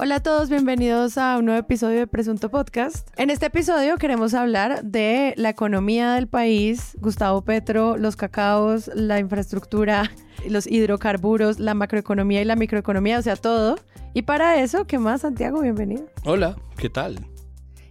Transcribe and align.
Hola 0.00 0.16
a 0.16 0.20
todos, 0.22 0.48
bienvenidos 0.48 1.18
a 1.18 1.36
un 1.38 1.46
nuevo 1.46 1.58
episodio 1.58 1.98
de 1.98 2.06
Presunto 2.06 2.50
Podcast. 2.50 3.08
En 3.16 3.30
este 3.30 3.46
episodio 3.46 3.96
queremos 3.96 4.32
hablar 4.32 4.84
de 4.84 5.34
la 5.36 5.48
economía 5.48 6.12
del 6.12 6.28
país, 6.28 6.96
Gustavo 7.00 7.42
Petro, 7.42 7.96
los 7.96 8.14
cacaos, 8.14 8.88
la 8.94 9.18
infraestructura, 9.18 10.10
los 10.48 10.68
hidrocarburos, 10.68 11.58
la 11.58 11.74
macroeconomía 11.74 12.40
y 12.40 12.44
la 12.44 12.54
microeconomía, 12.54 13.18
o 13.18 13.22
sea, 13.22 13.34
todo. 13.34 13.76
Y 14.14 14.22
para 14.22 14.60
eso, 14.62 14.86
¿qué 14.86 14.98
más, 15.00 15.22
Santiago? 15.22 15.60
Bienvenido. 15.62 16.04
Hola, 16.24 16.56
¿qué 16.76 16.88
tal? 16.90 17.26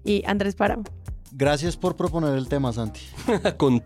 Y 0.06 0.24
Andrés 0.26 0.56
Páramo. 0.56 0.84
Gracias 1.34 1.76
por 1.76 1.98
proponer 1.98 2.36
el 2.36 2.48
tema, 2.48 2.72
Santi. 2.72 3.02
Con 3.58 3.84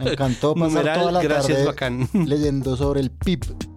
Me 0.00 0.12
encantó 0.12 0.54
pasar 0.54 0.70
Numeral, 0.70 0.98
toda 0.98 1.12
la 1.12 1.22
gracias, 1.22 1.58
tarde 1.58 1.66
bacán. 1.66 2.08
leyendo 2.26 2.74
sobre 2.78 3.00
el 3.00 3.10
PIB. 3.10 3.73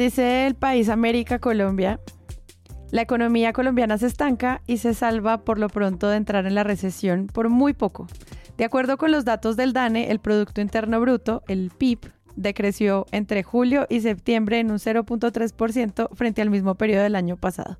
Dice 0.00 0.46
el 0.46 0.54
país 0.54 0.88
América 0.88 1.40
Colombia, 1.40 2.00
la 2.90 3.02
economía 3.02 3.52
colombiana 3.52 3.98
se 3.98 4.06
estanca 4.06 4.62
y 4.66 4.78
se 4.78 4.94
salva 4.94 5.44
por 5.44 5.58
lo 5.58 5.68
pronto 5.68 6.08
de 6.08 6.16
entrar 6.16 6.46
en 6.46 6.54
la 6.54 6.64
recesión 6.64 7.26
por 7.26 7.50
muy 7.50 7.74
poco. 7.74 8.06
De 8.56 8.64
acuerdo 8.64 8.96
con 8.96 9.12
los 9.12 9.26
datos 9.26 9.58
del 9.58 9.74
DANE, 9.74 10.10
el 10.10 10.18
Producto 10.18 10.62
Interno 10.62 11.02
Bruto, 11.02 11.42
el 11.48 11.70
PIB, 11.76 11.98
decreció 12.34 13.04
entre 13.12 13.42
julio 13.42 13.86
y 13.90 14.00
septiembre 14.00 14.58
en 14.58 14.70
un 14.70 14.78
0.3% 14.78 16.08
frente 16.14 16.40
al 16.40 16.48
mismo 16.48 16.76
periodo 16.76 17.02
del 17.02 17.14
año 17.14 17.36
pasado. 17.36 17.78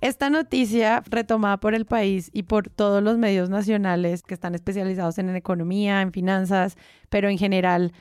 Esta 0.00 0.30
noticia, 0.30 1.02
retomada 1.10 1.56
por 1.58 1.74
el 1.74 1.84
país 1.84 2.30
y 2.32 2.44
por 2.44 2.70
todos 2.70 3.02
los 3.02 3.18
medios 3.18 3.50
nacionales 3.50 4.22
que 4.22 4.34
están 4.34 4.54
especializados 4.54 5.18
en 5.18 5.34
economía, 5.34 6.00
en 6.00 6.12
finanzas, 6.12 6.76
pero 7.08 7.28
en 7.28 7.38
general 7.38 7.92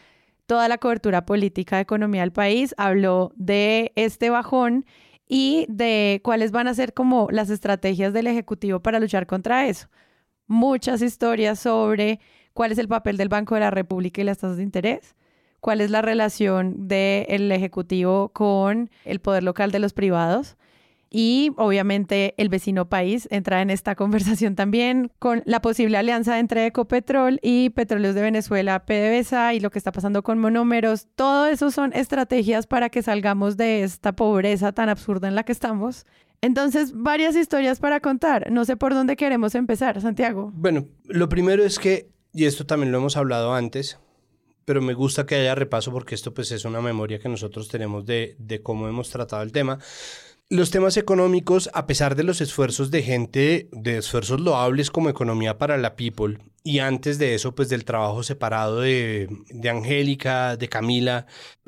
toda 0.46 0.68
la 0.68 0.78
cobertura 0.78 1.26
política 1.26 1.78
de 1.78 1.84
economía 1.84 2.22
del 2.22 2.32
país, 2.32 2.74
habló 2.78 3.32
de 3.36 3.92
este 3.96 4.30
bajón 4.30 4.86
y 5.28 5.66
de 5.70 6.22
cuáles 6.24 6.52
van 6.52 6.68
a 6.68 6.74
ser 6.74 6.94
como 6.94 7.28
las 7.32 7.50
estrategias 7.50 8.14
del 8.14 8.28
Ejecutivo 8.28 8.80
para 8.80 9.00
luchar 9.00 9.26
contra 9.26 9.68
eso. 9.68 9.88
Muchas 10.48 11.02
historias 11.02 11.60
sobre 11.60 12.20
cuál 12.54 12.72
es 12.72 12.78
el 12.78 12.88
papel 12.88 13.18
del 13.18 13.30
Banco 13.30 13.56
de 13.56 13.62
la 13.62 13.72
República 13.72 14.22
y 14.22 14.26
las 14.26 14.38
tasas 14.38 14.58
de 14.58 14.64
interés, 14.64 15.16
cuál 15.60 15.82
es 15.82 15.90
la 15.90 16.04
relación 16.04 16.88
del 16.88 17.52
Ejecutivo 17.52 18.30
con 18.30 18.92
el 19.04 19.20
poder 19.20 19.44
local 19.44 19.72
de 19.72 19.80
los 19.80 19.94
privados. 19.94 20.58
Y 21.18 21.54
obviamente 21.56 22.34
el 22.36 22.50
vecino 22.50 22.90
país 22.90 23.30
entra 23.32 23.62
en 23.62 23.70
esta 23.70 23.96
conversación 23.96 24.56
también 24.56 25.14
con 25.18 25.44
la 25.46 25.62
posible 25.62 25.98
alianza 25.98 26.40
entre 26.40 26.66
Ecopetrol 26.66 27.40
y 27.42 27.70
Petróleos 27.70 28.16
de 28.16 28.22
Venezuela, 28.22 28.86
PDVSA 28.86 29.54
y 29.54 29.62
lo 29.62 29.72
que 29.72 29.80
está 29.80 29.94
pasando 29.94 30.24
con 30.24 30.40
monómeros. 30.40 31.08
Todo 31.16 31.48
eso 31.48 31.72
son 31.72 31.94
estrategias 31.94 32.68
para 32.68 32.90
que 32.90 33.02
salgamos 33.02 33.56
de 33.56 33.84
esta 33.84 34.14
pobreza 34.14 34.74
tan 34.74 34.90
absurda 34.90 35.30
en 35.30 35.36
la 35.36 35.44
que 35.44 35.54
estamos. 35.54 36.06
Entonces, 36.42 36.92
varias 36.94 37.38
historias 37.38 37.80
para 37.80 38.02
contar. 38.02 38.52
No 38.52 38.66
sé 38.66 38.76
por 38.76 38.94
dónde 38.94 39.16
queremos 39.16 39.56
empezar, 39.56 40.02
Santiago. 40.02 40.52
Bueno, 40.54 40.86
lo 41.06 41.30
primero 41.30 41.64
es 41.64 41.80
que, 41.80 42.10
y 42.34 42.44
esto 42.44 42.66
también 42.66 42.92
lo 42.92 42.98
hemos 42.98 43.16
hablado 43.16 43.54
antes, 43.54 44.00
pero 44.66 44.82
me 44.82 44.94
gusta 44.94 45.26
que 45.26 45.36
haya 45.36 45.56
repaso 45.56 45.94
porque 45.94 46.14
esto 46.14 46.34
pues 46.34 46.52
es 46.52 46.66
una 46.66 46.82
memoria 46.82 47.20
que 47.20 47.30
nosotros 47.30 47.70
tenemos 47.70 48.06
de, 48.06 48.36
de 48.38 48.62
cómo 48.62 48.90
hemos 48.90 49.10
tratado 49.12 49.44
el 49.44 49.54
tema. 49.54 49.80
Los 50.48 50.70
temas 50.70 50.96
económicos, 50.98 51.72
a 51.74 51.88
pesar 51.88 52.16
de 52.16 52.24
los 52.24 52.40
esfuerzos 52.40 52.92
de 52.92 53.02
gente, 53.02 53.68
de 53.72 53.98
esfuerzos 53.98 54.40
loables 54.40 54.92
como 54.92 55.10
economía 55.10 55.58
para 55.58 55.76
la 55.78 55.96
people, 55.96 56.38
y 56.64 56.80
antes 56.80 57.18
de 57.18 57.34
eso, 57.34 57.56
pues 57.56 57.68
del 57.68 57.84
trabajo 57.84 58.22
separado 58.22 58.82
de, 58.82 59.28
de 59.50 59.70
Angélica, 59.72 60.56
de 60.56 60.70
Camila, 60.70 61.26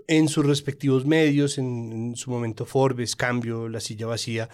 en 0.07 0.29
sus 0.29 0.45
respectivos 0.45 1.05
medios, 1.05 1.57
en, 1.57 2.15
su 2.15 2.31
momento 2.31 2.65
Forbes, 2.65 3.15
Cambio, 3.15 3.67
La 3.67 3.81
Silla 3.81 4.07
Vacía, 4.07 4.49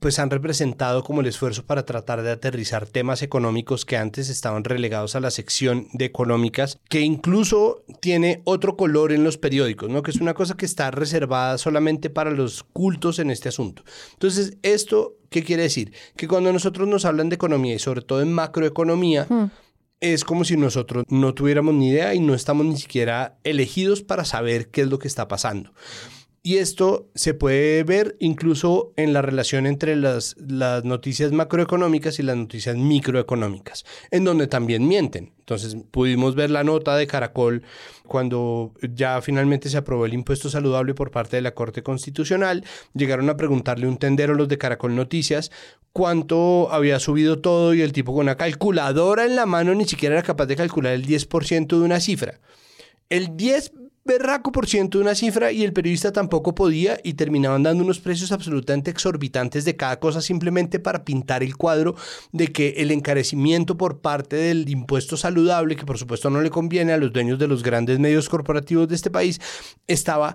pues 0.00 0.18
han 0.18 0.30
representado 0.30 1.02
como 1.02 1.22
el 1.22 1.26
esfuerzo 1.26 1.64
para 1.64 1.86
tratar 1.86 2.22
de 2.22 2.30
aterrizar 2.30 2.86
temas 2.86 3.22
económicos 3.22 3.84
que 3.84 3.96
antes 3.96 4.28
estaban 4.28 4.64
relegados 4.64 5.16
a 5.16 5.20
la 5.20 5.30
sección 5.30 5.88
de 5.92 6.04
económicas, 6.04 6.78
que 6.88 7.00
incluso 7.00 7.82
tiene 8.00 8.42
otro 8.44 8.76
color 8.76 9.12
en 9.12 9.24
los 9.24 9.38
periódicos, 9.38 9.88
¿no? 9.88 10.02
Que 10.02 10.10
es 10.10 10.20
una 10.20 10.34
cosa 10.34 10.56
que 10.56 10.66
está 10.66 10.90
reservada 10.90 11.58
solamente 11.58 12.10
para 12.10 12.30
los 12.30 12.62
cultos 12.62 13.18
en 13.18 13.30
este 13.30 13.48
asunto. 13.48 13.82
Entonces, 14.12 14.58
esto, 14.62 15.16
¿qué 15.30 15.42
quiere 15.42 15.62
decir? 15.62 15.92
Que 16.16 16.28
cuando 16.28 16.52
nosotros 16.52 16.86
nos 16.86 17.06
hablan 17.06 17.30
de 17.30 17.36
economía 17.36 17.74
y 17.74 17.78
sobre 17.78 18.02
todo 18.02 18.20
en 18.20 18.32
macroeconomía, 18.32 19.26
Hmm. 19.28 19.50
Es 20.00 20.24
como 20.24 20.44
si 20.44 20.56
nosotros 20.56 21.04
no 21.08 21.34
tuviéramos 21.34 21.74
ni 21.74 21.90
idea 21.90 22.14
y 22.14 22.20
no 22.20 22.34
estamos 22.34 22.66
ni 22.66 22.76
siquiera 22.76 23.38
elegidos 23.44 24.02
para 24.02 24.24
saber 24.24 24.70
qué 24.70 24.82
es 24.82 24.88
lo 24.88 24.98
que 24.98 25.08
está 25.08 25.28
pasando. 25.28 25.72
Y 26.48 26.56
esto 26.56 27.10
se 27.14 27.34
puede 27.34 27.84
ver 27.84 28.16
incluso 28.20 28.94
en 28.96 29.12
la 29.12 29.20
relación 29.20 29.66
entre 29.66 29.96
las, 29.96 30.34
noticias 30.38 31.30
macroeconómicas 31.30 32.18
y 32.20 32.22
las 32.22 32.38
noticias 32.38 32.74
microeconómicas, 32.74 33.84
en 34.10 34.24
donde 34.24 34.46
también 34.46 34.88
mienten. 34.88 35.34
Entonces 35.40 35.76
pudimos 35.90 36.36
ver 36.36 36.48
la 36.48 36.64
nota 36.64 36.96
de 36.96 37.06
Caracol 37.06 37.64
cuando 38.06 38.72
ya 38.80 39.20
finalmente 39.20 39.68
se 39.68 39.76
aprobó 39.76 40.06
el 40.06 40.14
impuesto 40.14 40.48
saludable 40.48 40.94
por 40.94 41.10
parte 41.10 41.36
de 41.36 41.42
la 41.42 41.52
Corte 41.52 41.82
Constitucional. 41.82 42.64
Llegaron 42.94 43.28
a 43.28 43.36
preguntarle 43.36 43.86
un 43.86 43.98
tendero 43.98 44.32
los 44.32 44.48
de 44.48 44.56
Caracol 44.56 44.96
Noticias 44.96 45.50
cuánto 45.92 46.72
había 46.72 46.98
subido 46.98 47.40
todo 47.40 47.74
y 47.74 47.82
el 47.82 47.92
tipo 47.92 48.14
con 48.14 48.22
una 48.22 48.38
calculadora 48.38 49.26
en 49.26 49.36
la 49.36 49.44
mano 49.44 49.74
ni 49.74 49.84
siquiera 49.84 50.14
era 50.14 50.22
capaz 50.22 50.46
de 50.46 50.56
calcular 50.56 50.94
el 50.94 51.06
10% 51.06 51.66
de 51.66 51.84
una 51.84 52.00
cifra. 52.00 52.40
El 53.10 53.36
10 53.36 53.72
berraco 54.04 54.52
por 54.52 54.66
ciento 54.66 54.98
de 54.98 55.04
una 55.04 55.14
cifra 55.14 55.52
y 55.52 55.64
el 55.64 55.72
periodista 55.72 56.12
tampoco 56.12 56.54
podía 56.54 56.98
y 57.04 57.14
terminaban 57.14 57.62
dando 57.62 57.84
unos 57.84 58.00
precios 58.00 58.32
absolutamente 58.32 58.90
exorbitantes 58.90 59.64
de 59.64 59.76
cada 59.76 60.00
cosa 60.00 60.20
simplemente 60.20 60.78
para 60.78 61.04
pintar 61.04 61.42
el 61.42 61.56
cuadro 61.56 61.94
de 62.32 62.48
que 62.48 62.74
el 62.78 62.90
encarecimiento 62.90 63.76
por 63.76 64.00
parte 64.00 64.36
del 64.36 64.68
impuesto 64.68 65.16
saludable, 65.16 65.76
que 65.76 65.84
por 65.84 65.98
supuesto 65.98 66.30
no 66.30 66.40
le 66.40 66.50
conviene 66.50 66.92
a 66.92 66.98
los 66.98 67.12
dueños 67.12 67.38
de 67.38 67.48
los 67.48 67.62
grandes 67.62 67.98
medios 67.98 68.28
corporativos 68.28 68.88
de 68.88 68.94
este 68.94 69.10
país, 69.10 69.40
estaba 69.86 70.34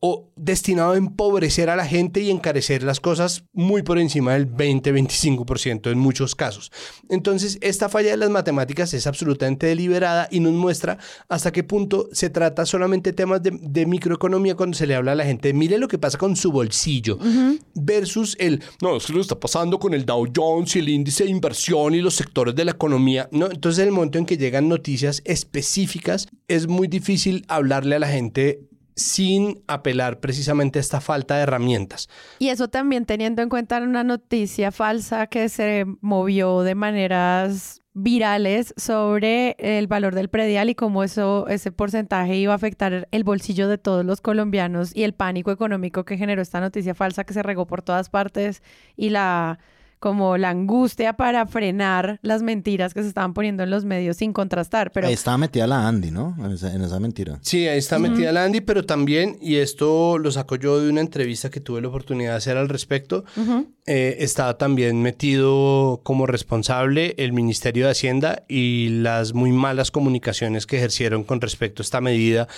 o 0.00 0.30
destinado 0.36 0.92
a 0.92 0.96
empobrecer 0.96 1.70
a 1.70 1.76
la 1.76 1.84
gente 1.84 2.20
y 2.20 2.30
encarecer 2.30 2.84
las 2.84 3.00
cosas 3.00 3.44
muy 3.52 3.82
por 3.82 3.98
encima 3.98 4.34
del 4.34 4.48
20-25% 4.48 5.90
en 5.90 5.98
muchos 5.98 6.36
casos. 6.36 6.70
Entonces, 7.08 7.58
esta 7.60 7.88
falla 7.88 8.10
de 8.10 8.16
las 8.16 8.30
matemáticas 8.30 8.94
es 8.94 9.08
absolutamente 9.08 9.66
deliberada 9.66 10.28
y 10.30 10.38
nos 10.38 10.52
muestra 10.52 10.98
hasta 11.28 11.50
qué 11.50 11.64
punto 11.64 12.08
se 12.12 12.30
trata 12.30 12.64
solamente 12.64 13.12
temas 13.12 13.42
de, 13.42 13.58
de 13.60 13.86
microeconomía 13.86 14.54
cuando 14.54 14.76
se 14.76 14.86
le 14.86 14.94
habla 14.94 15.12
a 15.12 15.16
la 15.16 15.24
gente, 15.24 15.52
mire 15.52 15.78
lo 15.78 15.88
que 15.88 15.98
pasa 15.98 16.16
con 16.16 16.36
su 16.36 16.52
bolsillo, 16.52 17.16
uh 17.16 17.24
-huh. 17.24 17.58
versus 17.74 18.36
el, 18.38 18.62
no, 18.80 18.96
es 18.96 19.06
que 19.06 19.12
lo 19.12 19.20
está 19.20 19.38
pasando 19.38 19.78
con 19.78 19.94
el 19.94 20.04
Dow 20.04 20.26
Jones 20.34 20.76
y 20.76 20.78
el 20.78 20.88
índice 20.88 21.24
de 21.24 21.30
inversión 21.30 21.94
y 21.94 22.00
los 22.00 22.14
sectores 22.14 22.54
de 22.54 22.64
la 22.64 22.72
economía. 22.72 23.28
No, 23.32 23.50
entonces, 23.50 23.80
en 23.80 23.88
el 23.88 23.94
momento 23.94 24.18
en 24.18 24.26
que 24.26 24.36
llegan 24.36 24.68
noticias 24.68 25.22
específicas, 25.24 26.28
es 26.46 26.68
muy 26.68 26.86
difícil 26.86 27.44
hablarle 27.48 27.96
a 27.96 27.98
la 27.98 28.08
gente 28.08 28.60
sin 28.98 29.62
apelar 29.66 30.20
precisamente 30.20 30.78
a 30.78 30.80
esta 30.80 31.00
falta 31.00 31.36
de 31.36 31.42
herramientas. 31.42 32.08
Y 32.38 32.48
eso 32.48 32.68
también 32.68 33.06
teniendo 33.06 33.42
en 33.42 33.48
cuenta 33.48 33.80
una 33.80 34.04
noticia 34.04 34.72
falsa 34.72 35.28
que 35.28 35.48
se 35.48 35.84
movió 36.00 36.62
de 36.62 36.74
maneras 36.74 37.80
virales 37.94 38.74
sobre 38.76 39.56
el 39.58 39.86
valor 39.88 40.14
del 40.14 40.28
predial 40.28 40.70
y 40.70 40.74
cómo 40.74 41.02
eso, 41.02 41.46
ese 41.48 41.72
porcentaje 41.72 42.36
iba 42.36 42.52
a 42.52 42.56
afectar 42.56 43.08
el 43.10 43.24
bolsillo 43.24 43.68
de 43.68 43.78
todos 43.78 44.04
los 44.04 44.20
colombianos 44.20 44.94
y 44.94 45.02
el 45.02 45.14
pánico 45.14 45.50
económico 45.50 46.04
que 46.04 46.16
generó 46.16 46.42
esta 46.42 46.60
noticia 46.60 46.94
falsa 46.94 47.24
que 47.24 47.34
se 47.34 47.42
regó 47.42 47.66
por 47.66 47.82
todas 47.82 48.08
partes 48.08 48.62
y 48.96 49.10
la 49.10 49.58
como 49.98 50.36
la 50.36 50.50
angustia 50.50 51.14
para 51.14 51.46
frenar 51.46 52.18
las 52.22 52.42
mentiras 52.42 52.94
que 52.94 53.02
se 53.02 53.08
estaban 53.08 53.34
poniendo 53.34 53.62
en 53.62 53.70
los 53.70 53.84
medios 53.84 54.16
sin 54.18 54.32
contrastar. 54.32 54.90
Pero 54.92 55.06
ahí 55.06 55.14
estaba 55.14 55.38
metida 55.38 55.66
la 55.66 55.86
Andy, 55.88 56.10
¿no? 56.10 56.36
En 56.38 56.52
esa, 56.52 56.72
en 56.74 56.82
esa 56.82 57.00
mentira. 57.00 57.38
Sí, 57.42 57.66
ahí 57.66 57.78
está 57.78 57.96
uh 57.96 58.00
-huh. 58.00 58.10
metida 58.10 58.32
la 58.32 58.44
Andy, 58.44 58.60
pero 58.60 58.84
también, 58.84 59.36
y 59.40 59.56
esto 59.56 60.18
lo 60.18 60.30
saco 60.30 60.56
yo 60.56 60.80
de 60.80 60.88
una 60.90 61.00
entrevista 61.00 61.50
que 61.50 61.60
tuve 61.60 61.80
la 61.80 61.88
oportunidad 61.88 62.32
de 62.32 62.36
hacer 62.36 62.56
al 62.56 62.68
respecto, 62.68 63.24
uh 63.36 63.40
-huh. 63.40 63.66
Eh, 63.90 64.22
estaba 64.22 64.58
también 64.58 65.00
metido 65.00 66.02
como 66.02 66.26
responsable 66.26 67.14
el 67.16 67.32
Ministerio 67.32 67.86
de 67.86 67.92
Hacienda 67.92 68.44
y 68.46 68.90
las 68.90 69.32
muy 69.32 69.50
malas 69.50 69.90
comunicaciones 69.90 70.66
que 70.66 70.76
ejercieron 70.76 71.24
con 71.24 71.40
respecto 71.40 71.80
a 71.80 71.84
esta 71.84 72.02
medida 72.02 72.48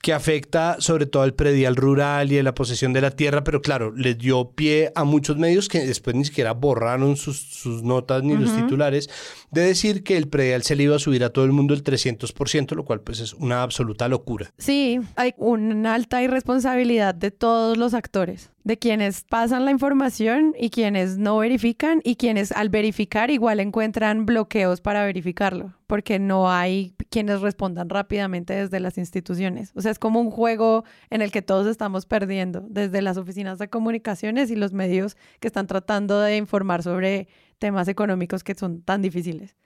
que 0.00 0.14
afecta 0.14 0.76
sobre 0.78 1.04
todo 1.04 1.24
al 1.24 1.34
predial 1.34 1.76
rural 1.76 2.32
y 2.32 2.38
a 2.38 2.42
la 2.42 2.54
posesión 2.54 2.94
de 2.94 3.02
la 3.02 3.10
tierra, 3.10 3.44
pero 3.44 3.60
claro, 3.60 3.92
les 3.94 4.16
dio 4.16 4.52
pie 4.52 4.90
a 4.94 5.04
muchos 5.04 5.36
medios 5.36 5.68
que 5.68 5.80
después 5.80 6.16
ni 6.16 6.24
siquiera 6.24 6.52
borraron 6.52 7.16
sus, 7.16 7.38
sus 7.38 7.82
notas 7.82 8.22
ni 8.22 8.32
uh 8.32 8.36
-huh. 8.36 8.40
los 8.40 8.56
titulares 8.56 9.10
de 9.50 9.62
decir 9.62 10.02
que 10.02 10.16
el 10.16 10.28
predial 10.28 10.62
se 10.62 10.76
le 10.76 10.84
iba 10.84 10.96
a 10.96 10.98
subir 10.98 11.24
a 11.24 11.30
todo 11.30 11.44
el 11.44 11.52
mundo 11.52 11.74
el 11.74 11.82
300%, 11.82 12.74
lo 12.74 12.84
cual 12.84 13.00
pues 13.00 13.20
es 13.20 13.34
una 13.34 13.62
absoluta 13.62 14.08
locura. 14.08 14.50
Sí, 14.58 15.00
hay 15.16 15.34
una 15.36 15.94
alta 15.94 16.22
irresponsabilidad 16.22 17.14
de 17.14 17.30
todos 17.30 17.76
los 17.76 17.94
actores, 17.94 18.50
de 18.64 18.78
quienes 18.78 19.24
pasan 19.24 19.64
la 19.64 19.70
información 19.70 20.54
y 20.58 20.70
quienes 20.70 21.18
no 21.18 21.38
verifican 21.38 22.00
y 22.04 22.16
quienes 22.16 22.52
al 22.52 22.68
verificar 22.68 23.30
igual 23.30 23.60
encuentran 23.60 24.26
bloqueos 24.26 24.80
para 24.80 25.04
verificarlo, 25.04 25.72
porque 25.86 26.18
no 26.18 26.50
hay 26.50 26.94
quienes 27.08 27.40
respondan 27.40 27.88
rápidamente 27.88 28.52
desde 28.52 28.80
las 28.80 28.98
instituciones. 28.98 29.72
O 29.74 29.80
sea, 29.80 29.90
es 29.90 29.98
como 29.98 30.20
un 30.20 30.30
juego 30.30 30.84
en 31.08 31.22
el 31.22 31.30
que 31.30 31.40
todos 31.40 31.66
estamos 31.66 32.04
perdiendo, 32.04 32.66
desde 32.68 33.00
las 33.00 33.16
oficinas 33.16 33.58
de 33.58 33.68
comunicaciones 33.68 34.50
y 34.50 34.56
los 34.56 34.72
medios 34.72 35.16
que 35.40 35.48
están 35.48 35.66
tratando 35.66 36.20
de 36.20 36.36
informar 36.36 36.82
sobre 36.82 37.28
temas 37.58 37.88
económicos 37.88 38.44
que 38.44 38.54
son 38.54 38.82
tan 38.82 39.02
difíciles. 39.02 39.56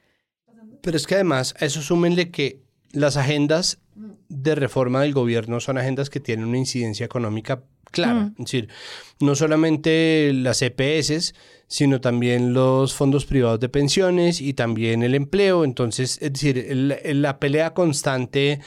Pero 0.83 0.97
es 0.97 1.06
que 1.06 1.15
además 1.15 1.55
a 1.61 1.65
eso 1.67 1.81
súmenle 1.83 2.31
que 2.31 2.61
las 2.93 3.17
agendas 3.17 3.79
de 4.29 4.55
reforma 4.55 5.03
del 5.03 5.12
gobierno 5.12 5.61
son 5.61 5.79
agendas 5.79 6.11
que 6.11 6.21
tienen 6.21 6.47
una 6.47 6.59
incidencia 6.59 7.05
económica 7.06 7.62
clara. 7.91 8.15
Mm. 8.15 8.35
Es 8.39 8.44
decir, 8.47 8.69
no 9.21 9.35
solamente 9.35 10.33
las 10.35 10.62
EPS, 10.62 11.35
sino 11.69 12.00
también 12.00 12.53
los 12.55 12.94
fondos 12.94 13.25
privados 13.27 13.61
de 13.61 13.69
pensiones 13.69 14.41
y 14.41 14.55
también 14.55 15.03
el 15.03 15.15
empleo. 15.15 15.65
Entonces, 15.65 16.19
es 16.21 16.33
decir, 16.33 16.59
el- 16.59 17.23
la 17.23 17.39
pelea 17.39 17.75
constante 17.75 18.61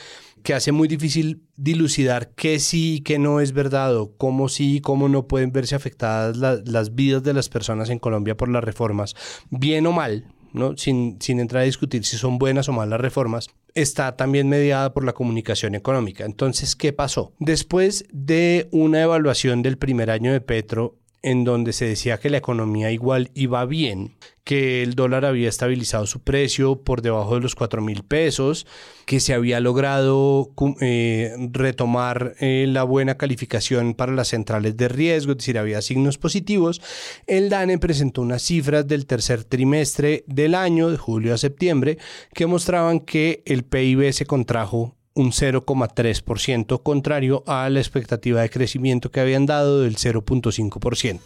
que 0.45 0.53
hace 0.53 0.71
muy 0.71 0.87
difícil 0.87 1.41
dilucidar 1.57 2.29
qué 2.35 2.59
sí 2.59 2.95
y 2.95 3.01
qué 3.01 3.19
no 3.19 3.41
es 3.41 3.51
verdad 3.51 3.97
o 3.97 4.15
cómo 4.15 4.47
sí 4.47 4.77
y 4.77 4.79
cómo 4.79 5.09
no 5.09 5.27
pueden 5.27 5.51
verse 5.51 5.75
afectadas 5.75 6.37
la- 6.37 6.61
las 6.65 6.95
vidas 6.95 7.23
de 7.23 7.33
las 7.33 7.49
personas 7.49 7.89
en 7.89 7.99
Colombia 7.99 8.37
por 8.37 8.47
las 8.47 8.63
reformas, 8.63 9.15
bien 9.49 9.85
o 9.87 9.91
mal, 9.91 10.27
¿no? 10.53 10.77
sin, 10.77 11.17
sin 11.19 11.39
entrar 11.39 11.63
a 11.63 11.65
discutir 11.65 12.05
si 12.05 12.15
son 12.17 12.37
buenas 12.37 12.69
o 12.69 12.73
malas 12.73 13.01
reformas, 13.01 13.49
está 13.73 14.15
también 14.15 14.47
mediada 14.47 14.93
por 14.93 15.03
la 15.03 15.11
comunicación 15.13 15.75
económica. 15.75 16.23
Entonces, 16.25 16.75
¿qué 16.77 16.93
pasó? 16.93 17.33
Después 17.39 18.05
de 18.13 18.69
una 18.71 19.01
evaluación 19.01 19.63
del 19.63 19.77
primer 19.77 20.09
año 20.11 20.31
de 20.31 20.39
Petro, 20.41 20.95
en 21.25 21.43
donde 21.43 21.73
se 21.73 21.85
decía 21.85 22.19
que 22.19 22.29
la 22.29 22.37
economía 22.37 22.91
igual 22.91 23.31
iba 23.33 23.65
bien, 23.65 24.15
que 24.43 24.83
el 24.83 24.93
dólar 24.93 25.25
había 25.25 25.49
estabilizado 25.49 26.05
su 26.05 26.19
precio 26.19 26.83
por 26.83 27.01
debajo 27.01 27.33
de 27.33 27.41
los 27.41 27.55
4 27.55 27.81
mil 27.81 28.03
pesos, 28.03 28.67
que 29.07 29.19
se 29.19 29.33
había 29.33 29.59
logrado 29.59 30.51
eh, 30.81 31.35
retomar 31.51 32.35
eh, 32.39 32.67
la 32.69 32.83
buena 32.83 33.17
calificación 33.17 33.95
para 33.95 34.13
las 34.13 34.27
centrales 34.27 34.77
de 34.77 34.87
riesgo, 34.87 35.31
es 35.31 35.39
decir, 35.39 35.57
había 35.57 35.81
signos 35.81 36.19
positivos, 36.19 36.79
el 37.25 37.49
DANE 37.49 37.79
presentó 37.79 38.21
unas 38.21 38.43
cifras 38.43 38.87
del 38.87 39.07
tercer 39.07 39.45
trimestre 39.45 40.25
del 40.27 40.53
año, 40.53 40.91
de 40.91 40.97
julio 40.97 41.33
a 41.33 41.39
septiembre, 41.39 41.97
que 42.35 42.45
mostraban 42.45 42.99
que 42.99 43.41
el 43.47 43.63
PIB 43.63 44.13
se 44.13 44.27
contrajo 44.27 44.95
un 45.15 45.31
0,3%, 45.31 46.83
contrario 46.83 47.43
a 47.47 47.69
la 47.69 47.79
expectativa 47.79 48.41
de 48.41 48.49
crecimiento 48.49 49.09
que 49.09 49.21
habían 49.21 49.45
dado 49.45 49.81
del 49.81 49.95
0,5%. 49.95 51.21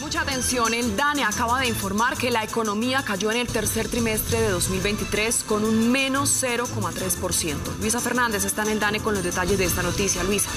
Mucha 0.00 0.22
atención, 0.22 0.72
el 0.72 0.96
DANE 0.96 1.24
acaba 1.24 1.60
de 1.60 1.68
informar 1.68 2.16
que 2.16 2.30
la 2.30 2.42
economía 2.42 3.04
cayó 3.04 3.30
en 3.30 3.36
el 3.36 3.46
tercer 3.46 3.86
trimestre 3.86 4.40
de 4.40 4.48
2023 4.48 5.44
con 5.44 5.64
un 5.64 5.92
menos 5.92 6.42
0,3%. 6.42 7.78
Luisa 7.80 8.00
Fernández 8.00 8.44
está 8.44 8.62
en 8.62 8.70
el 8.70 8.80
DANE 8.80 9.00
con 9.00 9.14
los 9.14 9.22
detalles 9.22 9.58
de 9.58 9.66
esta 9.66 9.82
noticia. 9.82 10.24
Luisa. 10.24 10.50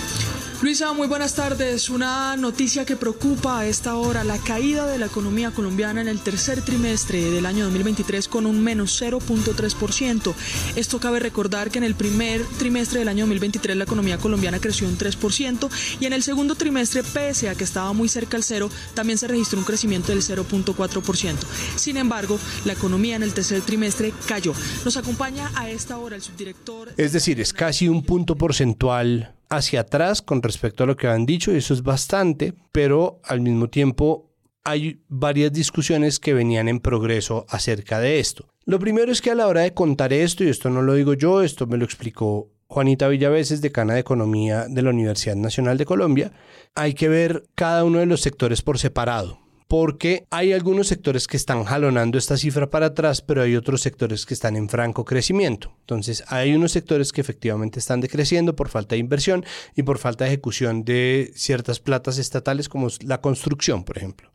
Luisa, 0.64 0.94
muy 0.94 1.10
buenas 1.10 1.36
tardes. 1.36 1.90
Una 1.90 2.38
noticia 2.38 2.86
que 2.86 2.96
preocupa 2.96 3.60
a 3.60 3.66
esta 3.66 3.98
hora, 3.98 4.24
la 4.24 4.38
caída 4.38 4.88
de 4.88 4.98
la 4.98 5.08
economía 5.08 5.52
colombiana 5.52 6.00
en 6.00 6.08
el 6.08 6.22
tercer 6.22 6.62
trimestre 6.62 7.32
del 7.32 7.46
año 7.46 7.66
2023 7.66 8.30
con 8.30 8.46
un 8.46 8.64
menos 8.64 9.02
0.3%. 9.02 10.34
Esto 10.78 11.00
cabe 11.02 11.20
recordar 11.20 11.70
que 11.70 11.80
en 11.80 11.84
el 11.84 11.96
primer 11.96 12.46
trimestre 12.60 13.00
del 13.00 13.10
año 13.10 13.26
2023 13.26 13.76
la 13.76 13.84
economía 13.84 14.18
colombiana 14.18 14.62
creció 14.62 14.88
un 14.88 14.98
3% 14.98 15.70
y 16.00 16.06
en 16.06 16.14
el 16.14 16.24
segundo 16.24 16.56
trimestre, 16.56 17.04
pese 17.04 17.50
a 17.50 17.56
que 17.56 17.66
estaba 17.66 17.92
muy 17.92 18.08
cerca 18.08 18.38
al 18.38 18.44
cero, 18.44 18.70
también 18.94 19.18
se 19.18 19.28
registró 19.28 19.60
un 19.60 19.66
crecimiento 19.66 20.14
del 20.14 20.22
0.4%. 20.22 21.36
Sin 21.76 21.98
embargo, 21.98 22.40
la 22.64 22.72
economía 22.72 23.18
en 23.18 23.24
el 23.24 23.34
tercer 23.34 23.60
trimestre 23.64 24.14
cayó. 24.30 24.54
Nos 24.86 24.96
acompaña 24.96 25.52
a 25.56 25.70
esta 25.70 25.98
hora 25.98 26.16
el 26.16 26.22
subdirector... 26.22 26.94
Es 26.96 27.12
decir, 27.12 27.42
es 27.42 27.52
casi 27.52 27.90
un 27.90 28.02
punto 28.02 28.38
porcentual 28.38 29.36
hacia 29.56 29.82
atrás 29.82 30.22
con 30.22 30.42
respecto 30.42 30.84
a 30.84 30.88
lo 30.88 30.96
que 30.96 31.08
han 31.08 31.26
dicho 31.26 31.52
y 31.52 31.58
eso 31.58 31.74
es 31.74 31.84
bastante, 31.84 32.54
pero 32.72 33.20
al 33.24 33.42
mismo 33.42 33.70
tiempo 33.70 34.30
hay 34.64 35.02
varias 35.08 35.52
discusiones 35.52 36.20
que 36.20 36.34
venían 36.34 36.68
en 36.68 36.80
progreso 36.80 37.46
acerca 37.50 38.00
de 38.00 38.20
esto. 38.20 38.48
Lo 38.66 38.80
primero 38.80 39.12
es 39.12 39.22
que 39.22 39.32
a 39.32 39.36
la 39.36 39.48
hora 39.48 39.62
de 39.62 39.74
contar 39.74 40.14
esto, 40.14 40.44
y 40.44 40.50
esto 40.50 40.70
no 40.70 40.82
lo 40.82 40.94
digo 40.94 41.14
yo, 41.14 41.42
esto 41.42 41.68
me 41.68 41.78
lo 41.78 41.84
explicó 41.84 42.50
Juanita 42.68 43.08
Villaveses, 43.08 43.62
decana 43.62 43.94
de 43.94 44.00
Economía 44.00 44.68
de 44.70 44.82
la 44.82 44.90
Universidad 44.90 45.36
Nacional 45.36 45.78
de 45.78 45.86
Colombia, 45.86 46.32
hay 46.76 46.94
que 46.94 47.10
ver 47.10 47.44
cada 47.56 47.84
uno 47.84 48.00
de 48.00 48.06
los 48.06 48.22
sectores 48.22 48.62
por 48.62 48.80
separado 48.80 49.43
porque 49.74 50.28
hay 50.30 50.54
algunos 50.54 50.86
sectores 50.86 51.26
que 51.26 51.36
están 51.36 51.64
jalonando 51.64 52.20
esta 52.20 52.38
cifra 52.38 52.70
para 52.70 52.86
atrás, 52.86 53.24
pero 53.24 53.42
hay 53.42 53.56
otros 53.56 53.82
sectores 53.82 54.28
que 54.28 54.36
están 54.36 54.56
en 54.56 54.70
franco 54.70 55.04
crecimiento. 55.04 55.74
Entonces, 55.80 56.24
hay 56.28 56.54
unos 56.54 56.74
sectores 56.74 57.12
que 57.12 57.22
efectivamente 57.22 57.80
están 57.80 58.00
decreciendo 58.00 58.56
por 58.56 58.70
falta 58.70 58.94
de 58.94 59.00
inversión 59.00 59.44
y 59.76 59.82
por 59.82 59.98
falta 59.98 60.26
de 60.26 60.30
ejecución 60.30 60.86
de 60.86 61.32
ciertas 61.34 61.80
platas 61.80 62.20
estatales 62.20 62.70
como 62.70 62.88
la 63.04 63.20
construcción, 63.20 63.84
por 63.84 63.98
ejemplo. 63.98 64.30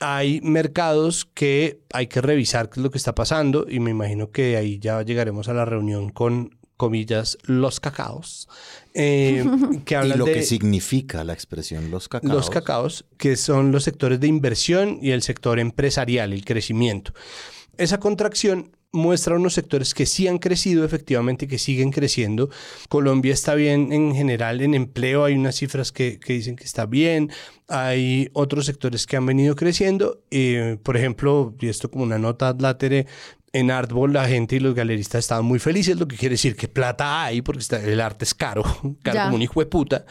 Hay 0.00 0.40
mercados 0.40 1.26
que 1.32 1.84
hay 1.92 2.08
que 2.08 2.20
revisar 2.20 2.68
qué 2.68 2.80
es 2.80 2.82
lo 2.82 2.90
que 2.90 2.98
está 2.98 3.14
pasando 3.14 3.66
y 3.68 3.78
me 3.78 3.92
imagino 3.92 4.32
que 4.32 4.56
ahí 4.56 4.80
ya 4.80 5.00
llegaremos 5.02 5.46
a 5.46 5.54
la 5.54 5.64
reunión 5.64 6.10
con 6.10 6.58
comillas, 6.76 7.38
los 7.44 7.78
cacaos, 7.78 8.48
eh, 8.94 9.44
que 9.84 9.94
Y 9.94 10.16
lo 10.16 10.24
de 10.24 10.34
que 10.34 10.42
significa 10.42 11.24
la 11.24 11.32
expresión 11.32 11.90
los 11.90 12.08
cacaos. 12.08 12.32
los 12.32 12.50
cacaos, 12.50 13.04
que 13.16 13.36
son 13.36 13.72
los 13.72 13.84
sectores 13.84 14.20
de 14.20 14.26
inversión 14.26 14.98
y 15.00 15.10
el 15.10 15.22
sector 15.22 15.58
empresarial, 15.58 16.32
el 16.32 16.44
crecimiento. 16.44 17.12
Esa 17.76 17.98
contracción 17.98 18.72
muestra 18.92 19.36
unos 19.36 19.54
sectores 19.54 19.94
que 19.94 20.04
sí 20.04 20.28
han 20.28 20.38
crecido 20.38 20.84
efectivamente, 20.84 21.48
que 21.48 21.58
siguen 21.58 21.90
creciendo. 21.90 22.50
Colombia 22.88 23.32
está 23.32 23.54
bien 23.54 23.92
en 23.92 24.14
general 24.14 24.60
en 24.60 24.74
empleo, 24.74 25.24
hay 25.24 25.34
unas 25.34 25.56
cifras 25.56 25.92
que, 25.92 26.20
que 26.20 26.34
dicen 26.34 26.56
que 26.56 26.64
está 26.64 26.84
bien, 26.84 27.30
hay 27.68 28.28
otros 28.34 28.66
sectores 28.66 29.06
que 29.06 29.16
han 29.16 29.24
venido 29.24 29.56
creciendo. 29.56 30.20
Eh, 30.30 30.76
por 30.82 30.96
ejemplo, 30.96 31.54
y 31.58 31.68
esto 31.68 31.90
como 31.90 32.04
una 32.04 32.18
nota 32.18 32.48
ad 32.48 32.60
latere, 32.60 33.06
en 33.52 33.70
Artball 33.70 34.12
la 34.12 34.26
gente 34.26 34.56
y 34.56 34.60
los 34.60 34.74
galeristas 34.74 35.20
estaban 35.20 35.44
muy 35.44 35.58
felices, 35.58 35.98
lo 35.98 36.08
que 36.08 36.16
quiere 36.16 36.34
decir 36.34 36.56
que 36.56 36.68
plata 36.68 37.24
hay, 37.24 37.42
porque 37.42 37.60
está- 37.60 37.80
el 37.84 38.00
arte 38.00 38.24
es 38.24 38.34
caro, 38.34 38.62
caro 39.02 39.14
Ya. 39.16 39.24
como 39.24 39.36
un 39.36 39.42
hijo 39.42 39.60
de 39.60 39.66
puta. 39.66 40.06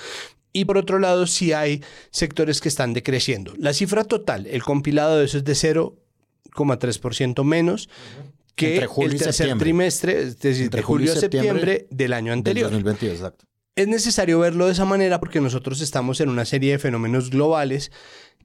Y 0.53 0.65
por 0.65 0.77
otro 0.77 0.99
lado, 0.99 1.25
sí 1.27 1.54
hay 1.54 1.81
sectores 2.11 2.59
que 2.59 2.68
están 2.69 2.94
decreciendo. 2.94 3.54
La 3.57 3.73
cifra 3.73 4.04
total, 4.04 4.45
el 4.47 4.63
compilado 4.63 5.18
de 5.18 5.25
eso 5.25 5.37
es 5.37 5.44
de 5.45 5.54
0,3% 5.56 7.44
menos 7.44 7.89
que 8.56 8.73
Entre 8.73 8.87
julio 8.87 9.09
el 9.11 9.16
y 9.16 9.18
tercer 9.19 9.33
septiembre. 9.33 9.63
trimestre, 9.66 10.21
es 10.21 10.39
decir, 10.39 10.63
Entre 10.66 10.81
de 10.81 10.83
julio 10.83 11.07
julio 11.07 11.18
a 11.18 11.21
septiembre 11.21 11.51
septiembre 11.71 11.87
del 11.89 12.13
año 12.13 12.31
Del 12.31 12.37
anterior. 12.39 12.69
2022, 12.69 13.16
exacto. 13.16 13.45
Es 13.75 13.87
necesario 13.87 14.39
verlo 14.39 14.66
de 14.66 14.73
esa 14.73 14.83
manera 14.85 15.19
porque 15.21 15.39
nosotros 15.39 15.80
estamos 15.80 16.19
en 16.19 16.27
una 16.30 16.44
serie 16.44 16.73
de 16.73 16.80
fenómenos 16.80 17.30
globales 17.30 17.92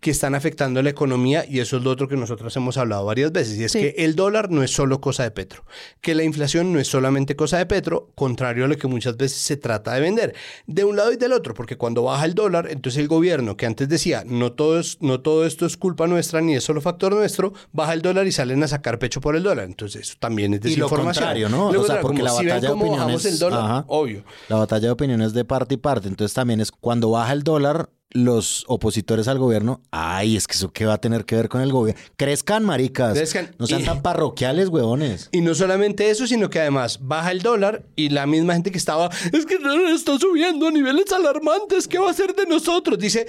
que 0.00 0.10
están 0.10 0.34
afectando 0.34 0.82
la 0.82 0.90
economía 0.90 1.44
y 1.48 1.60
eso 1.60 1.76
es 1.78 1.82
lo 1.82 1.90
otro 1.90 2.08
que 2.08 2.16
nosotros 2.16 2.54
hemos 2.56 2.76
hablado 2.76 3.04
varias 3.04 3.32
veces 3.32 3.58
y 3.58 3.64
es 3.64 3.72
Sí. 3.72 3.80
que 3.80 3.94
el 3.98 4.14
dólar 4.16 4.50
no 4.50 4.62
es 4.62 4.70
solo 4.70 5.00
cosa 5.00 5.22
de 5.22 5.30
Petro, 5.30 5.64
que 6.00 6.14
la 6.14 6.22
inflación 6.24 6.72
no 6.72 6.78
es 6.78 6.88
solamente 6.88 7.36
cosa 7.36 7.58
de 7.58 7.66
Petro, 7.66 8.10
contrario 8.14 8.64
a 8.64 8.68
lo 8.68 8.76
que 8.76 8.86
muchas 8.86 9.16
veces 9.16 9.38
se 9.38 9.56
trata 9.56 9.94
de 9.94 10.00
vender, 10.00 10.34
de 10.66 10.84
un 10.84 10.96
lado 10.96 11.12
y 11.12 11.16
del 11.16 11.32
otro, 11.32 11.54
porque 11.54 11.76
cuando 11.76 12.02
baja 12.02 12.24
el 12.24 12.34
dólar, 12.34 12.68
entonces 12.70 13.00
el 13.00 13.08
gobierno 13.08 13.56
que 13.56 13.66
antes 13.66 13.88
decía 13.88 14.22
no 14.26 14.52
todo, 14.52 14.78
es- 14.80 14.98
no 15.00 15.20
todo 15.20 15.46
esto 15.46 15.66
es 15.66 15.76
culpa 15.76 16.06
nuestra 16.06 16.40
ni 16.40 16.54
es 16.54 16.64
solo 16.64 16.80
factor 16.80 17.14
nuestro, 17.14 17.52
baja 17.72 17.92
el 17.92 18.02
dólar 18.02 18.26
y 18.26 18.32
salen 18.32 18.62
a 18.62 18.68
sacar 18.68 18.98
pecho 18.98 19.20
por 19.20 19.36
el 19.36 19.42
dólar, 19.42 19.64
entonces 19.66 20.02
eso 20.02 20.14
también 20.18 20.54
es 20.54 20.60
Y 20.60 20.62
lo 20.76 20.86
desinformación. 20.86 21.04
contrario, 21.24 21.48
¿no? 21.48 21.72
Lo 21.72 21.80
o 21.80 21.84
sea, 21.84 22.00
contrario, 22.00 22.02
porque 22.02 22.18
como 22.20 22.24
la 22.24 22.30
si 22.30 22.44
ven 22.44 22.54
batalla 22.54 22.68
de 22.68 22.74
opiniones... 22.74 23.24
el 23.24 23.38
dólar, 23.38 23.60
ajá. 23.60 23.84
obvio. 23.88 24.24
La 24.48 24.56
batalla 24.56 24.86
de 24.86 24.90
opiniones 24.90 25.32
de 25.32 25.44
parte 25.44 25.74
y 25.74 25.78
parte. 25.78 26.08
Entonces 26.08 26.34
también 26.34 26.60
es 26.60 26.70
cuando 26.70 27.10
baja 27.10 27.32
el 27.32 27.42
dólar, 27.42 27.88
los 28.10 28.64
opositores 28.68 29.28
al 29.28 29.38
gobierno, 29.38 29.82
ay, 29.90 30.36
es 30.36 30.46
que 30.46 30.54
eso 30.54 30.72
qué 30.72 30.86
va 30.86 30.94
a 30.94 31.00
tener 31.00 31.24
que 31.24 31.34
ver 31.36 31.48
con 31.48 31.60
el 31.60 31.72
gobierno. 31.72 32.00
Crezcan, 32.16 32.64
maricas. 32.64 33.14
Crezcan. 33.14 33.54
No 33.58 33.66
sean 33.66 33.82
Y- 33.82 33.84
tan 33.84 34.00
parroquiales, 34.02 34.68
huevones. 34.68 35.28
Y 35.32 35.40
no 35.40 35.54
solamente 35.54 36.08
eso, 36.08 36.26
sino 36.26 36.48
que 36.48 36.60
además 36.60 37.00
baja 37.02 37.32
el 37.32 37.42
dólar 37.42 37.84
y 37.96 38.08
la 38.10 38.26
misma 38.26 38.54
gente 38.54 38.70
que 38.70 38.78
estaba, 38.78 39.10
es 39.32 39.44
que 39.44 39.54
el 39.56 39.62
dólar 39.62 39.92
está 39.92 40.18
subiendo 40.18 40.68
a 40.68 40.70
niveles 40.70 41.10
alarmantes, 41.12 41.88
¿qué 41.88 41.98
va 41.98 42.08
a 42.08 42.10
hacer 42.12 42.34
de 42.34 42.46
nosotros? 42.46 42.98
Dice, 42.98 43.26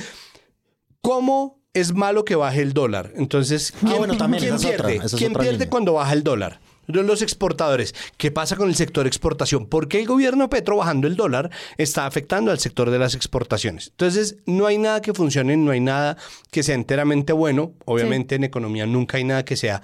¿cómo 1.02 1.60
es 1.74 1.94
malo 1.94 2.24
que 2.26 2.36
baje 2.36 2.62
el 2.62 2.74
dólar? 2.74 3.12
Entonces, 3.16 3.74
Ah, 3.76 3.80
¿quién, 3.86 3.98
bueno, 3.98 4.18
también, 4.18 4.44
quién 4.44 4.56
esa 4.56 4.70
es 4.70 4.74
otra, 4.76 4.88
pierde? 4.90 5.18
¿Quién 5.18 5.34
pierde 5.34 5.52
línea. 5.54 5.70
cuando 5.70 5.94
baja 5.94 6.14
el 6.14 6.24
dólar? 6.24 6.60
Los 6.88 7.22
exportadores. 7.22 7.94
¿Qué 8.16 8.32
pasa 8.32 8.56
con 8.56 8.70
el 8.70 8.76
sector 8.76 9.08
exportación? 9.08 9.66
¿Por 9.66 9.90
qué 9.90 10.00
el 10.00 10.08
gobierno 10.08 10.50
Petro 10.50 10.78
bajando 10.78 11.08
el 11.08 11.18
dólar 11.18 11.52
está 11.78 12.06
afectando 12.06 12.50
al 12.50 12.60
sector 12.60 12.90
de 12.90 12.98
las 12.98 13.14
exportaciones? 13.14 13.90
Entonces, 13.90 14.38
no 14.46 14.66
hay 14.66 14.78
nada 14.78 15.02
que 15.02 15.14
funcione, 15.14 15.58
no 15.58 15.72
hay 15.72 15.82
nada 15.82 16.18
que 16.50 16.64
sea 16.64 16.76
enteramente 16.76 17.34
bueno. 17.34 17.74
Obviamente 17.86 18.36
en 18.36 18.46
economía 18.46 18.86
nunca 18.86 19.18
hay 19.18 19.26
nada 19.26 19.44
que 19.44 19.58
sea 19.58 19.82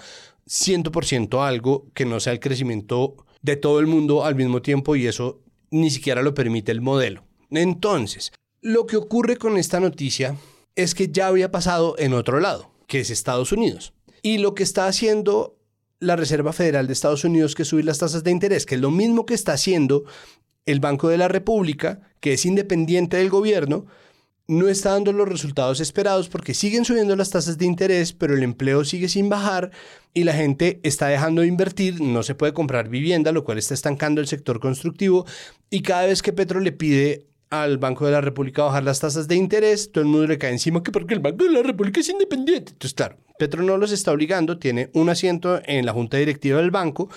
100% 0.48 1.46
algo 1.46 1.88
que 1.94 2.06
no 2.06 2.20
sea 2.22 2.34
el 2.34 2.40
crecimiento 2.40 3.18
de 3.42 3.58
todo 3.58 3.80
el 3.80 3.88
mundo 3.88 4.24
al 4.24 4.36
mismo 4.36 4.62
tiempo 4.62 4.96
y 4.96 5.08
eso 5.08 5.42
ni 5.72 5.92
siquiera 5.92 6.22
lo 6.22 6.34
permite 6.34 6.72
el 6.72 6.82
modelo. 6.82 7.26
Entonces, 7.52 8.32
lo 8.62 8.86
que 8.88 8.96
ocurre 8.96 9.36
con 9.36 9.58
esta 9.58 9.82
noticia 9.82 10.38
es 10.76 10.96
que 10.96 11.10
ya 11.10 11.28
había 11.28 11.52
pasado 11.52 11.96
en 11.98 12.14
otro 12.14 12.40
lado, 12.40 12.72
que 12.88 13.02
es 13.02 13.10
Estados 13.10 13.52
Unidos. 13.52 13.94
Y 14.22 14.38
lo 14.38 14.56
que 14.56 14.64
está 14.64 14.88
haciendo 14.88 15.58
la 16.04 16.16
Reserva 16.16 16.54
Federal 16.54 16.88
de 16.88 16.94
Estados 16.94 17.24
Unidos, 17.24 17.56
que 17.56 17.66
subir 17.66 17.86
las 17.86 17.98
tasas 17.98 18.24
de 18.24 18.32
interés, 18.32 18.66
que 18.66 18.76
es 18.76 18.82
lo 18.82 18.92
mismo 18.92 19.26
que 19.26 19.34
está 19.34 19.54
haciendo 19.54 20.04
el 20.66 20.80
Banco 20.80 21.10
de 21.10 21.18
la 21.18 21.28
República, 21.28 22.02
que 22.20 22.34
es 22.34 22.46
independiente 22.46 23.18
del 23.18 23.30
gobierno, 23.30 23.86
no 24.48 24.68
está 24.68 24.92
dando 24.92 25.14
los 25.14 25.28
resultados 25.28 25.80
esperados 25.80 26.28
porque 26.28 26.54
siguen 26.54 26.84
subiendo 26.84 27.16
las 27.16 27.30
tasas 27.30 27.58
de 27.58 27.66
interés, 27.66 28.12
pero 28.12 28.36
el 28.36 28.44
empleo 28.44 28.84
sigue 28.84 29.08
sin 29.08 29.30
bajar 29.30 29.72
y 30.14 30.26
la 30.26 30.34
gente 30.34 30.80
está 30.84 31.08
dejando 31.08 31.42
de 31.42 31.48
invertir, 31.48 32.02
no 32.02 32.24
se 32.24 32.36
puede 32.36 32.54
comprar 32.54 32.90
vivienda, 32.90 33.32
lo 33.32 33.46
cual 33.46 33.58
está 33.58 33.74
estancando 33.74 34.20
el 34.20 34.28
sector 34.28 34.60
constructivo 34.60 35.26
y 35.70 35.82
cada 35.82 36.06
vez 36.08 36.22
que 36.22 36.34
Petro 36.34 36.60
le 36.60 36.74
pide 36.74 37.28
al 37.62 37.78
Banco 37.78 38.06
de 38.06 38.12
la 38.12 38.22
República 38.22 38.64
bajar 38.64 38.84
las 38.84 39.00
tasas 39.00 39.28
de 39.28 39.36
interés, 39.36 39.92
todo 39.92 40.04
el 40.04 40.10
mundo 40.10 40.28
le 40.28 40.38
cae 40.38 40.52
encima 40.52 40.82
que 40.82 40.92
porque 40.92 41.14
el 41.14 41.20
Banco 41.20 41.44
de 41.44 41.52
la 41.52 41.62
República 41.62 42.00
es 42.00 42.10
independiente. 42.10 42.72
Entonces, 42.72 42.96
claro, 42.96 43.18
Petro 43.38 43.62
no 43.62 43.78
los 43.78 43.92
está 43.92 44.12
obligando, 44.12 44.58
tiene 44.58 44.90
un 44.94 45.10
asiento 45.10 45.62
en 45.66 45.86
la 45.86 45.94
junta 45.94 46.18
directiva 46.18 46.60
del 46.60 46.72
banco, 46.72 47.10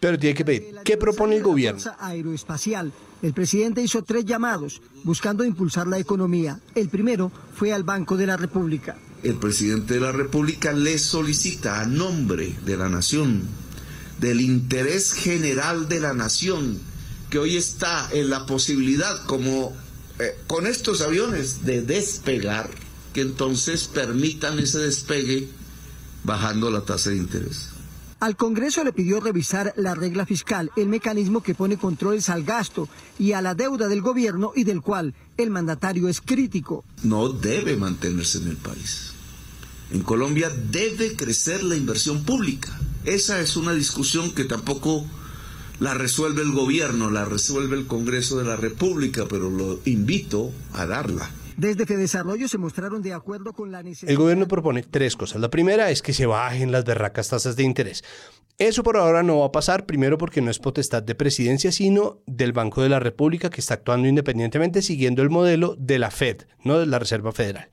pero 0.00 0.18
tiene 0.18 0.34
que 0.34 0.44
pedir. 0.44 0.74
¿Qué 0.84 0.96
propone 0.96 1.36
el 1.36 1.42
gobierno? 1.42 1.80
Aeroespacial. 1.98 2.92
El 3.22 3.32
presidente 3.32 3.82
hizo 3.82 4.02
tres 4.02 4.24
llamados 4.24 4.80
buscando 5.04 5.44
impulsar 5.44 5.86
la 5.86 5.98
economía. 5.98 6.60
El 6.74 6.88
primero 6.88 7.32
fue 7.54 7.72
al 7.72 7.82
Banco 7.82 8.16
de 8.16 8.26
la 8.26 8.36
República. 8.36 8.96
El 9.22 9.34
presidente 9.34 9.94
de 9.94 10.00
la 10.00 10.12
República 10.12 10.72
le 10.72 10.98
solicita 10.98 11.80
a 11.80 11.86
nombre 11.86 12.54
de 12.64 12.76
la 12.76 12.88
nación, 12.88 13.42
del 14.20 14.40
interés 14.40 15.12
general 15.12 15.88
de 15.88 16.00
la 16.00 16.14
nación, 16.14 16.78
que 17.30 17.38
hoy 17.38 17.56
está 17.56 18.08
en 18.12 18.30
la 18.30 18.46
posibilidad, 18.46 19.24
como 19.26 19.72
eh, 20.18 20.36
con 20.46 20.66
estos 20.66 21.00
aviones, 21.00 21.64
de 21.64 21.82
despegar, 21.82 22.70
que 23.12 23.20
entonces 23.20 23.84
permitan 23.84 24.58
ese 24.58 24.78
despegue 24.78 25.48
bajando 26.24 26.70
la 26.70 26.82
tasa 26.82 27.10
de 27.10 27.16
interés. 27.16 27.70
Al 28.20 28.36
Congreso 28.36 28.82
le 28.82 28.92
pidió 28.92 29.20
revisar 29.20 29.72
la 29.76 29.94
regla 29.94 30.26
fiscal, 30.26 30.72
el 30.76 30.88
mecanismo 30.88 31.40
que 31.40 31.54
pone 31.54 31.78
controles 31.78 32.28
al 32.30 32.42
gasto 32.42 32.88
y 33.16 33.32
a 33.32 33.40
la 33.40 33.54
deuda 33.54 33.86
del 33.86 34.02
gobierno 34.02 34.50
y 34.56 34.64
del 34.64 34.80
cual 34.80 35.14
el 35.36 35.50
mandatario 35.50 36.08
es 36.08 36.20
crítico. 36.20 36.84
No 37.04 37.28
debe 37.28 37.76
mantenerse 37.76 38.38
en 38.38 38.48
el 38.48 38.56
país. 38.56 39.12
En 39.92 40.02
Colombia 40.02 40.50
debe 40.50 41.14
crecer 41.14 41.62
la 41.62 41.76
inversión 41.76 42.24
pública. 42.24 42.76
Esa 43.04 43.40
es 43.40 43.56
una 43.56 43.72
discusión 43.72 44.32
que 44.32 44.44
tampoco 44.44 45.06
la 45.80 45.94
resuelve 45.94 46.42
el 46.42 46.52
gobierno, 46.52 47.10
la 47.10 47.24
resuelve 47.24 47.76
el 47.76 47.86
Congreso 47.86 48.38
de 48.38 48.44
la 48.44 48.56
República, 48.56 49.26
pero 49.28 49.50
lo 49.50 49.80
invito 49.84 50.50
a 50.72 50.86
darla. 50.86 51.30
Desde 51.56 51.86
Fedesarrollo 51.86 52.46
se 52.46 52.56
mostraron 52.56 53.02
de 53.02 53.12
acuerdo 53.12 53.52
con 53.52 53.72
la 53.72 53.82
necesidad. 53.82 54.10
El 54.10 54.18
gobierno 54.18 54.46
propone 54.46 54.84
tres 54.84 55.16
cosas. 55.16 55.40
La 55.40 55.50
primera 55.50 55.90
es 55.90 56.02
que 56.02 56.12
se 56.12 56.26
bajen 56.26 56.70
las 56.70 56.84
berracas 56.84 57.28
tasas 57.28 57.56
de 57.56 57.64
interés. 57.64 58.04
Eso 58.58 58.82
por 58.82 58.96
ahora 58.96 59.22
no 59.22 59.40
va 59.40 59.46
a 59.46 59.52
pasar, 59.52 59.86
primero 59.86 60.18
porque 60.18 60.40
no 60.40 60.50
es 60.50 60.58
potestad 60.58 61.02
de 61.02 61.14
presidencia, 61.14 61.70
sino 61.72 62.22
del 62.26 62.52
Banco 62.52 62.82
de 62.82 62.88
la 62.88 63.00
República 63.00 63.50
que 63.50 63.60
está 63.60 63.74
actuando 63.74 64.08
independientemente 64.08 64.82
siguiendo 64.82 65.22
el 65.22 65.30
modelo 65.30 65.76
de 65.78 65.98
la 65.98 66.10
Fed, 66.10 66.42
no 66.64 66.78
de 66.78 66.86
la 66.86 66.98
Reserva 66.98 67.32
Federal. 67.32 67.68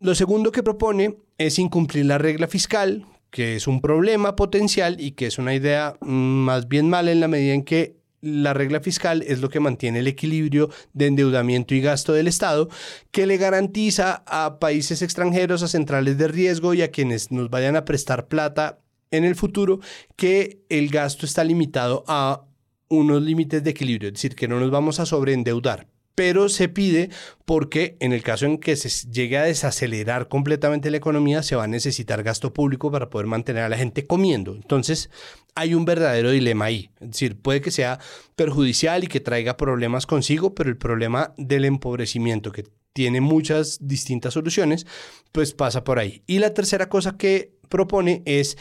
Lo 0.00 0.14
segundo 0.14 0.52
que 0.52 0.62
propone 0.62 1.18
es 1.38 1.58
incumplir 1.58 2.06
la 2.06 2.18
regla 2.18 2.48
fiscal, 2.48 3.06
que 3.30 3.56
es 3.56 3.66
un 3.66 3.80
problema 3.80 4.36
potencial 4.36 5.00
y 5.00 5.12
que 5.12 5.26
es 5.26 5.38
una 5.38 5.54
idea 5.54 5.96
mm, 6.00 6.06
más 6.08 6.68
bien 6.68 6.88
mala 6.88 7.12
en 7.12 7.20
la 7.20 7.28
medida 7.28 7.54
en 7.54 7.64
que 7.64 7.98
la 8.20 8.52
regla 8.52 8.80
fiscal 8.80 9.22
es 9.22 9.40
lo 9.40 9.48
que 9.48 9.60
mantiene 9.60 10.00
el 10.00 10.08
equilibrio 10.08 10.70
de 10.92 11.06
endeudamiento 11.06 11.74
y 11.74 11.80
gasto 11.80 12.12
del 12.12 12.26
Estado, 12.26 12.68
que 13.12 13.26
le 13.26 13.36
garantiza 13.36 14.24
a 14.26 14.58
países 14.58 15.02
extranjeros, 15.02 15.62
a 15.62 15.68
centrales 15.68 16.18
de 16.18 16.28
riesgo 16.28 16.74
y 16.74 16.82
a 16.82 16.90
quienes 16.90 17.30
nos 17.30 17.48
vayan 17.48 17.76
a 17.76 17.84
prestar 17.84 18.26
plata 18.26 18.80
en 19.10 19.24
el 19.24 19.36
futuro, 19.36 19.80
que 20.16 20.62
el 20.68 20.88
gasto 20.88 21.26
está 21.26 21.44
limitado 21.44 22.04
a 22.08 22.44
unos 22.88 23.22
límites 23.22 23.62
de 23.62 23.70
equilibrio, 23.70 24.08
es 24.08 24.14
decir, 24.14 24.34
que 24.34 24.48
no 24.48 24.58
nos 24.58 24.70
vamos 24.70 24.98
a 24.98 25.06
sobreendeudar 25.06 25.86
pero 26.18 26.48
se 26.48 26.68
pide 26.68 27.10
porque 27.44 27.96
en 28.00 28.12
el 28.12 28.24
caso 28.24 28.44
en 28.44 28.58
que 28.58 28.74
se 28.74 29.08
llegue 29.08 29.38
a 29.38 29.44
desacelerar 29.44 30.26
completamente 30.26 30.90
la 30.90 30.96
economía, 30.96 31.44
se 31.44 31.54
va 31.54 31.62
a 31.62 31.68
necesitar 31.68 32.24
gasto 32.24 32.52
público 32.52 32.90
para 32.90 33.08
poder 33.08 33.28
mantener 33.28 33.62
a 33.62 33.68
la 33.68 33.78
gente 33.78 34.04
comiendo. 34.04 34.56
Entonces, 34.56 35.10
hay 35.54 35.74
un 35.74 35.84
verdadero 35.84 36.32
dilema 36.32 36.64
ahí. 36.64 36.90
Es 36.98 37.12
decir, 37.12 37.40
puede 37.40 37.60
que 37.60 37.70
sea 37.70 38.00
perjudicial 38.34 39.04
y 39.04 39.06
que 39.06 39.20
traiga 39.20 39.56
problemas 39.56 40.06
consigo, 40.06 40.56
pero 40.56 40.68
el 40.68 40.76
problema 40.76 41.34
del 41.36 41.64
empobrecimiento, 41.64 42.50
que 42.50 42.64
tiene 42.92 43.20
muchas 43.20 43.78
distintas 43.80 44.34
soluciones, 44.34 44.88
pues 45.30 45.54
pasa 45.54 45.84
por 45.84 46.00
ahí. 46.00 46.24
Y 46.26 46.40
la 46.40 46.52
tercera 46.52 46.88
cosa 46.88 47.16
que 47.16 47.54
propone 47.68 48.24
es 48.26 48.58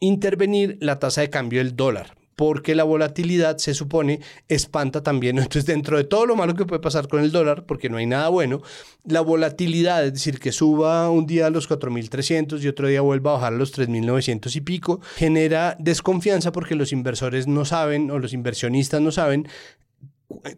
intervenir 0.00 0.76
la 0.80 0.98
tasa 0.98 1.20
de 1.20 1.30
cambio 1.30 1.60
del 1.60 1.76
dólar 1.76 2.19
porque 2.40 2.74
la 2.74 2.84
volatilidad 2.84 3.58
se 3.58 3.74
supone 3.74 4.20
espanta 4.48 5.02
también. 5.02 5.36
Entonces, 5.40 5.66
dentro 5.66 5.98
de 5.98 6.04
todo 6.04 6.24
lo 6.24 6.36
malo 6.36 6.54
que 6.54 6.64
puede 6.64 6.80
pasar 6.80 7.06
con 7.06 7.20
el 7.20 7.32
dólar, 7.32 7.66
porque 7.66 7.90
no 7.90 7.98
hay 7.98 8.06
nada 8.06 8.30
bueno, 8.30 8.62
la 9.04 9.20
volatilidad, 9.20 10.06
es 10.06 10.14
decir, 10.14 10.40
que 10.40 10.50
suba 10.50 11.10
un 11.10 11.26
día 11.26 11.48
a 11.48 11.50
los 11.50 11.68
4.300 11.68 12.62
y 12.62 12.68
otro 12.68 12.88
día 12.88 13.02
vuelva 13.02 13.32
a 13.32 13.34
bajar 13.34 13.52
a 13.52 13.56
los 13.56 13.76
3.900 13.76 14.56
y 14.56 14.60
pico, 14.62 15.02
genera 15.16 15.76
desconfianza 15.78 16.50
porque 16.50 16.76
los 16.76 16.94
inversores 16.94 17.46
no 17.46 17.66
saben 17.66 18.10
o 18.10 18.18
los 18.18 18.32
inversionistas 18.32 19.02
no 19.02 19.12
saben 19.12 19.46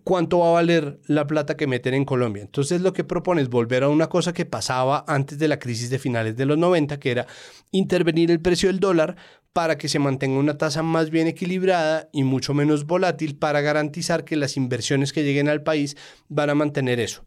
cuánto 0.05 0.41
va 0.41 0.49
a 0.49 0.53
valer 0.53 1.01
la 1.07 1.27
plata 1.27 1.57
que 1.57 1.67
meten 1.67 1.95
en 1.95 2.05
Colombia. 2.05 2.43
Entonces 2.43 2.81
lo 2.81 2.93
que 2.93 3.05
propone 3.05 3.43
es 3.43 3.49
volver 3.49 3.83
a 3.83 3.89
una 3.89 4.09
cosa 4.09 4.33
que 4.33 4.45
pasaba 4.45 5.05
antes 5.07 5.39
de 5.39 5.49
la 5.49 5.59
crisis 5.59 5.91
de 5.91 5.99
finales 5.99 6.37
de 6.37 6.47
los 6.47 6.59
90, 6.59 6.99
que 7.01 7.11
era 7.11 7.27
intervenir 7.71 8.31
el 8.31 8.41
precio 8.41 8.69
del 8.69 8.81
dólar 8.81 9.17
para 9.53 9.77
que 9.77 9.89
se 9.89 9.99
mantenga 9.99 10.39
una 10.39 10.57
tasa 10.57 10.83
más 10.83 11.11
bien 11.11 11.27
equilibrada 11.27 12.09
y 12.13 12.25
mucho 12.25 12.55
menos 12.55 12.87
volátil 12.87 13.37
para 13.37 13.61
garantizar 13.61 14.25
que 14.25 14.37
las 14.37 14.57
inversiones 14.57 15.13
que 15.13 15.25
lleguen 15.25 15.49
al 15.49 15.63
país 15.63 15.97
van 16.29 16.51
a 16.51 16.55
mantener 16.55 17.01
eso. 17.01 17.25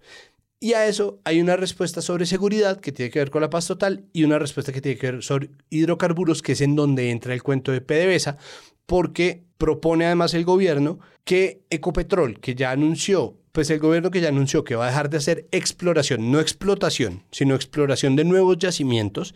Y 0.60 0.74
a 0.74 0.88
eso 0.88 1.20
hay 1.26 1.42
una 1.42 1.58
respuesta 1.58 2.02
sobre 2.02 2.26
seguridad 2.26 2.80
que 2.80 2.92
tiene 2.92 3.12
que 3.12 3.20
ver 3.20 3.30
con 3.30 3.42
la 3.42 3.50
paz 3.50 3.68
total 3.68 4.06
y 4.14 4.24
una 4.24 4.40
respuesta 4.40 4.72
que 4.72 4.82
tiene 4.82 4.98
que 4.98 5.12
ver 5.12 5.24
sobre 5.24 5.52
hidrocarburos, 5.70 6.42
que 6.42 6.54
es 6.54 6.62
en 6.62 6.76
donde 6.76 7.12
entra 7.12 7.34
el 7.34 7.44
cuento 7.44 7.72
de 7.72 7.82
PDVSA, 7.82 8.38
porque 8.86 9.45
propone 9.58 10.06
además 10.06 10.34
el 10.34 10.46
gobierno 10.46 11.00
que 11.24 11.62
Ecopetrol, 11.70 12.40
que 12.40 12.56
ya 12.56 12.72
anunció, 12.72 13.38
pues 13.52 13.70
el 13.70 13.80
gobierno 13.80 14.12
que 14.12 14.22
ya 14.22 14.30
anunció 14.30 14.64
que 14.64 14.76
va 14.76 14.86
a 14.86 14.90
dejar 14.90 15.10
de 15.10 15.18
hacer 15.18 15.48
exploración, 15.52 16.32
no 16.32 16.40
explotación, 16.40 17.24
sino 17.32 17.56
exploración 17.56 18.16
de 18.16 18.26
nuevos 18.26 18.58
yacimientos, 18.58 19.34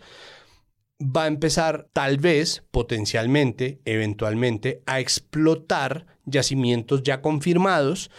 va 1.00 1.24
a 1.24 1.28
empezar 1.28 1.88
tal 1.92 2.18
vez, 2.18 2.62
potencialmente, 2.70 3.80
eventualmente, 3.84 4.82
a 4.86 5.00
explotar 5.00 6.06
yacimientos 6.26 7.02
ya 7.02 7.22
confirmados 7.22 8.10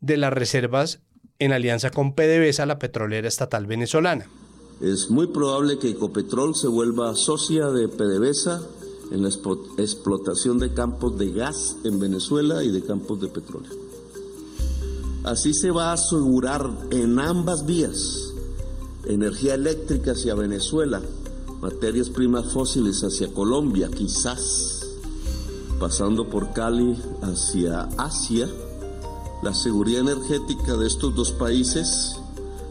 de 0.00 0.16
las 0.16 0.32
reservas 0.32 1.00
en 1.38 1.52
alianza 1.52 1.90
con 1.90 2.14
PDVSA, 2.14 2.66
la 2.66 2.78
petrolera 2.78 3.28
estatal 3.28 3.66
venezolana. 3.66 4.26
Es 4.80 5.08
muy 5.08 5.28
probable 5.28 5.78
que 5.78 5.90
Ecopetrol 5.90 6.54
se 6.54 6.66
vuelva 6.66 7.14
socia 7.14 7.68
de 7.68 7.88
PDVSA 7.88 8.60
en 9.10 9.22
la 9.22 9.28
explotación 9.28 10.58
de 10.58 10.72
campos 10.72 11.18
de 11.18 11.32
gas 11.32 11.76
en 11.84 11.98
Venezuela 11.98 12.62
y 12.64 12.70
de 12.70 12.82
campos 12.82 13.20
de 13.20 13.28
petróleo. 13.28 13.72
Así 15.24 15.54
se 15.54 15.70
va 15.70 15.90
a 15.90 15.94
asegurar 15.94 16.70
en 16.90 17.18
ambas 17.18 17.64
vías 17.66 18.32
energía 19.06 19.54
eléctrica 19.54 20.12
hacia 20.12 20.34
Venezuela 20.34 21.00
materias 21.64 22.10
primas 22.10 22.52
fósiles 22.52 23.02
hacia 23.04 23.32
Colombia, 23.32 23.88
quizás, 23.88 24.86
pasando 25.80 26.28
por 26.28 26.52
Cali 26.52 26.94
hacia 27.22 27.88
Asia, 27.96 28.46
la 29.42 29.54
seguridad 29.54 30.02
energética 30.02 30.76
de 30.76 30.86
estos 30.86 31.14
dos 31.14 31.32
países, 31.32 32.16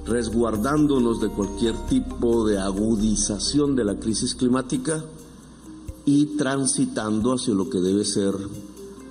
resguardándonos 0.05 1.21
de 1.21 1.29
cualquier 1.29 1.75
tipo 1.87 2.45
de 2.45 2.59
agudización 2.59 3.75
de 3.75 3.83
la 3.83 3.95
crisis 3.95 4.35
climática 4.35 5.03
y 6.05 6.37
transitando 6.37 7.33
hacia 7.33 7.53
lo 7.53 7.69
que 7.69 7.79
debe 7.79 8.03
ser 8.03 8.33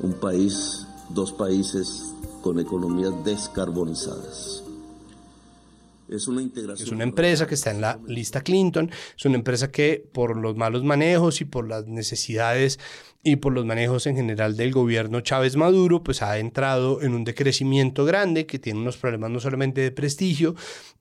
un 0.00 0.12
país, 0.14 0.86
dos 1.10 1.32
países 1.32 2.12
con 2.42 2.58
economías 2.58 3.12
descarbonizadas. 3.24 4.64
Es 6.08 6.28
una 6.28 6.42
integración. 6.42 6.86
Es 6.86 6.92
una 6.92 7.04
empresa 7.04 7.46
que 7.46 7.54
está 7.54 7.70
en 7.70 7.80
la 7.80 7.98
lista 8.06 8.42
Clinton, 8.42 8.90
es 9.16 9.24
una 9.24 9.36
empresa 9.36 9.70
que 9.70 10.04
por 10.12 10.36
los 10.36 10.56
malos 10.56 10.84
manejos 10.84 11.40
y 11.40 11.46
por 11.46 11.66
las 11.66 11.86
necesidades 11.86 12.78
y 13.22 13.36
por 13.36 13.52
los 13.52 13.64
manejos 13.64 14.06
en 14.06 14.16
general 14.16 14.56
del 14.56 14.72
gobierno 14.72 15.20
Chávez 15.20 15.56
Maduro, 15.56 16.02
pues 16.02 16.22
ha 16.22 16.38
entrado 16.38 17.00
en 17.02 17.14
un 17.14 17.24
decrecimiento 17.24 18.04
grande 18.04 18.46
que 18.46 18.58
tiene 18.58 18.80
unos 18.80 18.98
problemas 18.98 19.30
no 19.30 19.40
solamente 19.40 19.80
de 19.80 19.92
prestigio, 19.92 20.54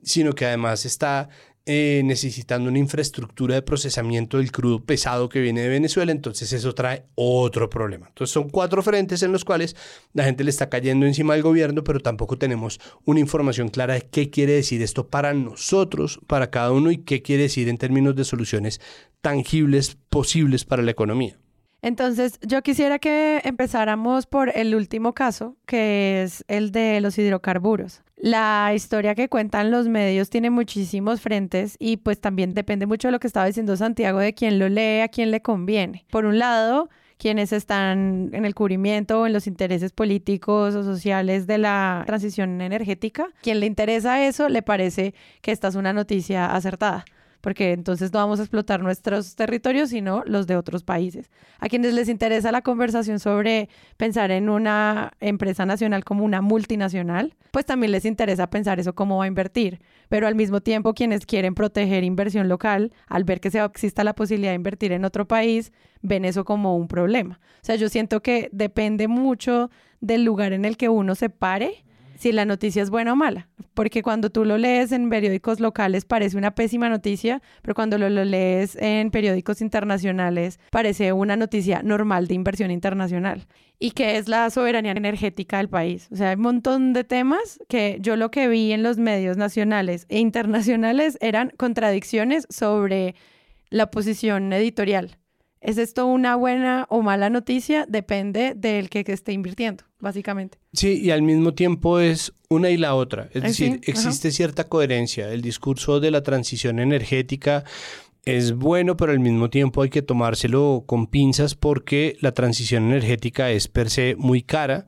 sino 0.03 0.33
que 0.33 0.45
además 0.45 0.85
está 0.85 1.29
eh, 1.73 2.01
necesitando 2.03 2.67
una 2.69 2.79
infraestructura 2.79 3.55
de 3.55 3.61
procesamiento 3.61 4.39
del 4.39 4.51
crudo 4.51 4.83
pesado 4.83 5.29
que 5.29 5.39
viene 5.39 5.61
de 5.61 5.69
Venezuela, 5.69 6.11
entonces 6.11 6.51
eso 6.51 6.75
trae 6.75 7.05
otro 7.15 7.69
problema. 7.69 8.09
Entonces 8.09 8.33
son 8.33 8.49
cuatro 8.49 8.83
frentes 8.83 9.23
en 9.23 9.31
los 9.31 9.45
cuales 9.45 9.77
la 10.11 10.25
gente 10.25 10.43
le 10.43 10.49
está 10.49 10.67
cayendo 10.67 11.05
encima 11.05 11.33
del 11.33 11.43
gobierno, 11.43 11.81
pero 11.81 12.01
tampoco 12.01 12.37
tenemos 12.37 12.81
una 13.05 13.21
información 13.21 13.69
clara 13.69 13.93
de 13.93 14.01
qué 14.01 14.29
quiere 14.29 14.51
decir 14.51 14.81
esto 14.81 15.07
para 15.07 15.33
nosotros, 15.33 16.19
para 16.27 16.49
cada 16.49 16.73
uno 16.73 16.91
y 16.91 16.97
qué 16.97 17.21
quiere 17.21 17.43
decir 17.43 17.69
en 17.69 17.77
términos 17.77 18.17
de 18.17 18.25
soluciones 18.25 18.81
tangibles 19.21 19.97
posibles 20.09 20.65
para 20.65 20.83
la 20.83 20.91
economía. 20.91 21.37
Entonces, 21.81 22.39
yo 22.41 22.61
quisiera 22.61 22.99
que 22.99 23.41
empezáramos 23.43 24.27
por 24.27 24.55
el 24.55 24.75
último 24.75 25.13
caso, 25.13 25.55
que 25.65 26.21
es 26.23 26.45
el 26.47 26.71
de 26.71 27.01
los 27.01 27.17
hidrocarburos. 27.17 28.03
La 28.17 28.71
historia 28.75 29.15
que 29.15 29.29
cuentan 29.29 29.71
los 29.71 29.87
medios 29.87 30.29
tiene 30.29 30.51
muchísimos 30.51 31.21
frentes 31.21 31.75
y 31.79 31.97
pues 31.97 32.21
también 32.21 32.53
depende 32.53 32.85
mucho 32.85 33.07
de 33.07 33.13
lo 33.13 33.19
que 33.19 33.25
estaba 33.25 33.47
diciendo 33.47 33.75
Santiago, 33.75 34.19
de 34.19 34.35
quién 34.35 34.59
lo 34.59 34.69
lee, 34.69 35.01
a 35.01 35.07
quién 35.07 35.31
le 35.31 35.41
conviene. 35.41 36.05
Por 36.11 36.25
un 36.25 36.37
lado, 36.37 36.89
quienes 37.17 37.51
están 37.51 38.29
en 38.33 38.45
el 38.45 38.53
cubrimiento 38.53 39.21
o 39.21 39.25
en 39.25 39.33
los 39.33 39.47
intereses 39.47 39.91
políticos 39.91 40.75
o 40.75 40.83
sociales 40.83 41.47
de 41.47 41.57
la 41.57 42.03
transición 42.05 42.61
energética, 42.61 43.29
quien 43.41 43.59
le 43.59 43.65
interesa 43.65 44.23
eso, 44.23 44.49
le 44.49 44.61
parece 44.61 45.15
que 45.41 45.51
esta 45.51 45.69
es 45.69 45.75
una 45.75 45.91
noticia 45.93 46.53
acertada 46.53 47.05
porque 47.41 47.73
entonces 47.73 48.13
no 48.13 48.19
vamos 48.19 48.39
a 48.39 48.43
explotar 48.43 48.81
nuestros 48.81 49.35
territorios, 49.35 49.89
sino 49.89 50.23
los 50.25 50.47
de 50.47 50.55
otros 50.55 50.83
países. 50.83 51.29
A 51.59 51.67
quienes 51.67 51.93
les 51.93 52.07
interesa 52.07 52.51
la 52.51 52.61
conversación 52.61 53.19
sobre 53.19 53.69
pensar 53.97 54.31
en 54.31 54.49
una 54.49 55.11
empresa 55.19 55.65
nacional 55.65 56.03
como 56.03 56.23
una 56.23 56.41
multinacional, 56.41 57.35
pues 57.51 57.65
también 57.65 57.91
les 57.91 58.05
interesa 58.05 58.49
pensar 58.49 58.79
eso 58.79 58.93
cómo 58.93 59.17
va 59.17 59.25
a 59.25 59.27
invertir. 59.27 59.81
Pero 60.07 60.27
al 60.27 60.35
mismo 60.35 60.61
tiempo, 60.61 60.93
quienes 60.93 61.25
quieren 61.25 61.55
proteger 61.55 62.03
inversión 62.03 62.47
local, 62.47 62.93
al 63.07 63.23
ver 63.23 63.41
que 63.41 63.51
se 63.51 63.63
exista 63.63 64.03
la 64.03 64.13
posibilidad 64.13 64.51
de 64.51 64.55
invertir 64.55 64.91
en 64.91 65.05
otro 65.05 65.27
país, 65.27 65.71
ven 66.01 66.25
eso 66.25 66.45
como 66.45 66.77
un 66.77 66.87
problema. 66.87 67.39
O 67.55 67.65
sea, 67.65 67.75
yo 67.75 67.89
siento 67.89 68.21
que 68.21 68.49
depende 68.51 69.07
mucho 69.07 69.69
del 69.99 70.23
lugar 70.23 70.53
en 70.53 70.65
el 70.65 70.77
que 70.77 70.89
uno 70.89 71.15
se 71.15 71.29
pare 71.29 71.83
si 72.21 72.31
la 72.31 72.45
noticia 72.45 72.83
es 72.83 72.91
buena 72.91 73.13
o 73.13 73.15
mala. 73.15 73.49
Porque 73.73 74.03
cuando 74.03 74.29
tú 74.29 74.45
lo 74.45 74.59
lees 74.59 74.91
en 74.91 75.09
periódicos 75.09 75.59
locales 75.59 76.05
parece 76.05 76.37
una 76.37 76.53
pésima 76.53 76.87
noticia, 76.87 77.41
pero 77.63 77.73
cuando 77.73 77.97
lo, 77.97 78.09
lees 78.09 78.75
en 78.75 79.09
periódicos 79.09 79.59
internacionales 79.59 80.59
parece 80.69 81.13
una 81.13 81.35
noticia 81.35 81.81
normal 81.81 82.27
de 82.27 82.35
inversión 82.35 82.69
internacional. 82.69 83.47
¿Y 83.79 83.91
qué 83.91 84.17
es 84.17 84.27
la 84.27 84.49
soberanía 84.51 84.91
energética 84.91 85.57
del 85.57 85.69
país? 85.69 86.09
O 86.11 86.15
sea, 86.15 86.29
hay 86.29 86.35
un 86.35 86.43
montón 86.43 86.93
de 86.93 87.03
temas 87.03 87.59
que 87.67 87.97
yo 88.01 88.15
lo 88.15 88.29
que 88.29 88.47
vi 88.47 88.71
en 88.71 88.83
los 88.83 88.99
medios 88.99 89.37
nacionales 89.37 90.05
e 90.07 90.19
internacionales 90.19 91.17
eran 91.21 91.51
contradicciones 91.57 92.45
sobre 92.49 93.15
la 93.71 93.89
posición 93.89 94.53
editorial. 94.53 95.17
¿Es 95.61 95.77
esto 95.77 96.07
una 96.07 96.35
buena 96.35 96.85
o 96.89 97.01
mala 97.01 97.29
noticia? 97.29 97.85
Depende 97.87 98.53
del 98.55 98.89
que, 98.89 99.03
esté 99.07 99.31
invirtiendo, 99.31 99.83
básicamente. 100.01 100.57
Sí, 100.73 100.99
y 101.01 101.11
al 101.11 101.21
mismo 101.21 101.53
tiempo 101.53 101.99
es 101.99 102.33
una 102.49 102.69
y 102.69 102.77
la 102.77 102.95
otra. 102.95 103.29
Es 103.33 103.43
decir, 103.43 103.79
existe 103.85 104.31
cierta 104.31 104.65
coherencia. 104.67 105.31
El 105.31 105.41
discurso 105.41 105.99
de 105.99 106.11
la 106.11 106.23
transición 106.23 106.79
energética 106.79 107.63
es 108.25 108.53
bueno, 108.53 108.97
pero 108.97 109.13
al 109.13 109.19
mismo 109.19 109.49
tiempo 109.49 109.81
hay 109.81 109.89
que 109.89 110.01
tomárselo 110.01 110.83
con 110.85 111.07
pinzas 111.07 111.55
porque 111.55 112.17
la 112.19 112.33
transición 112.33 112.85
energética 112.85 113.51
es 113.51 113.67
per 113.67 113.89
se 113.89 114.15
muy 114.17 114.43
cara 114.43 114.87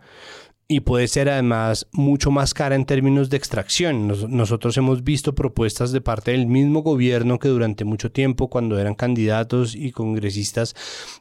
y 0.67 0.79
puede 0.79 1.07
ser 1.07 1.29
además 1.29 1.87
mucho 1.91 2.31
más 2.31 2.53
cara 2.53 2.75
en 2.75 2.85
términos 2.85 3.29
de 3.29 3.37
extracción. 3.37 4.07
nosotros 4.07 4.77
hemos 4.77 5.03
visto 5.03 5.35
propuestas 5.35 5.91
de 5.91 6.01
parte 6.01 6.31
del 6.31 6.47
mismo 6.47 6.81
gobierno 6.81 7.37
que 7.37 7.49
durante 7.49 7.83
mucho 7.83 8.11
tiempo, 8.11 8.49
cuando 8.49 8.79
eran 8.79 8.95
candidatos 8.95 9.75
y 9.75 9.91
congresistas, 9.91 10.75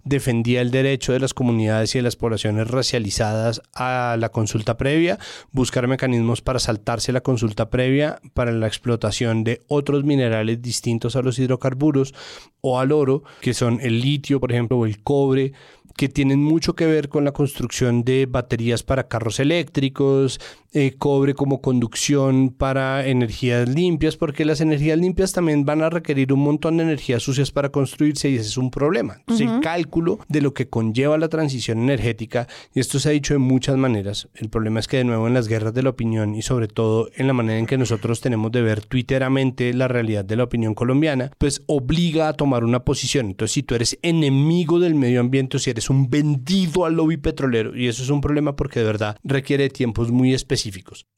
defendía 0.04 0.60
el 0.60 0.70
derecho 0.70 1.12
de 1.12 1.20
las 1.20 1.34
comunidades 1.34 1.94
y 1.94 1.98
de 1.98 2.02
las 2.02 2.16
poblaciones 2.16 2.68
racializadas 2.68 3.62
a 3.74 4.16
la 4.18 4.28
consulta 4.30 4.76
previa, 4.76 5.18
buscar 5.50 5.88
mecanismos 5.88 6.40
para 6.40 6.58
saltarse 6.58 7.12
la 7.12 7.20
consulta 7.20 7.68
previa 7.68 8.20
para 8.34 8.52
la 8.52 8.68
explotación 8.68 9.44
de 9.44 9.62
otros 9.66 10.04
minerales 10.04 10.62
distintos 10.62 11.16
a 11.16 11.22
los 11.22 11.38
hidrocarburos 11.38 12.14
o 12.60 12.78
al 12.78 12.92
oro, 12.92 13.24
que 13.40 13.54
son 13.54 13.80
el 13.80 14.00
litio, 14.00 14.38
por 14.38 14.52
ejemplo, 14.52 14.78
o 14.78 14.86
el 14.86 15.02
cobre 15.02 15.52
que 15.96 16.08
tienen 16.08 16.42
mucho 16.42 16.74
que 16.74 16.86
ver 16.86 17.08
con 17.08 17.24
la 17.24 17.32
construcción 17.32 18.04
de 18.04 18.26
baterías 18.26 18.82
para 18.82 19.08
carros 19.08 19.40
eléctricos, 19.40 20.40
eh, 20.74 20.94
cobre 20.98 21.34
como 21.34 21.60
conducción 21.60 22.50
para 22.50 23.06
energías 23.06 23.68
limpias, 23.68 24.16
porque 24.16 24.44
las 24.44 24.62
energías 24.62 24.98
limpias 24.98 25.32
también 25.32 25.66
van 25.66 25.82
a 25.82 25.90
requerir 25.90 26.32
un 26.32 26.40
montón 26.40 26.78
de 26.78 26.84
energías 26.84 27.22
sucias 27.22 27.50
para 27.50 27.68
construirse 27.68 28.30
y 28.30 28.36
ese 28.36 28.48
es 28.48 28.56
un 28.56 28.70
problema. 28.70 29.16
Entonces, 29.18 29.50
el 29.50 29.60
cálculo 29.60 30.18
de 30.28 30.40
lo 30.40 30.54
que 30.54 30.68
conlleva 30.68 31.18
la 31.18 31.28
transición 31.28 31.78
energética, 31.78 32.48
y 32.74 32.80
esto 32.80 32.98
se 32.98 33.10
ha 33.10 33.12
dicho 33.12 33.34
de 33.34 33.38
muchas 33.38 33.76
maneras, 33.76 34.28
el 34.34 34.48
problema 34.48 34.80
es 34.80 34.88
que 34.88 34.96
de 34.96 35.04
nuevo 35.04 35.26
en 35.26 35.34
las 35.34 35.46
guerras 35.46 35.74
de 35.74 35.82
la 35.82 35.90
opinión 35.90 36.34
y 36.34 36.40
sobre 36.40 36.68
todo 36.68 37.10
en 37.16 37.26
la 37.26 37.34
manera 37.34 37.58
en 37.58 37.66
que 37.66 37.76
nosotros 37.76 38.22
tenemos 38.22 38.50
de 38.50 38.62
ver 38.62 38.82
twitteramente 38.82 39.74
la 39.74 39.88
realidad 39.88 40.24
de 40.24 40.36
la 40.36 40.44
opinión 40.44 40.74
colombiana, 40.74 41.32
pues 41.36 41.62
obliga 41.66 42.28
a 42.28 42.32
tomar 42.32 42.64
una 42.64 42.84
posición. 42.84 43.26
Entonces, 43.26 43.52
si 43.52 43.62
tú 43.62 43.74
eres 43.74 43.98
enemigo 44.00 44.78
del 44.78 44.94
medio 44.94 45.20
ambiente 45.20 45.58
o 45.58 45.60
si 45.60 45.68
eres 45.68 45.90
un 45.90 46.08
vendido 46.08 46.86
al 46.86 46.94
lobby 46.94 47.18
petrolero, 47.18 47.76
y 47.76 47.88
eso 47.88 48.02
es 48.02 48.08
un 48.08 48.22
problema 48.22 48.56
porque 48.56 48.80
de 48.80 48.86
verdad 48.86 49.16
requiere 49.22 49.68
tiempos 49.68 50.10
muy 50.10 50.32
específicos, 50.32 50.61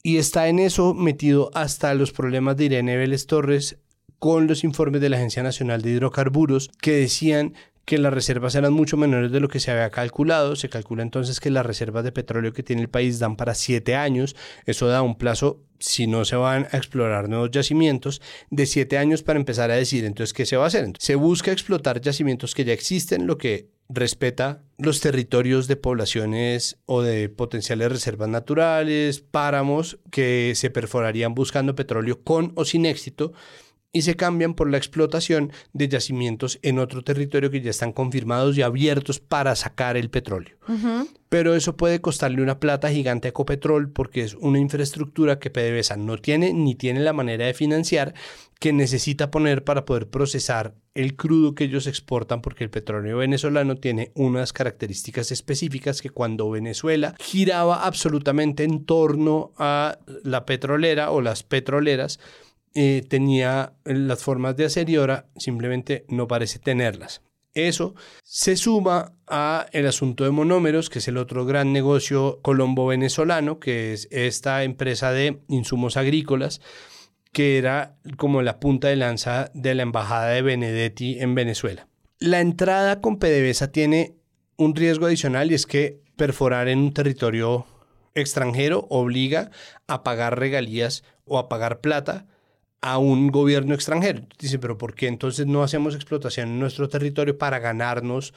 y 0.02 0.16
está 0.16 0.48
en 0.48 0.58
eso 0.58 0.94
metido 0.94 1.50
hasta 1.54 1.94
los 1.94 2.12
problemas 2.12 2.56
de 2.56 2.66
Irene 2.66 2.96
Vélez 2.96 3.26
Torres 3.26 3.78
con 4.18 4.46
los 4.46 4.64
informes 4.64 5.00
de 5.00 5.10
la 5.10 5.16
Agencia 5.16 5.42
Nacional 5.42 5.82
de 5.82 5.90
Hidrocarburos 5.90 6.70
que 6.80 6.92
decían 6.92 7.54
que 7.84 7.98
las 7.98 8.14
reservas 8.14 8.54
eran 8.54 8.72
mucho 8.72 8.96
menores 8.96 9.30
de 9.30 9.40
lo 9.40 9.48
que 9.48 9.60
se 9.60 9.70
había 9.70 9.90
calculado. 9.90 10.56
Se 10.56 10.68
calcula 10.68 11.02
entonces 11.02 11.40
que 11.40 11.50
las 11.50 11.66
reservas 11.66 12.04
de 12.04 12.12
petróleo 12.12 12.52
que 12.52 12.62
tiene 12.62 12.82
el 12.82 12.88
país 12.88 13.18
dan 13.18 13.36
para 13.36 13.54
siete 13.54 13.94
años. 13.94 14.34
Eso 14.64 14.86
da 14.86 15.02
un 15.02 15.16
plazo, 15.16 15.62
si 15.78 16.06
no 16.06 16.24
se 16.24 16.36
van 16.36 16.66
a 16.72 16.78
explorar 16.78 17.28
nuevos 17.28 17.50
yacimientos, 17.50 18.22
de 18.50 18.64
siete 18.64 18.96
años 18.96 19.22
para 19.22 19.38
empezar 19.38 19.70
a 19.70 19.76
decir 19.76 20.04
entonces 20.04 20.32
qué 20.32 20.46
se 20.46 20.56
va 20.56 20.64
a 20.64 20.68
hacer. 20.68 20.90
Se 20.98 21.14
busca 21.14 21.52
explotar 21.52 22.00
yacimientos 22.00 22.54
que 22.54 22.64
ya 22.64 22.72
existen, 22.72 23.26
lo 23.26 23.36
que 23.36 23.73
respeta 23.88 24.62
los 24.78 25.00
territorios 25.00 25.68
de 25.68 25.76
poblaciones 25.76 26.78
o 26.86 27.02
de 27.02 27.28
potenciales 27.28 27.90
reservas 27.90 28.28
naturales, 28.28 29.20
páramos 29.20 29.98
que 30.10 30.52
se 30.54 30.70
perforarían 30.70 31.34
buscando 31.34 31.74
petróleo 31.74 32.22
con 32.22 32.52
o 32.56 32.64
sin 32.64 32.86
éxito 32.86 33.32
y 33.94 34.02
se 34.02 34.16
cambian 34.16 34.54
por 34.54 34.68
la 34.68 34.76
explotación 34.76 35.52
de 35.72 35.88
yacimientos 35.88 36.58
en 36.62 36.80
otro 36.80 37.02
territorio 37.02 37.50
que 37.50 37.60
ya 37.60 37.70
están 37.70 37.92
confirmados 37.92 38.58
y 38.58 38.62
abiertos 38.62 39.20
para 39.20 39.54
sacar 39.54 39.96
el 39.96 40.10
petróleo. 40.10 40.56
Pero 41.28 41.54
eso 41.54 41.76
puede 41.76 42.00
costarle 42.00 42.42
una 42.42 42.58
plata 42.58 42.90
gigante 42.90 43.28
a 43.28 43.30
Ecopetrol 43.30 43.90
porque 43.90 44.22
es 44.22 44.34
una 44.34 44.58
infraestructura 44.58 45.38
que 45.38 45.50
PDVSA 45.50 45.96
no 45.96 46.18
tiene 46.18 46.52
ni 46.52 46.74
tiene 46.74 47.00
la 47.00 47.12
manera 47.12 47.46
de 47.46 47.54
financiar 47.54 48.14
que 48.58 48.72
necesita 48.72 49.30
poner 49.30 49.62
para 49.62 49.84
poder 49.84 50.08
procesar 50.08 50.74
el 50.94 51.14
crudo 51.16 51.54
que 51.54 51.64
ellos 51.64 51.86
exportan 51.86 52.40
porque 52.40 52.64
el 52.64 52.70
petróleo 52.70 53.18
venezolano 53.18 53.76
tiene 53.76 54.10
unas 54.14 54.52
características 54.52 55.30
específicas 55.30 56.02
que 56.02 56.10
cuando 56.10 56.50
Venezuela 56.50 57.14
giraba 57.20 57.84
absolutamente 57.84 58.64
en 58.64 58.84
torno 58.84 59.52
a 59.56 59.98
la 60.22 60.46
petrolera 60.46 61.10
o 61.10 61.20
las 61.20 61.42
petroleras, 61.42 62.18
eh, 62.74 63.04
tenía 63.08 63.74
las 63.84 64.22
formas 64.22 64.56
de 64.56 64.64
hacer 64.64 64.90
y 64.90 64.96
ahora 64.96 65.26
simplemente 65.36 66.04
no 66.08 66.26
parece 66.26 66.58
tenerlas. 66.58 67.22
Eso 67.54 67.94
se 68.24 68.56
suma 68.56 69.14
a 69.28 69.66
el 69.70 69.86
asunto 69.86 70.24
de 70.24 70.32
monómeros, 70.32 70.90
que 70.90 70.98
es 70.98 71.06
el 71.06 71.16
otro 71.16 71.46
gran 71.46 71.72
negocio 71.72 72.40
colombo-venezolano, 72.42 73.60
que 73.60 73.92
es 73.92 74.08
esta 74.10 74.64
empresa 74.64 75.12
de 75.12 75.40
insumos 75.48 75.96
agrícolas, 75.96 76.60
que 77.32 77.58
era 77.58 77.96
como 78.16 78.42
la 78.42 78.58
punta 78.58 78.88
de 78.88 78.96
lanza 78.96 79.52
de 79.54 79.74
la 79.76 79.82
embajada 79.82 80.30
de 80.30 80.42
Benedetti 80.42 81.20
en 81.20 81.36
Venezuela. 81.36 81.86
La 82.18 82.40
entrada 82.40 83.00
con 83.00 83.18
PDVSA 83.18 83.70
tiene 83.70 84.16
un 84.56 84.74
riesgo 84.74 85.06
adicional 85.06 85.52
y 85.52 85.54
es 85.54 85.66
que 85.66 86.00
perforar 86.16 86.68
en 86.68 86.78
un 86.78 86.92
territorio 86.92 87.66
extranjero 88.14 88.86
obliga 88.90 89.50
a 89.86 90.02
pagar 90.02 90.38
regalías 90.38 91.04
o 91.24 91.38
a 91.38 91.48
pagar 91.48 91.80
plata 91.80 92.26
a 92.84 92.98
un 92.98 93.28
gobierno 93.28 93.74
extranjero. 93.74 94.26
Dice, 94.38 94.58
pero 94.58 94.76
¿por 94.76 94.94
qué 94.94 95.06
entonces 95.06 95.46
no 95.46 95.62
hacemos 95.62 95.94
explotación 95.94 96.50
en 96.50 96.60
nuestro 96.60 96.86
territorio 96.86 97.38
para 97.38 97.58
ganarnos 97.58 98.34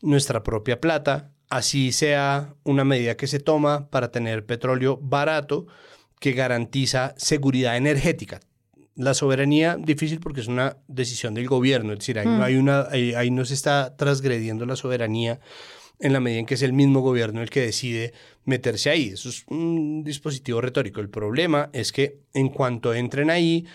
nuestra 0.00 0.42
propia 0.42 0.80
plata? 0.80 1.32
Así 1.50 1.92
sea 1.92 2.54
una 2.64 2.82
medida 2.82 3.18
que 3.18 3.26
se 3.26 3.40
toma 3.40 3.90
para 3.90 4.10
tener 4.10 4.46
petróleo 4.46 4.98
barato 5.02 5.66
que 6.18 6.32
garantiza 6.32 7.12
seguridad 7.18 7.76
energética. 7.76 8.40
La 8.94 9.12
soberanía, 9.12 9.76
difícil 9.78 10.18
porque 10.18 10.40
es 10.40 10.48
una 10.48 10.78
decisión 10.88 11.34
del 11.34 11.46
gobierno, 11.46 11.92
es 11.92 11.98
decir, 11.98 12.18
ahí, 12.18 12.26
no, 12.26 12.42
hay 12.42 12.56
una, 12.56 12.88
ahí 12.88 13.30
no 13.30 13.44
se 13.44 13.52
está 13.52 13.96
transgrediendo 13.98 14.64
la 14.64 14.76
soberanía 14.76 15.40
en 16.00 16.12
la 16.12 16.20
medida 16.20 16.40
en 16.40 16.46
que 16.46 16.54
es 16.54 16.62
el 16.62 16.72
mismo 16.72 17.00
gobierno 17.00 17.42
el 17.42 17.50
que 17.50 17.60
decide 17.60 18.12
meterse 18.44 18.90
ahí. 18.90 19.10
Eso 19.10 19.28
es 19.28 19.44
un 19.48 20.02
dispositivo 20.02 20.60
retórico. 20.60 21.00
El 21.00 21.10
problema 21.10 21.70
es 21.72 21.92
que 21.92 22.20
en 22.32 22.48
cuanto 22.48 22.94
entren 22.94 23.30
ahí, 23.30 23.66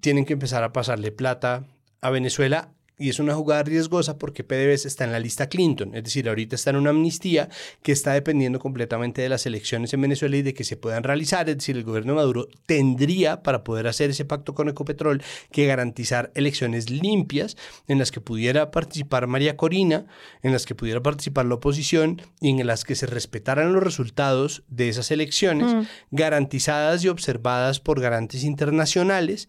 tienen 0.00 0.24
que 0.24 0.34
empezar 0.34 0.62
a 0.62 0.72
pasarle 0.72 1.10
plata 1.10 1.66
a 2.00 2.10
Venezuela 2.10 2.70
y 2.98 3.10
es 3.10 3.18
una 3.18 3.34
jugada 3.34 3.62
riesgosa 3.62 4.16
porque 4.16 4.42
PDVSA 4.42 4.88
está 4.88 5.04
en 5.04 5.12
la 5.12 5.18
lista 5.18 5.48
Clinton, 5.48 5.94
es 5.94 6.04
decir, 6.04 6.28
ahorita 6.28 6.56
está 6.56 6.70
en 6.70 6.76
una 6.76 6.90
amnistía 6.90 7.48
que 7.82 7.92
está 7.92 8.14
dependiendo 8.14 8.58
completamente 8.58 9.20
de 9.20 9.28
las 9.28 9.44
elecciones 9.44 9.92
en 9.92 10.00
Venezuela 10.00 10.36
y 10.36 10.42
de 10.42 10.54
que 10.54 10.64
se 10.64 10.76
puedan 10.76 11.02
realizar, 11.02 11.48
es 11.50 11.58
decir, 11.58 11.76
el 11.76 11.84
gobierno 11.84 12.12
de 12.12 12.16
Maduro 12.16 12.48
tendría 12.64 13.42
para 13.42 13.64
poder 13.64 13.86
hacer 13.86 14.10
ese 14.10 14.24
pacto 14.24 14.54
con 14.54 14.68
Ecopetrol 14.68 15.22
que 15.52 15.66
garantizar 15.66 16.32
elecciones 16.34 16.88
limpias 16.88 17.56
en 17.86 17.98
las 17.98 18.10
que 18.10 18.22
pudiera 18.22 18.70
participar 18.70 19.26
María 19.26 19.56
Corina, 19.56 20.06
en 20.42 20.52
las 20.52 20.64
que 20.64 20.74
pudiera 20.74 21.02
participar 21.02 21.44
la 21.44 21.56
oposición 21.56 22.22
y 22.40 22.48
en 22.48 22.66
las 22.66 22.84
que 22.84 22.94
se 22.94 23.06
respetaran 23.06 23.74
los 23.74 23.82
resultados 23.82 24.62
de 24.68 24.88
esas 24.88 25.10
elecciones, 25.10 25.74
mm. 25.74 25.82
garantizadas 26.12 27.04
y 27.04 27.08
observadas 27.08 27.80
por 27.80 28.00
garantes 28.00 28.42
internacionales 28.42 29.48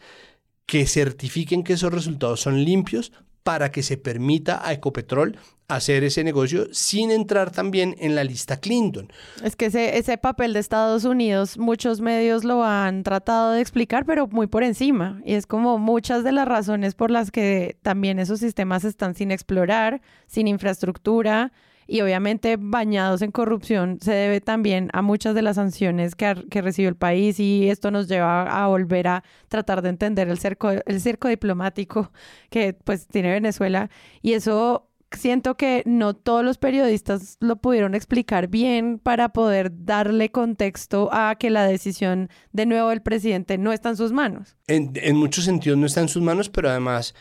que 0.66 0.86
certifiquen 0.86 1.64
que 1.64 1.74
esos 1.74 1.94
resultados 1.94 2.42
son 2.42 2.66
limpios 2.66 3.14
para 3.48 3.72
que 3.72 3.82
se 3.82 3.96
permita 3.96 4.60
a 4.68 4.74
Ecopetrol 4.74 5.38
hacer 5.70 6.04
ese 6.04 6.22
negocio 6.26 6.68
sin 6.74 7.12
entrar 7.12 7.50
también 7.50 7.96
en 7.98 8.14
la 8.14 8.26
lista 8.26 8.60
Clinton. 8.60 9.10
Es 9.42 9.56
que 9.56 9.68
ese, 9.68 10.18
papel 10.18 10.52
de 10.52 10.60
Estados 10.60 11.06
Unidos, 11.06 11.58
muchos 11.58 12.02
medios 12.02 12.44
lo 12.44 12.66
han 12.66 13.04
tratado 13.04 13.54
de 13.54 13.62
explicar, 13.62 14.06
pero 14.06 14.28
muy 14.28 14.48
por 14.48 14.64
encima. 14.64 15.22
Y 15.24 15.36
es 15.36 15.48
como 15.48 15.78
muchas 15.78 16.26
de 16.26 16.34
las 16.34 16.46
razones 16.46 16.94
por 16.94 17.10
las 17.10 17.32
que 17.32 17.78
también 17.84 18.20
esos 18.20 18.42
sistemas 18.42 18.84
están 18.84 19.16
sin 19.16 19.32
explorar, 19.32 20.02
sin 20.26 20.50
infraestructura, 20.50 21.54
y 21.88 22.02
obviamente 22.02 22.58
bañados 22.60 23.22
en 23.22 23.32
corrupción 23.32 23.98
se 24.02 24.12
debe 24.12 24.42
también 24.42 24.90
a 24.94 25.02
muchas 25.02 25.34
de 25.34 25.42
las 25.42 25.56
sanciones 25.56 26.16
que, 26.16 26.46
que 26.50 26.62
recibió 26.62 26.90
el 26.90 26.96
país 26.96 27.40
y 27.40 27.70
esto 27.70 27.90
nos 27.92 28.08
lleva 28.08 28.44
a 28.44 28.68
volver 28.68 29.08
a 29.08 29.24
tratar 29.48 29.82
de 29.82 29.90
entender 29.90 30.28
el 30.28 30.38
cerco, 30.38 30.72
el 30.72 31.02
cerco 31.02 31.28
diplomático 31.28 32.12
que 32.50 32.74
pues 32.74 33.08
tiene 33.08 33.32
Venezuela 33.32 33.90
y 34.22 34.34
eso 34.34 34.88
siento 35.12 35.56
que 35.56 35.84
no 35.86 36.14
todos 36.14 36.44
los 36.44 36.58
periodistas 36.58 37.38
lo 37.40 37.56
pudieron 37.58 37.96
explicar 37.96 38.48
bien 38.48 39.00
para 39.00 39.30
poder 39.30 39.72
darle 39.86 40.30
contexto 40.32 41.10
a 41.14 41.36
que 41.36 41.50
la 41.50 41.66
decisión 41.66 42.30
de 42.52 42.66
nuevo 42.66 42.90
del 42.90 43.02
presidente 43.02 43.58
no 43.58 43.72
está 43.72 43.90
en 43.90 43.98
sus 43.98 44.12
manos. 44.12 44.58
En, 44.68 44.92
en 44.96 45.16
muchos 45.16 45.46
sentidos 45.46 45.78
no 45.78 45.86
está 45.86 46.02
en 46.02 46.10
sus 46.10 46.22
manos, 46.22 46.50
pero 46.50 46.70
además 46.70 47.16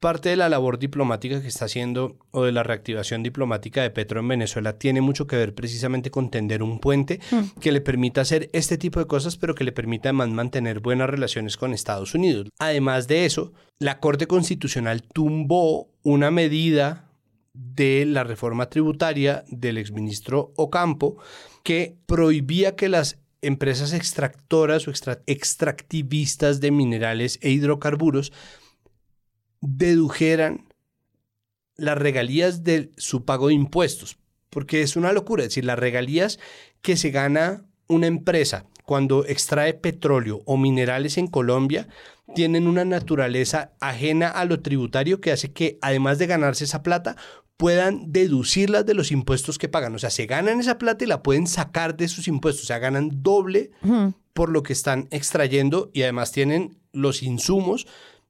Parte 0.00 0.28
de 0.28 0.36
la 0.36 0.48
labor 0.48 0.78
diplomática 0.78 1.42
que 1.42 1.48
está 1.48 1.64
haciendo 1.64 2.18
o 2.30 2.44
de 2.44 2.52
la 2.52 2.62
reactivación 2.62 3.24
diplomática 3.24 3.82
de 3.82 3.90
Petro 3.90 4.20
en 4.20 4.28
Venezuela 4.28 4.78
tiene 4.78 5.00
mucho 5.00 5.26
que 5.26 5.34
ver 5.34 5.56
precisamente 5.56 6.12
con 6.12 6.30
tender 6.30 6.62
un 6.62 6.78
puente 6.78 7.18
mm. 7.32 7.58
que 7.60 7.72
le 7.72 7.80
permita 7.80 8.20
hacer 8.20 8.48
este 8.52 8.78
tipo 8.78 9.00
de 9.00 9.06
cosas, 9.06 9.36
pero 9.36 9.56
que 9.56 9.64
le 9.64 9.72
permita 9.72 10.10
además 10.10 10.28
mantener 10.28 10.78
buenas 10.78 11.10
relaciones 11.10 11.56
con 11.56 11.74
Estados 11.74 12.14
Unidos. 12.14 12.48
Además 12.60 13.08
de 13.08 13.24
eso, 13.24 13.52
la 13.80 13.98
Corte 13.98 14.28
Constitucional 14.28 15.02
tumbó 15.02 15.88
una 16.04 16.30
medida 16.30 17.10
de 17.52 18.06
la 18.06 18.22
reforma 18.22 18.68
tributaria 18.68 19.44
del 19.48 19.78
exministro 19.78 20.52
Ocampo 20.56 21.16
que 21.64 21.96
prohibía 22.06 22.76
que 22.76 22.88
las 22.88 23.18
empresas 23.42 23.92
extractoras 23.92 24.86
o 24.86 24.92
extractivistas 25.26 26.60
de 26.60 26.70
minerales 26.70 27.38
e 27.42 27.50
hidrocarburos 27.50 28.32
dedujeran 29.60 30.68
las 31.76 31.96
regalías 31.96 32.64
de 32.64 32.90
su 32.96 33.24
pago 33.24 33.48
de 33.48 33.54
impuestos, 33.54 34.18
porque 34.50 34.82
es 34.82 34.96
una 34.96 35.12
locura, 35.12 35.42
es 35.42 35.50
decir, 35.50 35.64
las 35.64 35.78
regalías 35.78 36.38
que 36.82 36.96
se 36.96 37.10
gana 37.10 37.64
una 37.86 38.06
empresa 38.06 38.66
cuando 38.84 39.24
extrae 39.26 39.74
petróleo 39.74 40.42
o 40.46 40.56
minerales 40.56 41.18
en 41.18 41.26
Colombia 41.26 41.88
tienen 42.34 42.66
una 42.66 42.84
naturaleza 42.84 43.72
ajena 43.80 44.28
a 44.28 44.44
lo 44.44 44.60
tributario 44.60 45.20
que 45.20 45.32
hace 45.32 45.52
que 45.52 45.78
además 45.82 46.18
de 46.18 46.26
ganarse 46.26 46.64
esa 46.64 46.82
plata 46.82 47.16
puedan 47.56 48.12
deducirlas 48.12 48.86
de 48.86 48.94
los 48.94 49.10
impuestos 49.10 49.58
que 49.58 49.68
pagan. 49.68 49.94
O 49.94 49.98
sea, 49.98 50.10
se 50.10 50.26
ganan 50.26 50.60
esa 50.60 50.78
plata 50.78 51.04
y 51.04 51.08
la 51.08 51.22
pueden 51.22 51.46
sacar 51.46 51.96
de 51.96 52.08
sus 52.08 52.28
impuestos. 52.28 52.64
O 52.64 52.66
sea, 52.66 52.78
ganan 52.78 53.22
doble 53.22 53.72
por 54.32 54.50
lo 54.50 54.62
que 54.62 54.72
están 54.72 55.08
extrayendo 55.10 55.90
y 55.92 56.02
además 56.02 56.32
tienen 56.32 56.78
los 56.92 57.22
insumos 57.22 57.86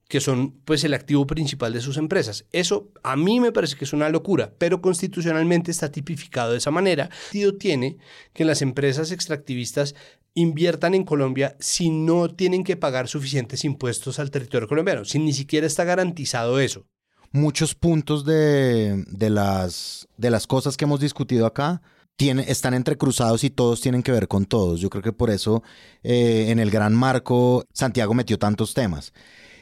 que 0.08 0.20
son 0.20 0.52
pues 0.64 0.84
el 0.84 0.94
activo 0.94 1.26
principal 1.26 1.72
de 1.72 1.80
sus 1.80 1.98
empresas. 1.98 2.46
Eso 2.50 2.88
a 3.02 3.14
mí 3.14 3.40
me 3.40 3.52
parece 3.52 3.76
que 3.76 3.84
es 3.84 3.92
una 3.92 4.08
locura, 4.08 4.52
pero 4.58 4.80
constitucionalmente 4.80 5.70
está 5.70 5.92
tipificado 5.92 6.52
de 6.52 6.58
esa 6.58 6.70
manera. 6.70 7.10
sentido 7.24 7.56
tiene 7.56 7.98
que 8.32 8.46
las 8.46 8.62
empresas 8.62 9.12
extractivistas 9.12 9.94
inviertan 10.34 10.94
en 10.94 11.04
Colombia 11.04 11.56
si 11.60 11.90
no 11.90 12.28
tienen 12.28 12.64
que 12.64 12.76
pagar 12.76 13.08
suficientes 13.08 13.64
impuestos 13.64 14.18
al 14.18 14.30
territorio 14.30 14.68
colombiano, 14.68 15.04
si 15.04 15.18
ni 15.18 15.32
siquiera 15.32 15.66
está 15.66 15.84
garantizado 15.84 16.58
eso. 16.58 16.86
Muchos 17.30 17.74
puntos 17.74 18.24
de, 18.24 19.04
de 19.08 19.28
las, 19.28 20.08
de 20.16 20.30
las 20.30 20.46
cosas 20.46 20.78
que 20.78 20.86
hemos 20.86 21.00
discutido 21.00 21.44
acá 21.44 21.82
tiene, 22.16 22.44
están 22.48 22.72
entrecruzados 22.72 23.44
y 23.44 23.50
todos 23.50 23.82
tienen 23.82 24.02
que 24.02 24.12
ver 24.12 24.26
con 24.26 24.46
todos. 24.46 24.80
Yo 24.80 24.88
creo 24.88 25.02
que 25.02 25.12
por 25.12 25.28
eso 25.28 25.62
eh, 26.02 26.46
en 26.48 26.58
el 26.58 26.70
gran 26.70 26.94
marco 26.94 27.64
Santiago 27.74 28.14
metió 28.14 28.38
tantos 28.38 28.72
temas. 28.72 29.12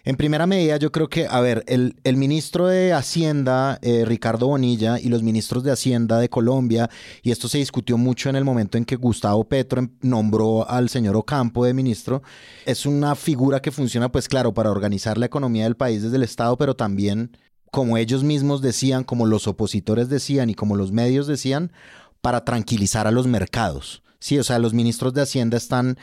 En 0.06 0.14
primera 0.14 0.46
medida, 0.46 0.76
yo 0.76 0.92
creo 0.92 1.08
que, 1.08 1.26
a 1.28 1.40
ver, 1.40 1.64
el, 1.66 1.96
el 2.04 2.16
ministro 2.16 2.68
de 2.68 2.92
Hacienda, 2.92 3.80
eh, 3.82 4.04
Ricardo 4.06 4.46
Bonilla, 4.46 5.00
y 5.00 5.08
los 5.08 5.24
ministros 5.24 5.64
de 5.64 5.72
Hacienda 5.72 6.20
de 6.20 6.28
Colombia, 6.28 6.88
y 7.24 7.32
esto 7.32 7.48
se 7.48 7.58
discutió 7.58 7.98
mucho 7.98 8.28
en 8.30 8.36
el 8.36 8.44
momento 8.44 8.78
en 8.78 8.84
que 8.84 8.94
Gustavo 8.94 9.42
Petro 9.42 9.80
em, 9.80 9.90
nombró 10.02 10.70
al 10.70 10.90
señor 10.90 11.16
Ocampo 11.16 11.64
de 11.64 11.74
ministro, 11.74 12.22
es 12.66 12.86
una 12.86 13.16
figura 13.16 13.60
que 13.60 13.72
funciona, 13.72 14.12
pues 14.12 14.28
claro, 14.28 14.54
para 14.54 14.70
organizar 14.70 15.18
la 15.18 15.26
economía 15.26 15.64
del 15.64 15.76
país 15.76 16.04
desde 16.04 16.18
el 16.18 16.22
Estado, 16.22 16.56
pero 16.56 16.76
también, 16.76 17.36
como 17.72 17.96
ellos 17.96 18.22
mismos 18.22 18.62
decían, 18.62 19.02
como 19.02 19.26
los 19.26 19.48
opositores 19.48 20.08
decían 20.08 20.50
y 20.50 20.54
como 20.54 20.76
los 20.76 20.92
medios 20.92 21.26
decían, 21.26 21.72
para 22.20 22.44
tranquilizar 22.44 23.08
a 23.08 23.10
los 23.10 23.26
mercados. 23.26 24.04
Sí, 24.20 24.38
o 24.38 24.44
sea, 24.44 24.60
los 24.60 24.72
ministros 24.72 25.14
de 25.14 25.22
Hacienda 25.22 25.56
están 25.56 25.98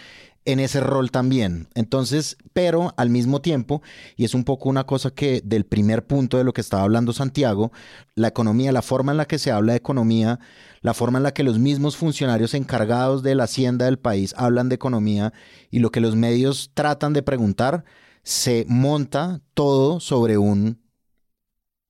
en 0.45 0.59
ese 0.59 0.79
rol 0.79 1.11
también. 1.11 1.67
Entonces, 1.73 2.37
pero 2.53 2.93
al 2.97 3.09
mismo 3.09 3.41
tiempo, 3.41 3.81
y 4.15 4.25
es 4.25 4.33
un 4.33 4.43
poco 4.43 4.69
una 4.69 4.85
cosa 4.85 5.11
que 5.11 5.41
del 5.43 5.65
primer 5.65 6.05
punto 6.05 6.37
de 6.37 6.43
lo 6.43 6.53
que 6.53 6.61
estaba 6.61 6.83
hablando 6.83 7.13
Santiago, 7.13 7.71
la 8.15 8.27
economía, 8.27 8.71
la 8.71 8.81
forma 8.81 9.11
en 9.11 9.17
la 9.17 9.25
que 9.25 9.39
se 9.39 9.51
habla 9.51 9.73
de 9.73 9.77
economía, 9.77 10.39
la 10.81 10.93
forma 10.93 11.19
en 11.19 11.23
la 11.23 11.33
que 11.33 11.43
los 11.43 11.59
mismos 11.59 11.97
funcionarios 11.97 12.53
encargados 12.53 13.23
de 13.23 13.35
la 13.35 13.45
hacienda 13.45 13.85
del 13.85 13.99
país 13.99 14.33
hablan 14.37 14.69
de 14.69 14.75
economía 14.75 15.33
y 15.71 15.79
lo 15.79 15.91
que 15.91 16.01
los 16.01 16.15
medios 16.15 16.71
tratan 16.73 17.13
de 17.13 17.23
preguntar, 17.23 17.85
se 18.23 18.65
monta 18.67 19.41
todo 19.53 19.99
sobre 19.99 20.37
un 20.37 20.82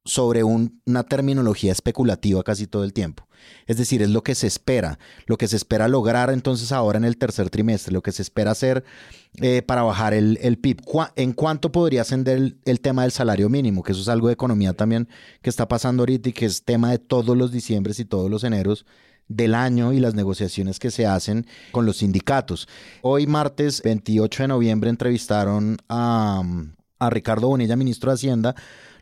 sobre 0.06 0.44
una 0.44 1.04
terminología 1.04 1.72
especulativa 1.72 2.44
casi 2.44 2.68
todo 2.68 2.84
el 2.84 2.94
tiempo. 2.94 3.28
Es 3.68 3.78
decir, 3.78 4.02
es 4.02 4.10
lo 4.10 4.24
que 4.24 4.36
se 4.36 4.48
espera, 4.48 5.00
lo 5.26 5.38
que 5.38 5.48
se 5.48 5.56
espera 5.56 5.88
lograr 5.88 6.30
entonces 6.30 6.72
ahora 6.72 6.98
en 6.98 7.06
el 7.06 7.18
tercer 7.18 7.50
trimestre, 7.50 7.94
lo 7.94 8.02
que 8.02 8.12
se 8.12 8.22
espera 8.22 8.52
hacer 8.52 8.84
eh, 9.42 9.62
para 9.62 9.84
bajar 9.84 10.14
el, 10.14 10.58
PIB. 10.60 10.82
¿En 11.16 11.34
cuánto 11.34 11.72
podría 11.72 12.02
ascender 12.02 12.56
el, 12.66 12.80
tema 12.82 13.04
del 13.04 13.12
salario 13.12 13.50
mínimo? 13.50 13.84
Que 13.84 13.94
eso 13.94 14.02
es 14.02 14.10
algo 14.10 14.28
de 14.28 14.34
economía 14.34 14.74
también 14.74 15.08
que 15.42 15.50
está 15.50 15.68
pasando 15.68 16.02
ahorita 16.02 16.30
y 16.30 16.34
que 16.34 16.46
es 16.46 16.64
tema 16.64 16.92
de 16.92 17.00
todos 17.00 17.38
los 17.38 17.52
diciembres 17.52 18.00
y 18.00 18.06
todos 18.06 18.30
los 18.30 18.44
eneros 18.44 18.86
del 19.30 19.56
año 19.56 19.94
y 19.94 20.00
las 20.00 20.16
negociaciones 20.16 20.80
que 20.80 20.92
se 20.92 21.06
hacen 21.06 21.48
con 21.72 21.86
los 21.86 21.98
sindicatos. 21.98 22.68
Hoy 23.02 23.26
martes 23.26 23.82
28 23.82 24.44
de 24.44 24.48
noviembre 24.50 24.90
entrevistaron 24.90 25.78
a, 25.88 26.44
a 27.00 27.10
Ricardo 27.10 27.48
Bonilla, 27.48 27.78
ministro 27.78 28.12
de 28.12 28.16
Hacienda, 28.16 28.56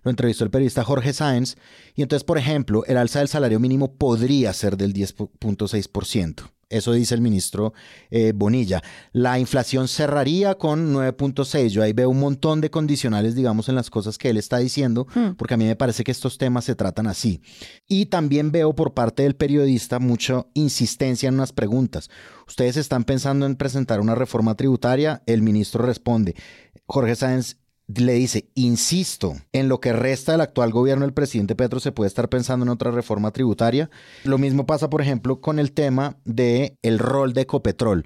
lo 0.04 0.12
entrevistó 0.12 0.44
el 0.44 0.52
periodista 0.52 0.84
Jorge 0.84 1.14
Sáenz, 1.14 1.56
y 1.96 2.02
entonces, 2.02 2.24
por 2.24 2.38
ejemplo, 2.38 2.84
el 2.86 2.98
alza 2.98 3.20
del 3.20 3.28
salario 3.28 3.60
mínimo 3.60 3.94
podría 3.96 4.54
ser 4.54 4.78
del 4.78 4.94
10.6%. 4.94 6.52
Eso 6.72 6.94
dice 6.94 7.14
el 7.14 7.22
ministro 7.22 7.74
eh, 8.10 8.32
Bonilla. 8.34 8.82
La 9.12 9.38
inflación 9.38 9.90
cerraría 9.90 10.56
con 10.56 10.94
9.6. 10.94 11.68
Yo 11.68 11.84
ahí 11.84 11.92
veo 11.92 12.10
un 12.10 12.20
montón 12.20 12.62
de 12.62 12.72
condicionales, 12.72 13.36
digamos, 13.36 13.68
en 13.68 13.76
las 13.76 13.90
cosas 13.90 14.18
que 14.18 14.30
él 14.30 14.38
está 14.38 14.58
diciendo, 14.58 15.06
hmm. 15.14 15.32
porque 15.38 15.56
a 15.56 15.58
mí 15.58 15.66
me 15.66 15.76
parece 15.76 16.06
que 16.06 16.12
estos 16.12 16.38
temas 16.38 16.64
se 16.64 16.76
tratan 16.76 17.08
así. 17.08 17.42
Y 17.88 18.06
también 18.06 18.54
veo 18.54 18.74
por 18.74 18.94
parte 18.94 19.24
del 19.24 19.36
periodista 19.36 20.00
mucha 20.00 20.46
insistencia 20.54 21.28
en 21.28 21.36
unas 21.36 21.52
preguntas. 21.52 22.10
Ustedes 22.48 22.78
están 22.78 23.04
pensando 23.04 23.46
en 23.46 23.58
presentar 23.58 24.00
una 24.00 24.16
reforma 24.16 24.56
tributaria. 24.56 25.24
El 25.26 25.42
ministro 25.42 25.86
responde. 25.86 26.36
Jorge 26.86 27.16
Sáenz 27.16 27.58
le 27.96 28.14
dice, 28.14 28.50
insisto, 28.56 29.36
en 29.52 29.68
lo 29.68 29.80
que 29.80 29.94
resta 29.94 30.32
del 30.32 30.42
actual 30.42 30.72
gobierno 30.72 31.06
del 31.06 31.14
presidente 31.14 31.56
Petro 31.56 31.80
se 31.80 31.92
puede 31.92 32.08
estar 32.08 32.30
pensando 32.30 32.66
en 32.66 32.70
otra 32.70 32.92
reforma 32.92 33.32
tributaria. 33.32 33.90
Lo 34.24 34.38
mismo 34.38 34.66
pasa, 34.66 34.90
por 34.90 35.02
ejemplo, 35.02 35.42
con 35.42 35.60
el 35.60 35.72
tema 35.72 36.18
del 36.26 36.78
el 36.82 37.00
rol 37.00 37.34
de 37.34 37.42
Ecopetrol. 37.42 38.06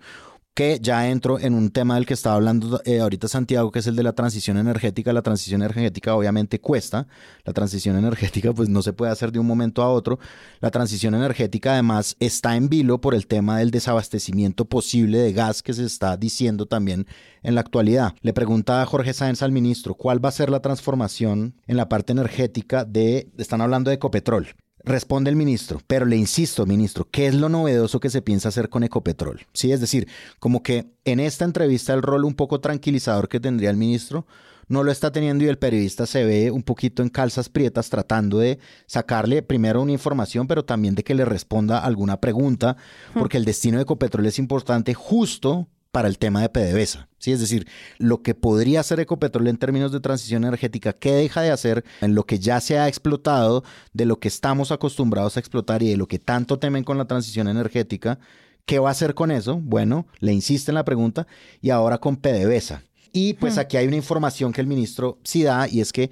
Que 0.55 0.79
ya 0.81 1.09
entro 1.09 1.37
en 1.37 1.53
un 1.53 1.69
tema 1.69 1.95
del 1.95 2.05
que 2.05 2.13
estaba 2.13 2.37
hablando 2.37 2.81
eh, 2.85 3.01
ahorita 3.01 3.27
Santiago, 3.27 3.71
que 3.71 3.79
es 3.79 3.87
el 3.87 3.97
de 3.97 4.03
la 4.03 4.13
transición 4.13 4.57
energética. 4.57 5.11
La 5.11 5.21
transición 5.21 5.61
energética 5.61 6.15
obviamente 6.15 6.61
cuesta. 6.61 7.07
La 7.43 7.51
transición 7.51 7.97
energética 7.97 8.53
pues 8.53 8.69
no 8.69 8.81
se 8.81 8.93
puede 8.93 9.11
hacer 9.11 9.33
de 9.33 9.39
un 9.39 9.47
momento 9.47 9.83
a 9.83 9.89
otro. 9.89 10.17
La 10.61 10.71
transición 10.71 11.13
energética 11.13 11.73
además 11.73 12.15
está 12.21 12.55
en 12.55 12.69
vilo 12.69 13.01
por 13.01 13.15
el 13.15 13.27
tema 13.27 13.59
del 13.59 13.69
desabastecimiento 13.69 14.63
posible 14.63 15.17
de 15.17 15.33
gas 15.33 15.61
que 15.61 15.73
se 15.73 15.83
está 15.83 16.15
diciendo 16.15 16.67
también 16.67 17.05
en 17.43 17.53
la 17.53 17.61
actualidad. 17.61 18.13
Le 18.21 18.31
pregunta 18.31 18.85
Jorge 18.85 19.13
Sáenz 19.13 19.41
al 19.41 19.51
ministro, 19.51 19.93
¿cuál 19.93 20.23
va 20.23 20.29
a 20.29 20.31
ser 20.31 20.49
la 20.49 20.61
transformación 20.61 21.55
en 21.67 21.75
la 21.75 21.89
parte 21.89 22.13
energética 22.13 22.85
de, 22.85 23.29
están 23.37 23.59
hablando 23.59 23.89
de 23.89 23.95
Ecopetrol? 23.95 24.55
Responde 24.85 25.31
el 25.31 25.35
ministro, 25.35 25.81
pero 25.87 26.05
le 26.05 26.15
insisto, 26.15 26.65
ministro, 26.65 27.07
¿qué 27.09 27.25
es 27.27 27.33
lo 27.33 27.49
novedoso 27.49 27.99
que 27.99 28.11
se 28.11 28.21
piensa 28.21 28.49
hacer 28.49 28.69
con 28.69 28.83
Ecopetrol? 28.83 29.47
Sí, 29.51 29.71
es 29.71 29.81
decir, 29.81 30.07
como 30.39 30.61
que 30.61 30.91
en 31.05 31.19
esta 31.19 31.43
entrevista 31.43 31.93
el 31.93 32.03
rol 32.03 32.23
un 32.23 32.35
poco 32.35 32.59
tranquilizador 32.59 33.27
que 33.27 33.39
tendría 33.39 33.71
el 33.71 33.77
ministro 33.77 34.27
no 34.67 34.83
lo 34.83 34.91
está 34.91 35.11
teniendo 35.11 35.43
y 35.43 35.47
el 35.47 35.57
periodista 35.57 36.05
se 36.05 36.23
ve 36.23 36.51
un 36.51 36.63
poquito 36.63 37.03
en 37.03 37.09
calzas 37.09 37.49
prietas 37.49 37.89
tratando 37.89 38.39
de 38.39 38.59
sacarle 38.87 39.43
primero 39.43 39.81
una 39.81 39.91
información, 39.91 40.47
pero 40.47 40.65
también 40.65 40.95
de 40.95 41.03
que 41.03 41.15
le 41.15 41.25
responda 41.25 41.79
alguna 41.79 42.19
pregunta, 42.19 42.77
porque 43.13 43.37
el 43.37 43.45
destino 43.45 43.77
de 43.77 43.83
Ecopetrol 43.83 44.25
es 44.25 44.39
importante 44.39 44.93
justo 44.93 45.67
para 45.95 46.09
el 46.09 46.17
tema 46.17 46.41
de 46.41 46.49
PDVSA. 46.49 47.07
¿sí? 47.19 47.31
Es 47.31 47.39
decir, 47.39 47.69
lo 47.99 48.21
que 48.21 48.35
podría 48.35 48.81
hacer 48.81 48.99
Ecopetrol 48.99 49.47
en 49.47 49.55
términos 49.55 49.93
de 49.93 50.01
transición 50.01 50.43
energética, 50.43 50.91
¿qué 50.91 51.13
deja 51.13 51.41
de 51.41 51.51
hacer 51.51 51.85
en 52.01 52.15
lo 52.15 52.25
que 52.25 52.37
ya 52.37 52.59
se 52.59 52.77
ha 52.77 52.89
explotado, 52.89 53.63
de 53.93 54.03
lo 54.03 54.19
que 54.19 54.27
estamos 54.27 54.73
acostumbrados 54.73 55.37
a 55.37 55.39
explotar 55.39 55.81
y 55.83 55.89
de 55.89 55.95
lo 55.95 56.09
que 56.09 56.19
tanto 56.19 56.59
temen 56.59 56.83
con 56.83 56.97
la 56.97 57.05
transición 57.05 57.47
energética? 57.47 58.19
¿Qué 58.65 58.77
va 58.77 58.89
a 58.89 58.91
hacer 58.91 59.13
con 59.13 59.31
eso? 59.31 59.57
Bueno, 59.63 60.05
le 60.19 60.33
insiste 60.33 60.69
en 60.69 60.75
la 60.75 60.83
pregunta 60.83 61.27
y 61.61 61.69
ahora 61.69 61.97
con 61.97 62.17
PDVSA. 62.17 62.83
Y 63.13 63.35
pues 63.35 63.57
aquí 63.57 63.77
hay 63.77 63.87
una 63.87 63.95
información 63.95 64.51
que 64.51 64.59
el 64.59 64.67
ministro 64.67 65.17
sí 65.23 65.43
da 65.43 65.69
y 65.69 65.79
es 65.79 65.93
que 65.93 66.11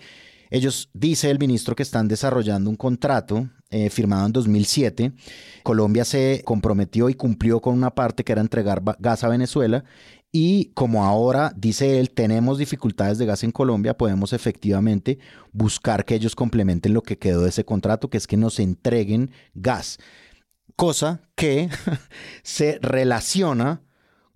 ellos, 0.50 0.90
dice 0.94 1.30
el 1.30 1.40
ministro, 1.40 1.76
que 1.76 1.84
están 1.84 2.08
desarrollando 2.08 2.70
un 2.70 2.78
contrato 2.78 3.50
eh, 3.74 3.90
firmado 3.90 4.28
en 4.28 4.32
2007. 4.34 5.12
Colombia 5.64 6.06
se 6.06 6.44
comprometió 6.46 7.10
y 7.10 7.16
cumplió 7.16 7.60
con 7.60 7.74
una 7.74 7.96
parte 7.96 8.24
que 8.24 8.32
era 8.32 8.42
entregar 8.42 8.84
gas 9.00 9.24
a 9.24 9.30
Venezuela. 9.30 9.84
Y 10.32 10.72
como 10.74 11.06
ahora, 11.06 11.54
dice 11.56 12.00
él, 12.00 12.12
tenemos 12.12 12.58
dificultades 12.58 13.18
de 13.18 13.26
gas 13.26 13.44
en 13.44 13.52
Colombia, 13.52 13.98
podemos 13.98 14.34
efectivamente 14.34 15.20
buscar 15.52 16.06
que 16.06 16.16
ellos 16.16 16.36
complementen 16.36 16.94
lo 16.94 17.04
que 17.04 17.18
quedó 17.18 17.42
de 17.42 17.50
ese 17.50 17.66
contrato, 17.66 18.10
que 18.10 18.18
es 18.18 18.28
que 18.28 18.38
nos 18.38 18.60
entreguen 18.60 19.32
gas. 19.54 20.00
Cosa 20.76 21.22
que 21.36 21.70
se 22.44 22.80
relaciona 22.82 23.82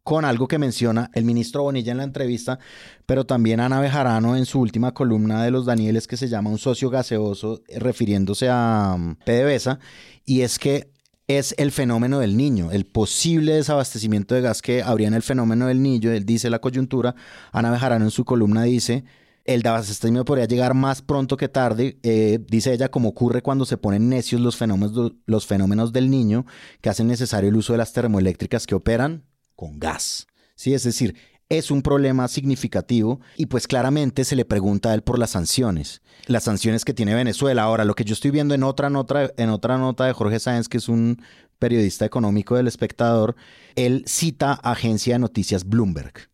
con 0.07 0.23
algo 0.23 0.47
que 0.47 0.57
menciona 0.57 1.11
el 1.13 1.25
ministro 1.25 1.63
Bonilla 1.63 1.91
en 1.91 1.97
la 1.97 2.05
entrevista, 2.05 2.59
pero 3.05 3.25
también 3.25 3.59
Ana 3.59 3.81
Bejarano 3.81 4.37
en 4.37 4.45
su 4.45 4.61
última 4.61 4.93
columna 4.93 5.43
de 5.43 5.51
los 5.51 5.65
Danieles 5.65 6.07
que 6.07 6.15
se 6.15 6.29
llama 6.29 6.49
Un 6.49 6.59
socio 6.59 6.89
gaseoso, 6.89 7.61
eh, 7.67 7.77
refiriéndose 7.77 8.47
a 8.49 8.93
um, 8.95 9.15
PDVSA, 9.15 9.79
y 10.23 10.43
es 10.43 10.59
que 10.59 10.93
es 11.27 11.53
el 11.57 11.73
fenómeno 11.73 12.19
del 12.19 12.37
niño, 12.37 12.71
el 12.71 12.85
posible 12.85 13.55
desabastecimiento 13.55 14.33
de 14.33 14.39
gas 14.39 14.61
que 14.61 14.81
habría 14.81 15.09
en 15.09 15.13
el 15.13 15.23
fenómeno 15.23 15.67
del 15.67 15.83
niño, 15.83 16.09
él 16.09 16.25
dice 16.25 16.49
la 16.49 16.59
coyuntura, 16.59 17.13
Ana 17.51 17.69
Bejarano 17.69 18.05
en 18.05 18.11
su 18.11 18.23
columna 18.23 18.63
dice, 18.63 19.03
el 19.43 19.61
desabastecimiento 19.61 20.23
podría 20.23 20.45
llegar 20.45 20.73
más 20.73 21.01
pronto 21.01 21.35
que 21.35 21.49
tarde, 21.49 21.99
eh, 22.03 22.39
dice 22.47 22.71
ella, 22.71 22.89
como 22.89 23.09
ocurre 23.09 23.41
cuando 23.41 23.65
se 23.65 23.75
ponen 23.75 24.07
necios 24.07 24.39
los 24.39 24.55
fenómenos, 24.55 25.15
los 25.25 25.45
fenómenos 25.45 25.91
del 25.91 26.09
niño 26.09 26.45
que 26.79 26.87
hacen 26.87 27.07
necesario 27.07 27.49
el 27.49 27.57
uso 27.57 27.73
de 27.73 27.79
las 27.79 27.91
termoeléctricas 27.91 28.65
que 28.65 28.75
operan 28.75 29.25
con 29.57 29.77
gas. 29.79 30.27
¿sí? 30.55 30.73
Es 30.73 30.83
decir, 30.83 31.15
es 31.49 31.71
un 31.71 31.81
problema 31.81 32.27
significativo 32.29 33.19
y 33.35 33.47
pues 33.47 33.67
claramente 33.67 34.23
se 34.23 34.35
le 34.35 34.45
pregunta 34.45 34.91
a 34.91 34.93
él 34.93 35.01
por 35.01 35.19
las 35.19 35.31
sanciones, 35.31 36.01
las 36.25 36.43
sanciones 36.43 36.85
que 36.85 36.93
tiene 36.93 37.15
Venezuela. 37.15 37.63
Ahora, 37.63 37.83
lo 37.83 37.95
que 37.95 38.05
yo 38.05 38.13
estoy 38.13 38.31
viendo 38.31 38.53
en 38.53 38.63
otra 38.63 38.89
nota, 38.89 39.31
en 39.35 39.49
otra 39.49 39.77
nota 39.77 40.05
de 40.05 40.13
Jorge 40.13 40.39
Sáenz, 40.39 40.69
que 40.69 40.77
es 40.77 40.87
un 40.87 41.21
periodista 41.59 42.05
económico 42.05 42.55
del 42.55 42.67
espectador, 42.67 43.35
él 43.75 44.03
cita 44.07 44.53
agencia 44.53 45.15
de 45.15 45.19
noticias 45.19 45.65
Bloomberg. 45.65 46.29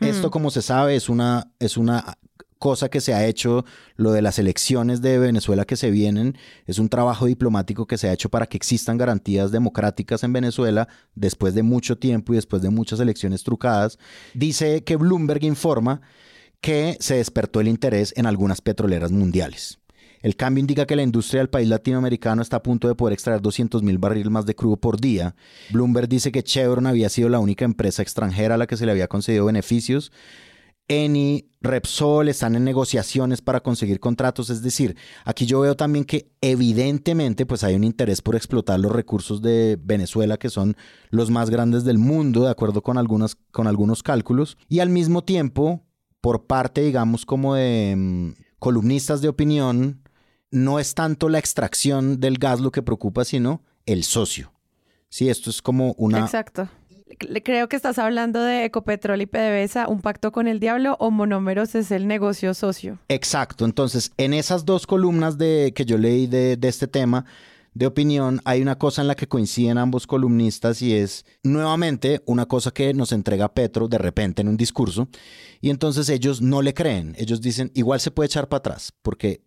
Esto, 0.00 0.30
como 0.30 0.50
se 0.50 0.60
sabe, 0.60 0.96
es 0.96 1.08
una, 1.08 1.52
es 1.60 1.76
una 1.76 2.18
cosa 2.64 2.88
que 2.88 3.02
se 3.02 3.12
ha 3.12 3.26
hecho, 3.26 3.66
lo 3.96 4.12
de 4.12 4.22
las 4.22 4.38
elecciones 4.38 5.02
de 5.02 5.18
Venezuela 5.18 5.66
que 5.66 5.76
se 5.76 5.90
vienen, 5.90 6.38
es 6.64 6.78
un 6.78 6.88
trabajo 6.88 7.26
diplomático 7.26 7.86
que 7.86 7.98
se 7.98 8.08
ha 8.08 8.12
hecho 8.14 8.30
para 8.30 8.46
que 8.46 8.56
existan 8.56 8.96
garantías 8.96 9.52
democráticas 9.52 10.24
en 10.24 10.32
Venezuela 10.32 10.88
después 11.14 11.52
de 11.52 11.62
mucho 11.62 11.98
tiempo 11.98 12.32
y 12.32 12.36
después 12.36 12.62
de 12.62 12.70
muchas 12.70 13.00
elecciones 13.00 13.44
trucadas. 13.44 13.98
Dice 14.32 14.82
que 14.82 14.96
Bloomberg 14.96 15.44
informa 15.44 16.00
que 16.62 16.96
se 17.00 17.16
despertó 17.16 17.60
el 17.60 17.68
interés 17.68 18.14
en 18.16 18.24
algunas 18.24 18.62
petroleras 18.62 19.12
mundiales. 19.12 19.78
El 20.22 20.34
cambio 20.34 20.62
indica 20.62 20.86
que 20.86 20.96
la 20.96 21.02
industria 21.02 21.40
del 21.40 21.50
país 21.50 21.68
latinoamericano 21.68 22.40
está 22.40 22.56
a 22.56 22.62
punto 22.62 22.88
de 22.88 22.94
poder 22.94 23.12
extraer 23.12 23.42
200 23.42 23.82
mil 23.82 23.98
barriles 23.98 24.30
más 24.30 24.46
de 24.46 24.54
crudo 24.54 24.78
por 24.78 24.98
día. 24.98 25.36
Bloomberg 25.68 26.08
dice 26.08 26.32
que 26.32 26.42
Chevron 26.42 26.86
había 26.86 27.10
sido 27.10 27.28
la 27.28 27.40
única 27.40 27.66
empresa 27.66 28.00
extranjera 28.00 28.54
a 28.54 28.56
la 28.56 28.66
que 28.66 28.78
se 28.78 28.86
le 28.86 28.92
había 28.92 29.06
concedido 29.06 29.44
beneficios 29.44 30.12
Eni, 30.88 31.50
Repsol 31.60 32.28
están 32.28 32.56
en 32.56 32.64
negociaciones 32.64 33.40
para 33.40 33.62
conseguir 33.62 33.98
contratos. 33.98 34.50
Es 34.50 34.62
decir, 34.62 34.96
aquí 35.24 35.46
yo 35.46 35.60
veo 35.60 35.76
también 35.76 36.04
que 36.04 36.30
evidentemente 36.40 37.46
pues 37.46 37.64
hay 37.64 37.74
un 37.74 37.84
interés 37.84 38.20
por 38.20 38.36
explotar 38.36 38.78
los 38.78 38.92
recursos 38.92 39.40
de 39.40 39.78
Venezuela 39.82 40.36
que 40.36 40.50
son 40.50 40.76
los 41.10 41.30
más 41.30 41.48
grandes 41.48 41.84
del 41.84 41.98
mundo, 41.98 42.44
de 42.44 42.50
acuerdo 42.50 42.82
con, 42.82 42.98
algunas, 42.98 43.36
con 43.50 43.66
algunos 43.66 44.02
cálculos. 44.02 44.58
Y 44.68 44.80
al 44.80 44.90
mismo 44.90 45.24
tiempo, 45.24 45.82
por 46.20 46.46
parte, 46.46 46.82
digamos, 46.82 47.24
como 47.24 47.54
de 47.54 47.94
mm, 47.96 48.32
columnistas 48.58 49.22
de 49.22 49.28
opinión, 49.28 50.02
no 50.50 50.78
es 50.78 50.94
tanto 50.94 51.30
la 51.30 51.38
extracción 51.38 52.20
del 52.20 52.38
gas 52.38 52.60
lo 52.60 52.70
que 52.70 52.82
preocupa, 52.82 53.24
sino 53.24 53.62
el 53.86 54.04
socio. 54.04 54.52
Sí, 55.08 55.30
esto 55.30 55.48
es 55.48 55.62
como 55.62 55.94
una... 55.96 56.20
Exacto 56.20 56.68
creo 57.44 57.68
que 57.68 57.76
estás 57.76 57.98
hablando 57.98 58.42
de 58.42 58.64
Ecopetrol 58.64 59.20
y 59.20 59.26
PDVSA, 59.26 59.88
un 59.88 60.00
pacto 60.00 60.32
con 60.32 60.48
el 60.48 60.60
diablo 60.60 60.96
o 60.98 61.10
monómeros 61.10 61.74
es 61.74 61.90
el 61.90 62.06
negocio 62.06 62.54
socio. 62.54 62.98
Exacto, 63.08 63.64
entonces 63.64 64.12
en 64.16 64.34
esas 64.34 64.64
dos 64.64 64.86
columnas 64.86 65.38
de, 65.38 65.72
que 65.74 65.84
yo 65.84 65.98
leí 65.98 66.26
de, 66.26 66.56
de 66.56 66.68
este 66.68 66.88
tema 66.88 67.24
de 67.74 67.86
opinión, 67.86 68.40
hay 68.44 68.62
una 68.62 68.78
cosa 68.78 69.02
en 69.02 69.08
la 69.08 69.16
que 69.16 69.26
coinciden 69.26 69.78
ambos 69.78 70.06
columnistas 70.06 70.80
y 70.80 70.94
es 70.94 71.26
nuevamente 71.42 72.22
una 72.24 72.46
cosa 72.46 72.70
que 72.70 72.94
nos 72.94 73.10
entrega 73.10 73.52
Petro 73.52 73.88
de 73.88 73.98
repente 73.98 74.42
en 74.42 74.48
un 74.48 74.56
discurso 74.56 75.08
y 75.60 75.70
entonces 75.70 76.08
ellos 76.08 76.40
no 76.40 76.62
le 76.62 76.72
creen, 76.72 77.14
ellos 77.18 77.40
dicen 77.40 77.72
igual 77.74 78.00
se 78.00 78.12
puede 78.12 78.28
echar 78.28 78.48
para 78.48 78.58
atrás, 78.58 78.92
porque, 79.02 79.42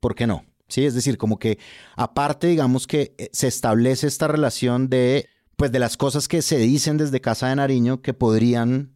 ¿por 0.00 0.14
qué 0.14 0.26
no? 0.26 0.44
Sí, 0.68 0.84
es 0.84 0.94
decir, 0.94 1.18
como 1.18 1.38
que 1.38 1.58
aparte 1.96 2.46
digamos 2.46 2.86
que 2.86 3.14
eh, 3.18 3.30
se 3.32 3.48
establece 3.48 4.06
esta 4.06 4.28
relación 4.28 4.88
de 4.88 5.28
pues 5.56 5.72
de 5.72 5.78
las 5.78 5.96
cosas 5.96 6.28
que 6.28 6.42
se 6.42 6.58
dicen 6.58 6.96
desde 6.96 7.20
Casa 7.20 7.48
de 7.48 7.56
Nariño 7.56 8.02
que 8.02 8.14
podrían 8.14 8.92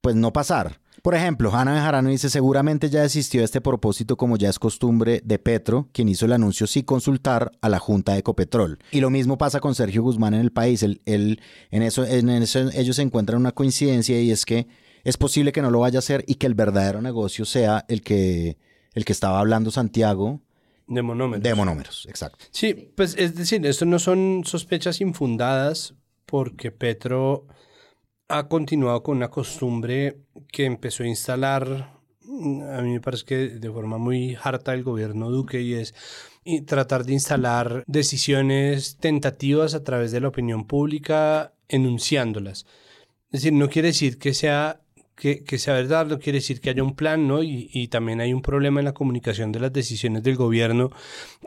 pues 0.00 0.14
no 0.14 0.32
pasar. 0.32 0.80
Por 1.02 1.14
ejemplo, 1.14 1.54
Hanna 1.54 1.72
Bejarano 1.72 2.10
dice, 2.10 2.28
seguramente 2.30 2.90
ya 2.90 3.02
desistió 3.02 3.40
de 3.40 3.44
este 3.44 3.60
propósito 3.60 4.16
como 4.16 4.36
ya 4.36 4.48
es 4.48 4.58
costumbre 4.58 5.20
de 5.24 5.38
Petro, 5.38 5.88
quien 5.92 6.08
hizo 6.08 6.26
el 6.26 6.32
anuncio 6.32 6.66
sin 6.66 6.82
consultar 6.82 7.52
a 7.60 7.68
la 7.68 7.78
Junta 7.78 8.12
de 8.12 8.18
Ecopetrol. 8.18 8.78
Y 8.90 9.00
lo 9.00 9.10
mismo 9.10 9.38
pasa 9.38 9.60
con 9.60 9.76
Sergio 9.76 10.02
Guzmán 10.02 10.34
en 10.34 10.40
el 10.40 10.50
país. 10.50 10.82
en, 10.82 11.38
eso, 11.70 12.04
en 12.04 12.28
eso 12.28 12.70
ellos 12.74 12.98
encuentran 12.98 13.38
una 13.38 13.52
coincidencia 13.52 14.20
y 14.20 14.32
es 14.32 14.44
que 14.44 14.66
es 15.04 15.16
posible 15.16 15.52
que 15.52 15.62
no 15.62 15.70
lo 15.70 15.78
vaya 15.78 15.98
a 15.98 16.00
hacer 16.00 16.24
y 16.26 16.34
que 16.34 16.48
el 16.48 16.54
verdadero 16.54 17.00
negocio 17.00 17.44
sea 17.44 17.84
el 17.86 18.02
que, 18.02 18.58
el 18.94 19.04
que 19.04 19.12
estaba 19.12 19.38
hablando 19.38 19.70
Santiago 19.70 20.40
de 20.86 21.02
monómeros. 21.02 21.42
De 21.42 21.54
monómeros, 21.54 22.06
exacto. 22.06 22.44
Sí, 22.50 22.92
pues 22.94 23.16
es 23.18 23.34
decir, 23.34 23.64
esto 23.66 23.84
no 23.84 23.98
son 23.98 24.42
sospechas 24.44 25.00
infundadas 25.00 25.94
porque 26.26 26.70
Petro 26.70 27.46
ha 28.28 28.48
continuado 28.48 29.02
con 29.02 29.18
una 29.18 29.30
costumbre 29.30 30.18
que 30.52 30.64
empezó 30.64 31.02
a 31.02 31.08
instalar, 31.08 31.92
a 32.22 32.82
mí 32.82 32.92
me 32.92 33.00
parece 33.00 33.24
que 33.24 33.36
de 33.48 33.70
forma 33.70 33.98
muy 33.98 34.36
harta 34.42 34.74
el 34.74 34.82
gobierno 34.82 35.30
Duque, 35.30 35.60
y 35.60 35.74
es 35.74 35.94
tratar 36.66 37.04
de 37.04 37.12
instalar 37.12 37.84
decisiones 37.86 38.96
tentativas 38.98 39.74
a 39.74 39.82
través 39.82 40.12
de 40.12 40.20
la 40.20 40.28
opinión 40.28 40.66
pública, 40.66 41.54
enunciándolas. 41.68 42.66
Es 43.30 43.42
decir, 43.42 43.52
no 43.52 43.68
quiere 43.68 43.88
decir 43.88 44.18
que 44.18 44.34
sea 44.34 44.80
que, 45.16 45.58
sea 45.58 45.72
verdad, 45.72 46.06
no 46.06 46.18
quiere 46.18 46.38
decir 46.38 46.60
que 46.60 46.68
haya 46.68 46.82
un 46.82 46.94
plan, 46.94 47.26
¿no? 47.26 47.42
Y, 47.42 47.70
y, 47.72 47.88
también 47.88 48.20
hay 48.20 48.34
un 48.34 48.42
problema 48.42 48.80
en 48.80 48.84
la 48.84 48.92
comunicación 48.92 49.50
de 49.50 49.60
las 49.60 49.72
decisiones 49.72 50.22
del 50.22 50.36
gobierno, 50.36 50.90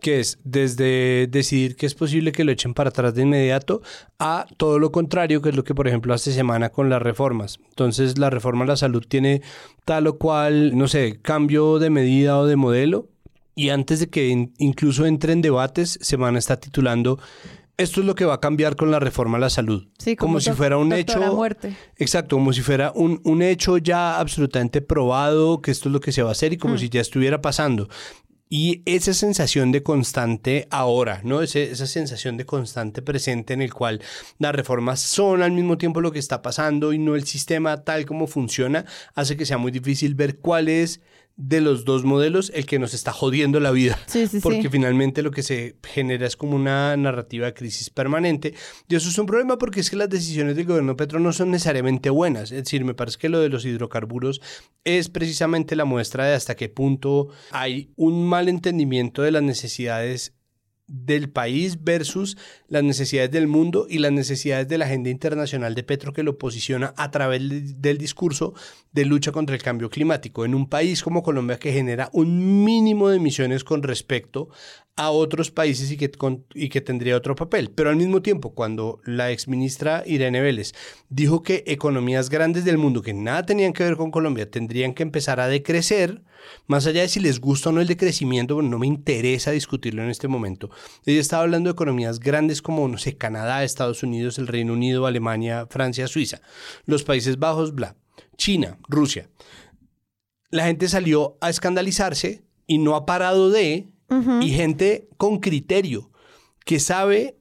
que 0.01 0.19
es 0.19 0.39
desde 0.43 1.27
decidir 1.27 1.75
que 1.75 1.85
es 1.85 1.93
posible 1.93 2.31
que 2.31 2.43
lo 2.43 2.51
echen 2.51 2.73
para 2.73 2.89
atrás 2.89 3.13
de 3.13 3.21
inmediato, 3.21 3.81
a 4.17 4.47
todo 4.57 4.79
lo 4.79 4.91
contrario, 4.91 5.41
que 5.41 5.49
es 5.49 5.55
lo 5.55 5.63
que, 5.63 5.75
por 5.75 5.87
ejemplo, 5.87 6.15
hace 6.15 6.31
semana 6.31 6.69
con 6.69 6.89
las 6.89 7.01
reformas. 7.01 7.59
Entonces, 7.69 8.17
la 8.17 8.31
reforma 8.31 8.63
a 8.63 8.67
la 8.69 8.75
salud 8.75 9.05
tiene 9.07 9.43
tal 9.85 10.07
o 10.07 10.17
cual, 10.17 10.75
no 10.75 10.87
sé, 10.87 11.19
cambio 11.21 11.77
de 11.77 11.91
medida 11.91 12.39
o 12.39 12.47
de 12.47 12.55
modelo, 12.55 13.07
y 13.55 13.69
antes 13.69 13.99
de 13.99 14.07
que 14.07 14.49
incluso 14.57 15.05
entre 15.05 15.33
en 15.33 15.41
debates, 15.41 15.99
semana 16.01 16.39
está 16.39 16.59
titulando 16.59 17.19
esto 17.79 18.01
es 18.01 18.05
lo 18.05 18.13
que 18.15 18.25
va 18.25 18.35
a 18.35 18.39
cambiar 18.39 18.75
con 18.75 18.91
la 18.91 18.99
reforma 18.99 19.37
a 19.37 19.41
la 19.41 19.49
salud. 19.49 19.87
Sí, 19.97 20.15
como, 20.15 20.33
como 20.33 20.39
si 20.41 20.51
fuera 20.51 20.77
un 20.77 20.93
hecho. 20.93 21.19
muerte. 21.33 21.75
Exacto, 21.97 22.35
como 22.35 22.53
si 22.53 22.61
fuera 22.61 22.91
un, 22.93 23.19
un 23.23 23.41
hecho 23.41 23.77
ya 23.77 24.19
absolutamente 24.19 24.81
probado, 24.81 25.61
que 25.61 25.71
esto 25.71 25.89
es 25.89 25.93
lo 25.93 25.99
que 25.99 26.11
se 26.11 26.21
va 26.21 26.29
a 26.29 26.33
hacer 26.33 26.53
y 26.53 26.57
como 26.57 26.77
si 26.77 26.89
ya 26.89 27.01
estuviera 27.01 27.41
pasando. 27.41 27.89
Y 28.51 28.81
esa 28.85 29.13
sensación 29.13 29.71
de 29.71 29.83
constante 29.83 30.67
ahora, 30.71 31.21
¿no? 31.23 31.41
Ese- 31.43 31.69
esa 31.69 31.85
sensación 31.85 32.35
de 32.35 32.47
constante 32.47 33.03
presente 33.03 33.53
en 33.53 33.61
el 33.61 33.71
cual 33.71 34.01
las 34.39 34.55
reformas 34.55 35.01
son 35.01 35.43
al 35.43 35.51
mismo 35.51 35.77
tiempo 35.77 36.01
lo 36.01 36.11
que 36.11 36.17
está 36.17 36.41
pasando 36.41 36.91
y 36.91 36.97
no 36.97 37.15
el 37.15 37.25
sistema 37.25 37.83
tal 37.83 38.07
como 38.07 38.25
funciona, 38.25 38.85
hace 39.13 39.37
que 39.37 39.45
sea 39.45 39.59
muy 39.59 39.71
difícil 39.71 40.15
ver 40.15 40.39
cuál 40.39 40.67
es 40.67 40.99
de 41.41 41.61
los 41.61 41.85
dos 41.85 42.03
modelos 42.03 42.51
el 42.53 42.65
que 42.65 42.79
nos 42.79 42.93
está 42.93 43.13
jodiendo 43.13 43.61
la 43.61 43.71
vida. 43.71 43.97
Sí, 44.07 44.27
sí, 44.27 44.41
Porque 44.41 44.63
sí. 44.63 44.69
finalmente 44.69 45.21
lo 45.21 45.31
que 45.31 45.41
se 45.41 45.77
genera 45.83 46.27
es 46.27 46.35
como 46.35 46.53
una 46.53 46.97
narrativa 46.97 47.45
de 47.45 47.53
crisis 47.53 47.89
permanente. 47.89 48.53
Y 48.89 48.95
eso 48.95 49.07
es 49.07 49.17
un 49.17 49.25
problema 49.25 49.57
porque 49.57 49.79
es 49.79 49.89
que 49.89 49.95
las 49.95 50.09
decisiones 50.09 50.57
del 50.57 50.65
gobierno 50.65 50.97
Petro 50.97 51.17
no 51.21 51.31
son 51.31 51.51
necesariamente 51.51 52.09
buenas. 52.09 52.51
Es 52.51 52.65
decir, 52.65 52.83
me 52.83 52.93
parece 52.93 53.17
que 53.17 53.29
lo 53.29 53.39
de 53.39 53.47
los 53.47 53.63
hidrocarburos 53.63 54.41
es 54.83 55.07
precisamente 55.07 55.77
la 55.77 55.85
muestra 55.85 56.25
de 56.25 56.35
hasta 56.35 56.57
qué 56.57 56.67
punto 56.67 57.29
hay 57.51 57.93
un 57.95 58.27
mal 58.27 58.49
entendimiento 58.49 59.21
de 59.21 59.31
las 59.31 59.41
necesidades 59.43 60.33
del 60.89 61.29
país 61.29 61.83
versus 61.83 62.35
las 62.67 62.83
necesidades 62.83 63.29
del 63.31 63.47
mundo 63.47 63.85
y 63.89 63.99
las 63.99 64.11
necesidades 64.11 64.67
de 64.67 64.77
la 64.79 64.85
agenda 64.85 65.11
internacional 65.11 65.75
de 65.75 65.83
Petro 65.83 66.13
que 66.13 66.23
lo 66.23 66.37
posiciona 66.39 66.93
a 66.97 67.11
través 67.11 67.47
de- 67.47 67.61
del 67.61 67.99
discurso 67.99 68.55
de 68.91 69.05
lucha 69.05 69.31
contra 69.31 69.55
el 69.55 69.61
cambio 69.61 69.89
climático 69.91 70.45
en 70.45 70.55
un 70.55 70.67
país 70.67 71.03
como 71.03 71.21
Colombia 71.21 71.59
que 71.59 71.71
genera 71.71 72.09
un 72.11 72.63
mínimo 72.63 73.09
de 73.09 73.17
emisiones 73.17 73.63
con 73.63 73.83
respecto 73.83 74.49
a 74.95 75.11
otros 75.11 75.51
países 75.51 75.91
y 75.91 75.97
que, 75.97 76.09
con- 76.11 76.43
y 76.55 76.69
que 76.69 76.81
tendría 76.81 77.15
otro 77.15 77.35
papel. 77.35 77.69
Pero 77.73 77.91
al 77.91 77.95
mismo 77.95 78.21
tiempo, 78.21 78.53
cuando 78.55 78.99
la 79.05 79.31
exministra 79.31 80.03
Irene 80.07 80.41
Vélez 80.41 80.73
dijo 81.07 81.43
que 81.43 81.63
economías 81.67 82.29
grandes 82.29 82.65
del 82.65 82.79
mundo 82.79 83.01
que 83.03 83.13
nada 83.13 83.45
tenían 83.45 83.73
que 83.73 83.83
ver 83.83 83.95
con 83.95 84.09
Colombia 84.11 84.49
tendrían 84.49 84.93
que 84.95 85.03
empezar 85.03 85.39
a 85.39 85.47
decrecer, 85.47 86.23
más 86.67 86.85
allá 86.85 87.01
de 87.01 87.07
si 87.07 87.19
les 87.19 87.39
gusta 87.39 87.69
o 87.69 87.71
no 87.71 87.81
el 87.81 87.87
decrecimiento, 87.87 88.55
bueno, 88.55 88.69
no 88.69 88.79
me 88.79 88.87
interesa 88.87 89.51
discutirlo 89.51 90.03
en 90.03 90.09
este 90.09 90.27
momento. 90.27 90.69
Ella 91.05 91.19
estaba 91.19 91.43
hablando 91.43 91.69
de 91.69 91.73
economías 91.73 92.19
grandes 92.19 92.61
como, 92.61 92.87
no 92.87 92.97
sé, 92.97 93.17
Canadá, 93.17 93.63
Estados 93.63 94.03
Unidos, 94.03 94.37
el 94.37 94.47
Reino 94.47 94.73
Unido, 94.73 95.05
Alemania, 95.05 95.67
Francia, 95.69 96.07
Suiza, 96.07 96.41
los 96.85 97.03
Países 97.03 97.39
Bajos, 97.39 97.73
bla, 97.73 97.95
China, 98.37 98.77
Rusia. 98.87 99.29
La 100.51 100.65
gente 100.65 100.87
salió 100.87 101.37
a 101.41 101.49
escandalizarse 101.49 102.43
y 102.65 102.77
no 102.77 102.95
ha 102.95 103.05
parado 103.05 103.49
de, 103.49 103.87
y 104.41 104.49
gente 104.49 105.07
con 105.17 105.39
criterio 105.39 106.09
que 106.65 106.79
sabe 106.79 107.39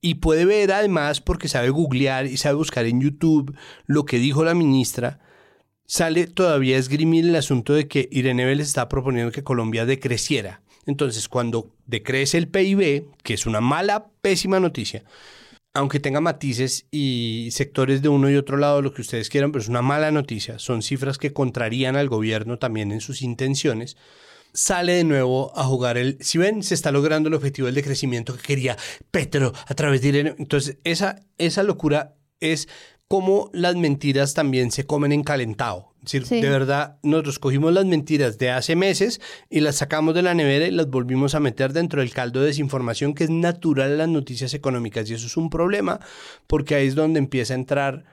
y 0.00 0.14
puede 0.16 0.44
ver 0.44 0.72
además 0.72 1.20
porque 1.20 1.48
sabe 1.48 1.70
googlear 1.70 2.26
y 2.26 2.36
sabe 2.36 2.54
buscar 2.54 2.86
en 2.86 3.00
YouTube 3.00 3.54
lo 3.86 4.04
que 4.04 4.18
dijo 4.18 4.44
la 4.44 4.54
ministra, 4.54 5.20
sale 5.86 6.26
todavía 6.26 6.76
esgrimir 6.76 7.24
el 7.24 7.36
asunto 7.36 7.72
de 7.72 7.88
que 7.88 8.08
Irene 8.12 8.44
Vélez 8.44 8.68
está 8.68 8.88
proponiendo 8.88 9.32
que 9.32 9.44
Colombia 9.44 9.86
decreciera. 9.86 10.62
Entonces, 10.84 11.28
cuando 11.28 11.72
decrece 11.86 12.38
el 12.38 12.48
PIB, 12.48 13.06
que 13.22 13.34
es 13.34 13.46
una 13.46 13.60
mala, 13.60 14.08
pésima 14.20 14.60
noticia, 14.60 15.04
aunque 15.74 16.00
tenga 16.00 16.20
matices 16.20 16.86
y 16.90 17.48
sectores 17.52 18.02
de 18.02 18.08
uno 18.08 18.30
y 18.30 18.36
otro 18.36 18.56
lado, 18.56 18.82
lo 18.82 18.94
que 18.94 19.02
ustedes 19.02 19.28
quieran, 19.28 19.52
pero 19.52 19.62
es 19.62 19.68
una 19.68 19.82
mala 19.82 20.10
noticia, 20.10 20.58
son 20.58 20.82
cifras 20.82 21.18
que 21.18 21.32
contrarían 21.32 21.96
al 21.96 22.08
gobierno 22.08 22.58
también 22.58 22.92
en 22.92 23.00
sus 23.00 23.20
intenciones, 23.20 23.96
sale 24.54 24.94
de 24.94 25.04
nuevo 25.04 25.52
a 25.54 25.64
jugar 25.64 25.98
el... 25.98 26.16
Si 26.20 26.38
ven, 26.38 26.62
se 26.62 26.74
está 26.74 26.90
logrando 26.92 27.28
el 27.28 27.34
objetivo 27.34 27.66
del 27.66 27.74
decrecimiento 27.74 28.34
que 28.34 28.42
quería 28.42 28.76
Petro 29.10 29.52
a 29.66 29.74
través 29.74 30.00
de 30.00 30.08
Irene. 30.08 30.34
Entonces, 30.38 30.78
esa, 30.84 31.20
esa 31.36 31.62
locura 31.62 32.14
es 32.40 32.68
como 33.08 33.50
las 33.52 33.76
mentiras 33.76 34.34
también 34.34 34.70
se 34.70 34.84
comen 34.84 35.12
en 35.12 35.22
calentado. 35.22 35.92
Es 36.04 36.12
decir, 36.12 36.26
Sí. 36.26 36.40
de 36.40 36.48
verdad, 36.50 36.98
nosotros 37.02 37.38
cogimos 37.38 37.72
las 37.72 37.84
mentiras 37.84 38.38
de 38.38 38.50
hace 38.50 38.76
meses 38.76 39.20
y 39.50 39.60
las 39.60 39.76
sacamos 39.76 40.14
de 40.14 40.22
la 40.22 40.34
nevera 40.34 40.66
y 40.66 40.70
las 40.70 40.88
volvimos 40.88 41.34
a 41.34 41.40
meter 41.40 41.72
dentro 41.72 42.00
del 42.00 42.12
caldo 42.12 42.40
de 42.40 42.46
desinformación 42.46 43.14
que 43.14 43.24
es 43.24 43.30
natural 43.30 43.92
en 43.92 43.98
las 43.98 44.08
noticias 44.08 44.54
económicas. 44.54 45.08
Y 45.10 45.14
eso 45.14 45.26
es 45.26 45.36
un 45.36 45.50
problema 45.50 46.00
porque 46.46 46.74
ahí 46.74 46.86
es 46.86 46.94
donde 46.94 47.18
empieza 47.18 47.54
a 47.54 47.56
entrar, 47.56 48.04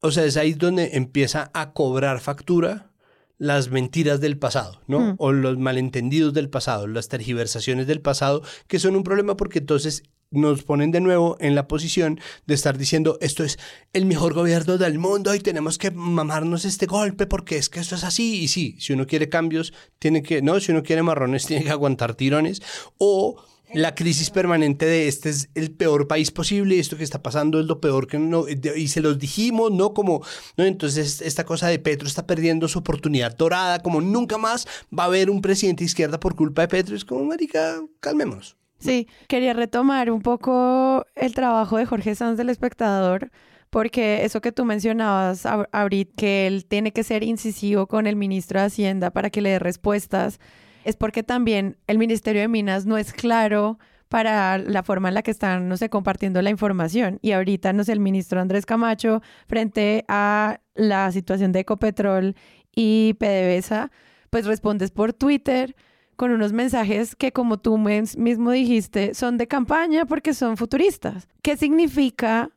o 0.00 0.10
sea, 0.10 0.24
es 0.24 0.36
ahí 0.36 0.52
donde 0.54 0.90
empieza 0.96 1.50
a 1.54 1.72
cobrar 1.72 2.20
factura 2.20 2.90
las 3.38 3.70
mentiras 3.70 4.20
del 4.20 4.38
pasado, 4.38 4.82
¿no? 4.86 5.00
Hmm. 5.00 5.14
O 5.18 5.32
los 5.32 5.56
malentendidos 5.58 6.34
del 6.34 6.50
pasado, 6.50 6.86
las 6.86 7.08
tergiversaciones 7.08 7.86
del 7.86 8.02
pasado, 8.02 8.42
que 8.66 8.78
son 8.78 8.96
un 8.96 9.02
problema 9.02 9.36
porque 9.38 9.60
entonces 9.60 10.02
nos 10.30 10.62
ponen 10.62 10.92
de 10.92 11.00
nuevo 11.00 11.36
en 11.40 11.54
la 11.54 11.66
posición 11.66 12.20
de 12.46 12.54
estar 12.54 12.78
diciendo 12.78 13.18
esto 13.20 13.42
es 13.42 13.58
el 13.92 14.06
mejor 14.06 14.32
gobierno 14.32 14.78
del 14.78 14.98
mundo 14.98 15.34
y 15.34 15.40
tenemos 15.40 15.76
que 15.76 15.90
mamarnos 15.90 16.64
este 16.64 16.86
golpe 16.86 17.26
porque 17.26 17.56
es 17.56 17.68
que 17.68 17.80
esto 17.80 17.96
es 17.96 18.04
así 18.04 18.42
y 18.42 18.48
sí, 18.48 18.76
si 18.78 18.92
uno 18.92 19.06
quiere 19.06 19.28
cambios 19.28 19.72
tiene 19.98 20.22
que, 20.22 20.40
no, 20.40 20.60
si 20.60 20.72
uno 20.72 20.82
quiere 20.82 21.02
marrones 21.02 21.46
tiene 21.50 21.64
que 21.64 21.70
aguantar 21.70 22.14
tirones 22.14 22.62
o 22.98 23.42
la 23.72 23.94
crisis 23.94 24.30
permanente 24.30 24.84
de 24.84 25.08
este 25.08 25.30
es 25.30 25.48
el 25.54 25.70
peor 25.70 26.08
país 26.08 26.30
posible, 26.30 26.78
esto 26.78 26.96
que 26.96 27.04
está 27.04 27.22
pasando 27.22 27.60
es 27.60 27.66
lo 27.66 27.80
peor 27.80 28.08
que 28.08 28.18
no, 28.18 28.46
y 28.48 28.88
se 28.88 29.00
los 29.00 29.18
dijimos, 29.18 29.70
¿no? 29.70 29.94
Como, 29.94 30.24
¿no? 30.56 30.64
Entonces 30.64 31.20
esta 31.20 31.44
cosa 31.44 31.68
de 31.68 31.78
Petro 31.78 32.08
está 32.08 32.26
perdiendo 32.26 32.66
su 32.66 32.80
oportunidad 32.80 33.36
dorada, 33.36 33.80
como 33.80 34.00
nunca 34.00 34.38
más 34.38 34.66
va 34.96 35.04
a 35.04 35.06
haber 35.06 35.30
un 35.30 35.40
presidente 35.40 35.84
de 35.84 35.86
izquierda 35.86 36.18
por 36.18 36.34
culpa 36.34 36.62
de 36.62 36.68
Petro, 36.68 36.96
es 36.96 37.04
como, 37.04 37.24
marica, 37.24 37.80
calmémonos. 38.00 38.59
Sí, 38.80 39.06
quería 39.28 39.52
retomar 39.52 40.10
un 40.10 40.22
poco 40.22 41.04
el 41.14 41.34
trabajo 41.34 41.76
de 41.76 41.84
Jorge 41.86 42.14
Sanz 42.14 42.38
del 42.38 42.48
espectador, 42.48 43.30
porque 43.68 44.24
eso 44.24 44.40
que 44.40 44.52
tú 44.52 44.64
mencionabas, 44.64 45.44
Ab- 45.46 45.68
Abrit, 45.70 46.10
que 46.16 46.46
él 46.46 46.64
tiene 46.66 46.90
que 46.92 47.04
ser 47.04 47.22
incisivo 47.22 47.86
con 47.86 48.06
el 48.06 48.16
ministro 48.16 48.58
de 48.58 48.66
Hacienda 48.66 49.10
para 49.10 49.30
que 49.30 49.42
le 49.42 49.50
dé 49.50 49.58
respuestas, 49.58 50.40
es 50.84 50.96
porque 50.96 51.22
también 51.22 51.76
el 51.86 51.98
Ministerio 51.98 52.40
de 52.40 52.48
Minas 52.48 52.86
no 52.86 52.96
es 52.96 53.12
claro 53.12 53.78
para 54.08 54.58
la 54.58 54.82
forma 54.82 55.08
en 55.08 55.14
la 55.14 55.22
que 55.22 55.30
están, 55.30 55.68
no 55.68 55.76
sé, 55.76 55.88
compartiendo 55.88 56.40
la 56.42 56.50
información. 56.50 57.18
Y 57.22 57.30
ahorita, 57.32 57.72
no 57.74 57.84
sé, 57.84 57.92
el 57.92 58.00
ministro 58.00 58.40
Andrés 58.40 58.66
Camacho, 58.66 59.20
frente 59.46 60.04
a 60.08 60.60
la 60.74 61.12
situación 61.12 61.52
de 61.52 61.60
Ecopetrol 61.60 62.34
y 62.74 63.14
PDVSA, 63.20 63.90
pues 64.30 64.46
respondes 64.46 64.90
por 64.90 65.12
Twitter 65.12 65.76
con 66.20 66.32
unos 66.32 66.52
mensajes 66.52 67.16
que, 67.16 67.32
como 67.32 67.56
tú 67.56 67.78
mismo 67.78 68.50
dijiste, 68.50 69.14
son 69.14 69.38
de 69.38 69.46
campaña 69.46 70.04
porque 70.04 70.34
son 70.34 70.58
futuristas. 70.58 71.26
¿Qué 71.40 71.56
significa 71.56 72.50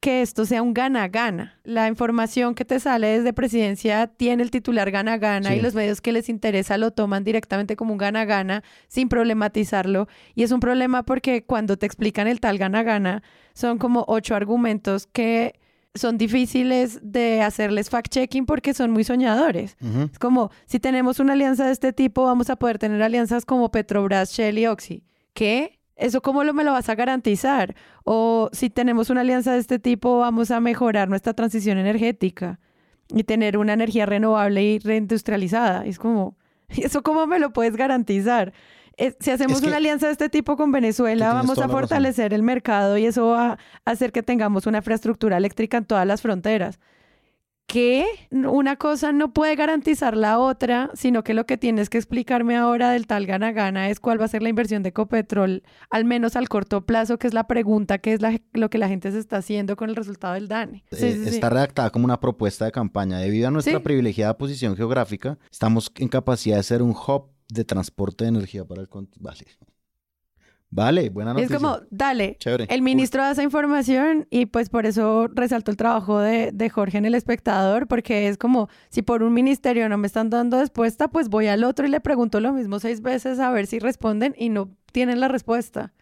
que 0.00 0.22
esto 0.22 0.46
sea 0.46 0.62
un 0.62 0.72
gana-gana? 0.72 1.60
La 1.62 1.86
información 1.88 2.54
que 2.54 2.64
te 2.64 2.80
sale 2.80 3.08
desde 3.08 3.34
presidencia 3.34 4.06
tiene 4.06 4.42
el 4.42 4.50
titular 4.50 4.90
gana-gana 4.90 5.50
Sí. 5.50 5.56
y 5.56 5.60
los 5.60 5.74
medios 5.74 6.00
que 6.00 6.12
les 6.12 6.30
interesa 6.30 6.78
lo 6.78 6.92
toman 6.92 7.22
directamente 7.22 7.76
como 7.76 7.92
un 7.92 7.98
gana-gana 7.98 8.62
sin 8.88 9.10
problematizarlo. 9.10 10.08
Y 10.34 10.42
es 10.42 10.50
un 10.50 10.60
problema 10.60 11.02
porque 11.02 11.44
cuando 11.44 11.76
te 11.76 11.84
explican 11.84 12.26
el 12.26 12.40
tal 12.40 12.56
gana-gana, 12.56 13.22
son 13.52 13.76
como 13.76 14.06
ocho 14.08 14.34
argumentos 14.34 15.06
que 15.06 15.59
son 15.94 16.18
difíciles 16.18 17.00
de 17.02 17.42
hacerles 17.42 17.90
fact-checking 17.90 18.46
porque 18.46 18.74
son 18.74 18.90
muy 18.90 19.04
soñadores. 19.04 19.76
Es 20.12 20.18
como, 20.18 20.50
si 20.66 20.78
tenemos 20.78 21.18
una 21.18 21.32
alianza 21.32 21.66
de 21.66 21.72
este 21.72 21.92
tipo, 21.92 22.24
vamos 22.24 22.48
a 22.50 22.56
poder 22.56 22.78
tener 22.78 23.02
alianzas 23.02 23.44
como 23.44 23.70
Petrobras, 23.70 24.32
Shell 24.32 24.58
y 24.58 24.66
Oxy. 24.66 25.04
¿Qué? 25.32 25.80
¿Eso 25.96 26.22
cómo 26.22 26.44
lo 26.44 26.54
me 26.54 26.64
lo 26.64 26.72
vas 26.72 26.88
a 26.88 26.94
garantizar? 26.94 27.74
O 28.04 28.48
si 28.52 28.70
tenemos 28.70 29.10
una 29.10 29.20
alianza 29.20 29.52
de 29.52 29.58
este 29.58 29.78
tipo, 29.78 30.18
vamos 30.18 30.50
a 30.50 30.60
mejorar 30.60 31.08
nuestra 31.08 31.34
transición 31.34 31.76
energética 31.76 32.60
y 33.08 33.24
tener 33.24 33.58
una 33.58 33.72
energía 33.72 34.06
renovable 34.06 34.62
y 34.62 34.78
reindustrializada. 34.78 35.84
Es 35.84 35.98
como, 35.98 36.36
¿eso 36.68 37.02
cómo 37.02 37.26
me 37.26 37.38
lo 37.38 37.52
puedes 37.52 37.76
garantizar? 37.76 38.52
Eh, 39.00 39.16
si 39.18 39.30
hacemos 39.30 39.56
Es 39.56 39.60
que- 39.62 39.68
una 39.68 39.78
alianza 39.78 40.06
de 40.06 40.12
este 40.12 40.28
tipo 40.28 40.56
con 40.56 40.70
Venezuela, 40.72 41.32
vamos 41.32 41.58
a 41.58 41.68
fortalecer 41.68 42.34
el 42.34 42.42
mercado 42.42 42.98
y 42.98 43.06
eso 43.06 43.28
va 43.28 43.52
a 43.52 43.58
hacer 43.90 44.12
que 44.12 44.22
tengamos 44.22 44.66
una 44.66 44.78
infraestructura 44.78 45.36
eléctrica 45.38 45.78
en 45.78 45.86
todas 45.86 46.06
las 46.06 46.20
fronteras 46.22 46.78
que 47.66 48.04
una 48.32 48.74
cosa 48.74 49.12
no 49.12 49.32
puede 49.32 49.54
garantizar 49.54 50.16
la 50.16 50.40
otra, 50.40 50.90
sino 50.94 51.22
que 51.22 51.34
lo 51.34 51.46
que 51.46 51.56
tienes 51.56 51.88
que 51.88 51.98
explicarme 51.98 52.56
ahora 52.56 52.90
del 52.90 53.06
tal 53.06 53.26
gana-gana 53.26 53.90
es 53.90 54.00
cuál 54.00 54.20
va 54.20 54.24
a 54.24 54.28
ser 54.28 54.42
la 54.42 54.48
inversión 54.48 54.82
de 54.82 54.88
Ecopetrol, 54.88 55.62
al 55.88 56.04
menos 56.04 56.34
al 56.34 56.48
corto 56.48 56.84
plazo, 56.84 57.16
que 57.20 57.28
es 57.28 57.32
la 57.32 57.46
pregunta, 57.46 57.98
que 57.98 58.12
es 58.12 58.20
la- 58.22 58.40
lo 58.54 58.70
que 58.70 58.78
la 58.78 58.88
gente 58.88 59.12
se 59.12 59.20
está 59.20 59.36
haciendo 59.36 59.76
con 59.76 59.88
el 59.88 59.94
resultado 59.94 60.34
del 60.34 60.48
DANE. 60.48 60.82
Sí, 60.90 61.06
Eh, 61.06 61.12
sí, 61.12 61.22
sí. 61.26 61.28
Está 61.36 61.48
redactada 61.48 61.90
como 61.90 62.06
una 62.06 62.18
propuesta 62.18 62.64
de 62.64 62.72
campaña. 62.72 63.18
Debido 63.18 63.46
a 63.46 63.50
nuestra 63.52 63.74
Sí. 63.78 63.84
privilegiada 63.84 64.36
posición 64.36 64.74
geográfica, 64.76 65.38
estamos 65.52 65.92
en 65.96 66.08
capacidad 66.08 66.56
de 66.56 66.64
ser 66.64 66.82
un 66.82 66.90
hub 66.90 67.28
de 67.52 67.64
transporte 67.64 68.24
de 68.24 68.28
energía 68.28 68.64
para 68.64 68.82
el. 68.82 68.88
Vale. 69.18 69.46
Vale, 70.72 71.10
buena 71.10 71.34
noticia. 71.34 71.56
es 71.56 71.62
como, 71.62 71.80
dale, 71.90 72.36
Chévere. 72.38 72.66
el 72.70 72.80
ministro 72.80 73.22
da 73.22 73.32
esa 73.32 73.42
información 73.42 74.28
y 74.30 74.46
pues 74.46 74.68
por 74.68 74.86
eso 74.86 75.26
resaltó 75.26 75.72
el 75.72 75.76
trabajo 75.76 76.20
de, 76.20 76.52
de 76.52 76.70
Jorge 76.70 76.98
en 76.98 77.06
El 77.06 77.16
Espectador, 77.16 77.88
porque 77.88 78.28
es 78.28 78.38
como, 78.38 78.68
si 78.88 79.02
por 79.02 79.24
un 79.24 79.34
ministerio 79.34 79.88
no 79.88 79.98
me 79.98 80.06
están 80.06 80.30
dando 80.30 80.60
respuesta, 80.60 81.08
pues 81.08 81.28
voy 81.28 81.48
al 81.48 81.64
otro 81.64 81.86
y 81.86 81.90
le 81.90 82.00
pregunto 82.00 82.38
lo 82.38 82.52
mismo 82.52 82.78
seis 82.78 83.02
veces 83.02 83.40
a 83.40 83.50
ver 83.50 83.66
si 83.66 83.80
responden 83.80 84.32
y 84.38 84.48
no 84.48 84.70
tienen 84.92 85.18
la 85.18 85.26
respuesta. 85.26 85.92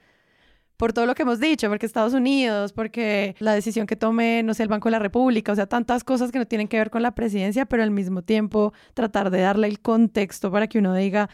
Por 0.78 0.92
todo 0.92 1.06
lo 1.06 1.14
que 1.14 1.22
hemos 1.22 1.40
dicho, 1.40 1.68
porque 1.68 1.84
Estados 1.84 2.14
Unidos, 2.14 2.72
porque 2.72 3.34
la 3.40 3.52
decisión 3.52 3.86
que 3.86 3.96
tome, 3.96 4.42
no 4.44 4.54
sé, 4.54 4.62
el 4.62 4.68
Banco 4.68 4.88
de 4.88 4.92
la 4.92 5.00
República, 5.00 5.52
o 5.52 5.56
sea, 5.56 5.66
tantas 5.66 6.04
cosas 6.04 6.30
que 6.30 6.38
no 6.38 6.46
tienen 6.46 6.68
que 6.68 6.78
ver 6.78 6.90
con 6.90 7.02
la 7.02 7.16
presidencia, 7.16 7.66
pero 7.66 7.82
al 7.82 7.90
mismo 7.90 8.22
tiempo 8.22 8.72
tratar 8.94 9.30
de 9.30 9.40
darle 9.40 9.66
el 9.66 9.80
contexto 9.80 10.52
para 10.52 10.68
que 10.68 10.78
uno 10.78 10.94
diga, 10.94 11.28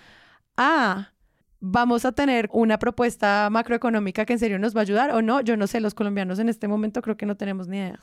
ah, 0.57 1.12
vamos 1.61 2.07
a 2.07 2.12
tener 2.12 2.49
una 2.53 2.78
propuesta 2.78 3.49
macroeconómica 3.51 4.24
que 4.24 4.32
en 4.32 4.38
serio 4.38 4.59
nos 4.59 4.74
va 4.74 4.80
a 4.80 4.82
ayudar 4.82 5.11
o 5.11 5.20
no. 5.20 5.42
Yo 5.42 5.59
no 5.59 5.66
sé, 5.66 5.80
los 5.80 5.95
colombianos 5.95 6.38
en 6.38 6.49
este 6.49 6.66
momento 6.66 7.03
creo 7.03 7.18
que 7.18 7.26
no 7.26 7.36
tenemos 7.36 7.68
ni 7.68 7.78
idea. 7.78 8.01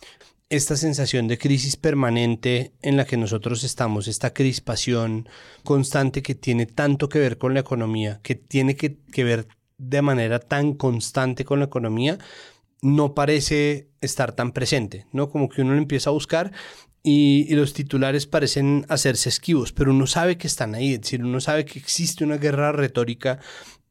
Esta 0.49 0.75
sensación 0.75 1.27
de 1.27 1.39
crisis 1.39 1.75
permanente 1.75 2.73
en 2.83 2.97
la 2.97 3.05
que 3.05 3.17
nosotros 3.17 3.63
estamos, 3.63 4.07
esta 4.07 4.31
crispación 4.31 5.27
constante 5.63 6.21
que 6.21 6.35
tiene 6.35 6.67
tanto 6.67 7.09
que 7.09 7.19
ver 7.19 7.39
con 7.39 7.55
la 7.55 7.61
economía, 7.61 8.19
que 8.21 8.35
tiene 8.35 8.75
que, 8.75 8.97
que 9.11 9.23
ver 9.23 9.47
de 9.81 10.01
manera 10.03 10.39
tan 10.39 10.73
constante 10.73 11.43
con 11.43 11.59
la 11.59 11.65
economía, 11.65 12.19
no 12.81 13.15
parece 13.15 13.89
estar 13.99 14.33
tan 14.33 14.51
presente, 14.51 15.05
¿no? 15.11 15.29
Como 15.29 15.49
que 15.49 15.61
uno 15.61 15.73
lo 15.73 15.77
empieza 15.77 16.11
a 16.11 16.13
buscar 16.13 16.51
y, 17.03 17.53
los 17.55 17.73
titulares 17.73 18.27
parecen 18.27 18.85
hacerse 18.89 19.29
esquivos, 19.29 19.71
pero 19.71 19.91
uno 19.91 20.05
sabe 20.05 20.37
que 20.37 20.47
están 20.47 20.75
ahí, 20.75 20.93
es 20.93 21.01
decir, 21.01 21.23
uno 21.23 21.41
sabe 21.41 21.65
que 21.65 21.79
existe 21.79 22.23
una 22.23 22.37
guerra 22.37 22.71
retórica 22.71 23.39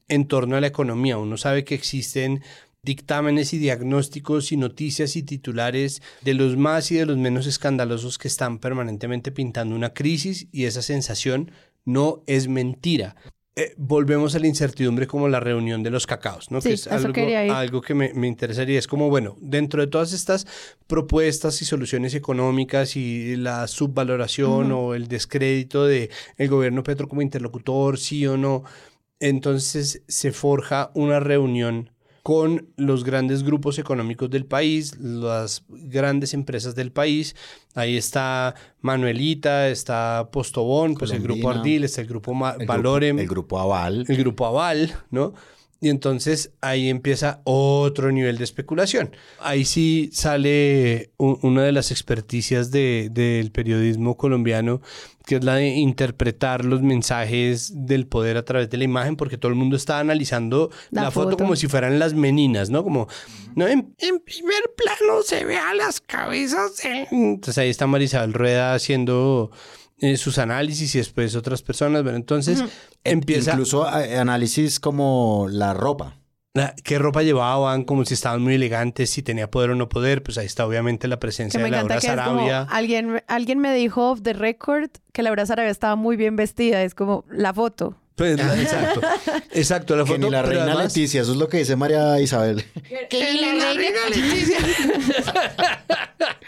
en 0.09 0.27
torno 0.27 0.57
a 0.57 0.61
la 0.61 0.69
economía, 0.69 1.19
uno 1.19 1.37
sabe 1.37 1.65
que 1.65 1.75
existen 1.75 2.43
dictámenes 2.83 3.53
y 3.53 3.59
diagnósticos 3.59 4.53
y 4.53 4.57
noticias 4.57 5.17
y 5.17 5.23
titulares 5.23 6.03
de 6.23 6.35
los 6.35 6.57
más 6.57 6.91
y 6.93 6.97
de 6.97 7.07
los 7.07 7.19
menos 7.19 7.47
escandalosos 7.47 8.17
que 8.17 8.29
están 8.29 8.59
permanentemente 8.59 9.33
pintando 9.33 9.75
una 9.75 9.93
crisis 9.93 10.47
y 10.53 10.65
esa 10.65 10.83
sensación 10.83 11.51
no 11.85 12.23
es 12.27 12.49
mentira. 12.49 13.17
Eh, 13.61 13.75
volvemos 13.77 14.35
a 14.35 14.39
la 14.39 14.47
incertidumbre 14.47 15.07
como 15.07 15.29
la 15.29 15.39
reunión 15.39 15.83
de 15.83 15.91
los 15.91 16.07
cacaos, 16.07 16.51
¿no? 16.51 16.63
que 16.63 16.73
es 16.73 16.87
algo, 16.87 17.13
algo, 17.53 17.83
que 17.83 17.93
me, 17.93 18.15
me, 18.15 18.27
interesaría. 18.27 18.79
Es 18.79 18.87
como, 18.87 19.11
bueno, 19.11 19.37
dentro 19.39 19.83
de 19.83 19.87
todas 19.87 20.15
estas 20.15 20.47
propuestas 20.87 21.61
y 21.61 21.67
soluciones 21.67 22.15
económicas 22.15 22.97
y 22.97 23.37
la 23.37 23.67
subvaloración 23.67 24.73
o 24.73 24.95
el 24.95 25.09
descrédito 25.09 25.85
de 25.85 26.09
el 26.39 26.49
gobierno 26.49 26.83
Petro 26.83 27.07
como 27.07 27.21
interlocutor, 27.21 27.99
sí 27.99 28.27
o 28.27 28.39
no, 28.39 28.65
entonces 29.19 30.05
se 30.09 30.33
forja 30.33 30.91
una 30.95 31.21
reunión 31.21 31.91
con 32.23 32.69
los 32.77 33.05
grandes 33.05 33.43
grupos 33.43 33.79
económicos 33.79 34.31
del 34.31 34.45
país, 34.45 34.99
las 34.99 35.65
grandes 35.69 36.35
empresas 36.35 36.75
del 36.75 36.93
país. 36.93 37.35
Ahí 37.75 37.97
está 37.97 38.55
Manuelita, 38.81 39.69
está 39.69 40.29
Postobón, 40.31 40.95
pues 40.95 41.13
el 41.13 41.23
grupo 41.23 41.51
Ardil, 41.51 41.85
está 41.85 42.01
el 42.01 42.07
grupo 42.09 42.35
Valorem. 42.67 43.19
el 43.19 43.29
grupo 43.29 43.59
Aval. 43.59 44.05
El 44.09 44.17
grupo 44.17 44.47
Aval, 44.47 44.95
¿no? 45.11 45.35
Y 45.83 45.89
entonces 45.89 46.53
ahí 46.61 46.91
empieza 46.91 47.41
otro 47.45 48.13
nivel 48.13 48.37
de 48.37 48.45
especulación. 48.45 49.17
Ahí 49.41 49.65
sí 49.65 50.11
sale 50.13 51.11
una 51.17 51.63
de 51.63 51.73
las 51.73 51.91
experticias 51.91 52.71
del 52.71 53.51
periodismo 53.51 54.19
colombiano, 54.19 54.83
que 55.25 55.37
es 55.37 55.45
la 55.45 55.55
de 55.55 55.69
interpretar 55.69 56.67
los 56.67 56.83
mensajes 56.83 57.73
del 57.87 58.07
poder 58.07 58.37
a 58.37 58.45
través 58.45 58.69
de 58.69 58.77
la 58.77 58.85
imagen, 58.85 59.17
porque 59.17 59.39
todo 59.39 59.51
el 59.51 59.57
mundo 59.57 59.75
está 59.75 60.01
analizando 60.01 60.71
la, 60.91 61.11
foto. 61.11 61.39
como 61.39 61.57
si 61.57 61.67
fueran 61.67 61.99
las 61.99 62.13
meninas, 62.13 62.69
¿no? 62.69 62.85
Como, 62.85 63.09
¿no? 63.55 63.67
En, 63.67 63.95
primer 63.97 64.63
plano 64.77 65.23
se 65.25 65.47
ve 65.47 65.57
a 65.57 65.73
las 65.73 66.03
cabezas. 66.03 66.73
Entonces 67.11 67.57
ahí 67.57 67.71
está 67.71 67.87
Marisabel 67.87 68.35
Rueda 68.35 68.75
haciendo 68.75 69.51
eh, 70.01 70.17
sus 70.17 70.39
análisis 70.39 70.95
y 70.95 70.99
después 70.99 71.37
otras 71.37 71.63
personas. 71.63 72.03
Bueno, 72.03 72.17
entonces 72.17 72.65
empieza... 73.05 73.53
Incluso 73.53 73.87
eh, 73.99 74.17
análisis 74.19 74.81
como 74.81 75.47
la 75.51 75.75
ropa. 75.75 76.17
qué 76.85 76.99
ropa 76.99 77.23
llevaban, 77.23 77.85
como 77.85 78.05
si 78.05 78.15
estaban 78.15 78.43
muy 78.43 78.55
elegantes, 78.55 79.11
si 79.11 79.23
tenía 79.23 79.51
poder 79.51 79.71
o 79.71 79.75
no 79.75 79.89
poder, 79.89 80.23
pues 80.23 80.39
ahí 80.39 80.47
está 80.47 80.67
obviamente 80.67 81.07
la 81.07 81.21
presencia 81.21 81.63
de 81.63 81.71
Laura 81.71 82.01
Sarabia. 82.01 82.63
Alguien, 82.63 83.23
alguien 83.27 83.59
me 83.59 83.75
dijo 83.75 84.11
off 84.11 84.23
the 84.23 84.33
record 84.33 84.91
que 85.13 85.23
Laura 85.23 85.45
Sarabia 85.45 85.71
estaba 85.71 85.97
muy 85.97 86.17
bien 86.17 86.35
vestida, 86.37 86.83
es 86.83 86.95
como 86.95 87.25
la 87.31 87.53
foto. 87.53 87.97
Pues, 88.15 88.39
exacto, 88.61 89.01
exacto, 89.53 89.97
la 89.97 90.05
foto. 90.05 90.19
Que 90.19 90.27
ni 90.27 90.31
la 90.31 90.43
reina 90.43 90.75
Leticia, 90.75 91.23
eso 91.23 91.33
es 91.33 91.39
lo 91.39 91.49
que 91.49 91.59
dice 91.59 91.77
María 91.77 92.21
Isabel. 92.21 92.65
Que 93.09 93.33
ni 93.33 93.59
la 93.59 93.73
reina 93.73 93.99
Leticia. 94.09 94.59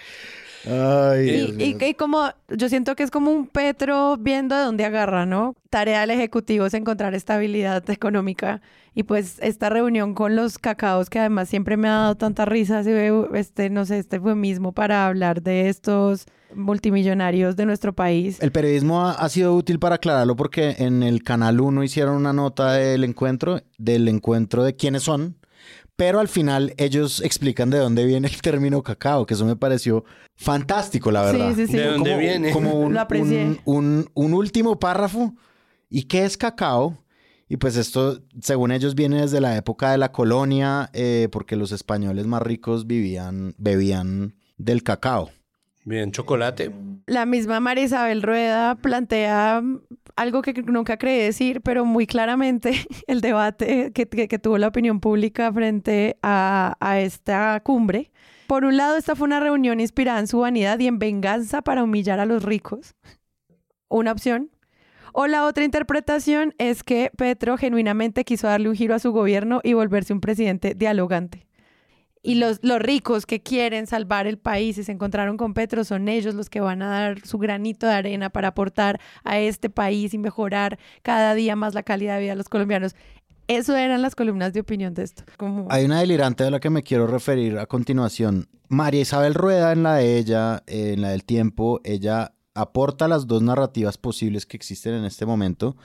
y, 0.64 1.94
como 1.94 2.30
yo 2.48 2.68
siento 2.68 2.94
que 2.94 3.02
es 3.02 3.10
como 3.10 3.30
un 3.30 3.46
Petro 3.46 4.16
viendo 4.16 4.56
de 4.56 4.62
dónde 4.62 4.84
agarra, 4.84 5.26
¿no? 5.26 5.56
Tarea 5.70 6.00
del 6.00 6.10
Ejecutivo 6.10 6.66
es 6.66 6.74
encontrar 6.74 7.14
estabilidad 7.14 7.88
económica. 7.90 8.60
Y 8.94 9.04
pues 9.04 9.38
esta 9.40 9.70
reunión 9.70 10.14
con 10.14 10.36
los 10.36 10.58
cacaos, 10.58 11.08
que 11.08 11.18
además 11.18 11.48
siempre 11.48 11.76
me 11.76 11.88
ha 11.88 11.92
dado 11.92 12.14
tanta 12.16 12.44
risa, 12.44 12.82
este, 13.34 13.70
no 13.70 13.86
sé, 13.86 13.98
este 13.98 14.20
fue 14.20 14.34
mismo 14.34 14.72
para 14.72 15.06
hablar 15.06 15.42
de 15.42 15.68
estos 15.68 16.26
multimillonarios 16.54 17.56
de 17.56 17.64
nuestro 17.64 17.94
país. 17.94 18.38
El 18.42 18.52
periodismo 18.52 19.06
ha, 19.06 19.12
ha, 19.12 19.28
sido 19.30 19.54
útil 19.54 19.78
para 19.78 19.94
aclararlo 19.94 20.36
porque 20.36 20.76
en 20.78 21.02
el 21.02 21.22
Canal 21.22 21.60
1 21.60 21.82
hicieron 21.82 22.16
una 22.16 22.34
nota 22.34 22.74
del 22.74 23.04
encuentro, 23.04 23.62
del 23.78 24.08
encuentro 24.08 24.62
de 24.62 24.76
quiénes 24.76 25.04
son, 25.04 25.36
pero 26.02 26.18
al 26.18 26.26
final 26.26 26.74
ellos 26.78 27.20
explican 27.20 27.70
de 27.70 27.78
dónde 27.78 28.04
viene 28.04 28.26
el 28.26 28.42
término 28.42 28.82
cacao, 28.82 29.24
que 29.24 29.34
eso 29.34 29.46
me 29.46 29.54
pareció 29.54 30.04
fantástico, 30.34 31.12
la 31.12 31.22
verdad. 31.22 31.50
Sí, 31.50 31.54
sí, 31.54 31.66
sí. 31.68 31.76
¿De 31.76 31.86
dónde 31.86 32.16
viene? 32.16 32.50
Como 32.50 32.72
un, 32.72 32.98
un, 33.64 34.10
un, 34.12 34.34
último 34.34 34.80
párrafo. 34.80 35.32
¿Y 35.88 36.02
qué 36.02 36.24
es 36.24 36.36
cacao? 36.36 36.98
Y 37.48 37.56
pues 37.56 37.76
esto, 37.76 38.20
según 38.40 38.72
ellos, 38.72 38.96
viene 38.96 39.20
desde 39.20 39.40
la 39.40 39.56
época 39.56 39.92
de 39.92 39.98
la 39.98 40.10
colonia, 40.10 40.90
eh, 40.92 41.28
porque 41.30 41.54
los 41.54 41.70
españoles 41.70 42.26
más 42.26 42.42
ricos 42.42 42.88
vivían, 42.88 43.54
bebían 43.56 44.34
del 44.56 44.82
cacao. 44.82 45.30
Bien, 45.84 46.10
chocolate. 46.10 46.72
La 47.06 47.26
misma 47.26 47.60
María 47.60 47.84
Isabel 47.84 48.22
Rueda 48.22 48.74
plantea 48.74 49.62
algo 50.16 50.42
que 50.42 50.52
nunca 50.62 50.96
creí 50.96 51.18
decir, 51.20 51.60
pero 51.60 51.84
muy 51.84 52.06
claramente 52.06 52.72
el 53.06 53.20
debate 53.20 53.92
que, 53.92 54.06
tuvo 54.38 54.58
la 54.58 54.68
opinión 54.68 55.00
pública 55.00 55.52
frente 55.52 56.18
a, 56.22 56.76
a 56.80 57.00
esta 57.00 57.60
cumbre. 57.60 58.10
Por 58.46 58.64
un 58.64 58.76
lado, 58.76 58.96
esta 58.96 59.14
fue 59.14 59.26
una 59.26 59.40
reunión 59.40 59.80
inspirada 59.80 60.18
en 60.20 60.26
su 60.26 60.40
vanidad 60.40 60.78
y 60.78 60.86
en 60.86 60.98
venganza 60.98 61.62
para 61.62 61.82
humillar 61.82 62.20
a 62.20 62.26
los 62.26 62.42
ricos. 62.42 62.94
Una 63.88 64.12
opción. 64.12 64.50
O 65.12 65.26
la 65.26 65.44
otra 65.44 65.64
interpretación 65.64 66.54
es 66.58 66.82
que 66.82 67.10
Petro 67.16 67.56
genuinamente 67.58 68.24
quiso 68.24 68.46
darle 68.46 68.70
un 68.70 68.74
giro 68.74 68.94
a 68.94 68.98
su 68.98 69.12
gobierno 69.12 69.60
y 69.62 69.74
volverse 69.74 70.12
un 70.12 70.20
presidente 70.20 70.74
dialogante. 70.74 71.46
Y 72.22 72.36
los, 72.36 72.60
los 72.62 72.78
ricos 72.78 73.26
que 73.26 73.42
quieren 73.42 73.86
salvar 73.86 74.26
el 74.26 74.38
país 74.38 74.78
y 74.78 74.84
se 74.84 74.92
encontraron 74.92 75.36
con 75.36 75.54
Petro 75.54 75.82
son 75.82 76.08
ellos 76.08 76.34
los 76.34 76.48
que 76.48 76.60
van 76.60 76.80
a 76.82 76.88
dar 76.88 77.26
su 77.26 77.38
granito 77.38 77.86
de 77.86 77.94
arena 77.94 78.30
para 78.30 78.48
aportar 78.48 79.00
a 79.24 79.40
este 79.40 79.68
país 79.70 80.14
y 80.14 80.18
mejorar 80.18 80.78
cada 81.02 81.34
día 81.34 81.56
más 81.56 81.74
la 81.74 81.82
calidad 81.82 82.14
de 82.14 82.22
vida 82.22 82.32
de 82.32 82.36
los 82.36 82.48
colombianos. 82.48 82.94
Eso 83.48 83.76
eran 83.76 84.02
las 84.02 84.14
columnas 84.14 84.52
de 84.52 84.60
opinión 84.60 84.94
de 84.94 85.02
esto. 85.02 85.24
Hay 85.68 85.84
una 85.84 86.00
delirante 86.00 86.44
de 86.44 86.50
la 86.50 86.60
que 86.60 86.70
me 86.70 86.82
quiero 86.82 87.06
referir 87.06 87.58
a 87.58 87.66
continuación. 87.66 88.48
María 88.68 89.02
Isabel 89.02 89.34
Rueda, 89.34 89.72
en 89.72 89.82
la 89.82 89.96
de 89.96 90.16
ella, 90.16 90.62
en 90.66 91.02
la 91.02 91.10
del 91.10 91.24
tiempo, 91.24 91.80
ella 91.84 92.32
aporta 92.54 93.08
las 93.08 93.26
dos 93.26 93.42
narrativas 93.42 93.98
posibles 93.98 94.46
que 94.46 94.56
existen 94.56 94.94
en 94.94 95.04
este 95.04 95.26
momento. 95.26 95.76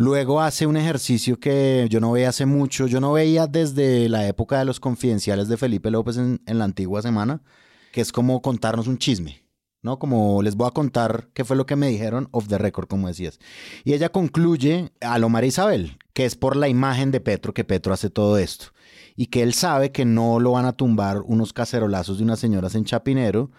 Luego 0.00 0.40
hace 0.40 0.66
un 0.66 0.78
ejercicio 0.78 1.38
que 1.38 1.86
yo 1.90 2.00
no 2.00 2.12
veía 2.12 2.30
hace 2.30 2.46
mucho, 2.46 2.86
yo 2.86 3.02
no 3.02 3.12
veía 3.12 3.46
desde 3.46 4.08
la 4.08 4.26
época 4.26 4.58
de 4.58 4.64
los 4.64 4.80
confidenciales 4.80 5.46
de 5.46 5.58
Felipe 5.58 5.90
López 5.90 6.16
en, 6.16 6.40
la 6.46 6.64
antigua 6.64 7.02
semana, 7.02 7.42
que 7.92 8.00
es 8.00 8.10
como 8.10 8.40
contarnos 8.40 8.86
un 8.86 8.96
chisme. 8.96 9.44
¿no? 9.82 9.98
Como 9.98 10.40
les 10.40 10.56
voy 10.56 10.68
a 10.68 10.70
contar 10.70 11.28
qué 11.34 11.44
fue 11.44 11.54
lo 11.54 11.66
que 11.66 11.76
me 11.76 11.88
dijeron 11.88 12.30
off 12.30 12.48
the 12.48 12.56
record, 12.56 12.88
como 12.88 13.08
decías. 13.08 13.40
Y 13.84 13.92
ella 13.92 14.08
concluye 14.08 14.90
a 15.02 15.18
lo 15.18 15.28
María 15.28 15.48
Isabel, 15.48 15.98
que 16.14 16.24
es 16.24 16.34
por 16.34 16.56
la 16.56 16.68
imagen 16.68 17.10
de 17.10 17.20
Petro 17.20 17.52
que 17.52 17.64
Petro 17.64 17.92
hace 17.92 18.08
todo 18.08 18.38
esto. 18.38 18.68
Y 19.16 19.26
que 19.26 19.42
él 19.42 19.52
sabe 19.52 19.92
que 19.92 20.06
no 20.06 20.40
lo 20.40 20.52
van 20.52 20.64
a 20.64 20.72
tumbar 20.72 21.20
unos 21.26 21.52
cacerolazos 21.52 22.16
de 22.16 22.24
unas 22.24 22.38
señoras 22.38 22.74
en 22.74 22.86
Chapinero, 22.86 23.50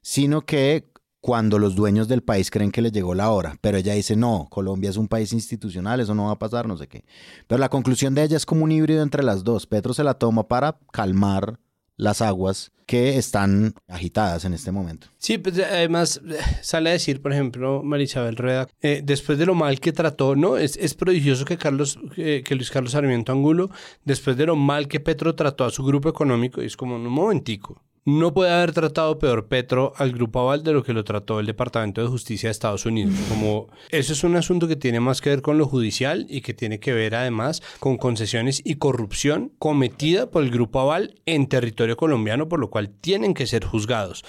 sino 0.00 0.46
que 0.46 0.89
cuando 1.20 1.58
los 1.58 1.74
dueños 1.74 2.08
del 2.08 2.22
país 2.22 2.50
creen 2.50 2.72
que 2.72 2.82
les 2.82 2.92
llegó 2.92 3.14
la 3.14 3.30
hora. 3.30 3.56
Pero 3.60 3.78
ella 3.78 3.94
dice, 3.94 4.16
no, 4.16 4.46
Colombia 4.50 4.90
es 4.90 4.96
un 4.96 5.08
país 5.08 5.32
institucional, 5.32 6.00
eso 6.00 6.14
no 6.14 6.26
va 6.26 6.32
a 6.32 6.38
pasar, 6.38 6.66
no 6.66 6.76
sé 6.76 6.88
qué. 6.88 7.04
Pero 7.46 7.58
la 7.58 7.68
conclusión 7.68 8.14
de 8.14 8.22
ella 8.22 8.36
es 8.36 8.46
como 8.46 8.64
un 8.64 8.72
híbrido 8.72 9.02
entre 9.02 9.22
las 9.22 9.44
dos. 9.44 9.66
Petro 9.66 9.92
se 9.94 10.04
la 10.04 10.14
toma 10.14 10.48
para 10.48 10.78
calmar 10.92 11.58
las 11.96 12.22
aguas 12.22 12.72
que 12.86 13.18
están 13.18 13.74
agitadas 13.86 14.44
en 14.46 14.54
este 14.54 14.72
momento. 14.72 15.08
Sí, 15.18 15.38
pues 15.38 15.58
además 15.58 16.20
sale 16.62 16.88
a 16.88 16.92
decir, 16.94 17.20
por 17.20 17.32
ejemplo, 17.32 17.82
Marisabel 17.84 18.36
Rueda, 18.36 18.68
eh, 18.80 19.02
después 19.04 19.38
de 19.38 19.46
lo 19.46 19.54
mal 19.54 19.78
que 19.78 19.92
trató, 19.92 20.34
¿no? 20.34 20.56
Es, 20.56 20.76
es 20.76 20.94
prodigioso 20.94 21.44
que, 21.44 21.58
Carlos, 21.58 22.00
que 22.16 22.42
Luis 22.50 22.70
Carlos 22.70 22.92
Sarmiento 22.92 23.30
Angulo, 23.30 23.70
después 24.04 24.36
de 24.36 24.46
lo 24.46 24.56
mal 24.56 24.88
que 24.88 24.98
Petro 24.98 25.34
trató 25.34 25.66
a 25.66 25.70
su 25.70 25.84
grupo 25.84 26.08
económico, 26.08 26.62
es 26.62 26.76
como 26.76 26.96
un 26.96 27.06
momentico, 27.06 27.80
no 28.18 28.34
puede 28.34 28.50
haber 28.50 28.72
tratado 28.72 29.18
peor 29.18 29.46
Petro 29.46 29.92
al 29.96 30.12
Grupo 30.12 30.40
Aval 30.40 30.64
de 30.64 30.72
lo 30.72 30.82
que 30.82 30.92
lo 30.92 31.04
trató 31.04 31.40
el 31.40 31.46
Departamento 31.46 32.00
de 32.00 32.08
Justicia 32.08 32.48
de 32.48 32.52
Estados 32.52 32.86
Unidos. 32.86 33.14
Como 33.28 33.68
eso 33.90 34.12
es 34.12 34.24
un 34.24 34.36
asunto 34.36 34.66
que 34.66 34.76
tiene 34.76 35.00
más 35.00 35.20
que 35.20 35.30
ver 35.30 35.42
con 35.42 35.58
lo 35.58 35.66
judicial 35.66 36.26
y 36.28 36.40
que 36.40 36.54
tiene 36.54 36.80
que 36.80 36.92
ver 36.92 37.14
además 37.14 37.62
con 37.78 37.96
concesiones 37.96 38.62
y 38.64 38.76
corrupción 38.76 39.52
cometida 39.58 40.30
por 40.30 40.42
el 40.42 40.50
Grupo 40.50 40.80
Aval 40.80 41.20
en 41.26 41.48
territorio 41.48 41.96
colombiano, 41.96 42.48
por 42.48 42.60
lo 42.60 42.70
cual 42.70 42.90
tienen 43.00 43.34
que 43.34 43.46
ser 43.46 43.64
juzgados 43.64 44.24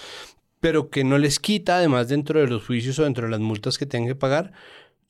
pero 0.62 0.92
que 0.92 1.04
no 1.04 1.18
les 1.18 1.40
quita, 1.40 1.78
además 1.78 2.08
dentro 2.08 2.40
de 2.40 2.46
los 2.46 2.64
juicios 2.64 3.00
o 3.00 3.04
dentro 3.04 3.26
de 3.26 3.32
las 3.32 3.40
multas 3.40 3.80
que 3.80 3.88
tengan 3.88 4.10
que 4.10 4.16
pagar, 4.16 4.54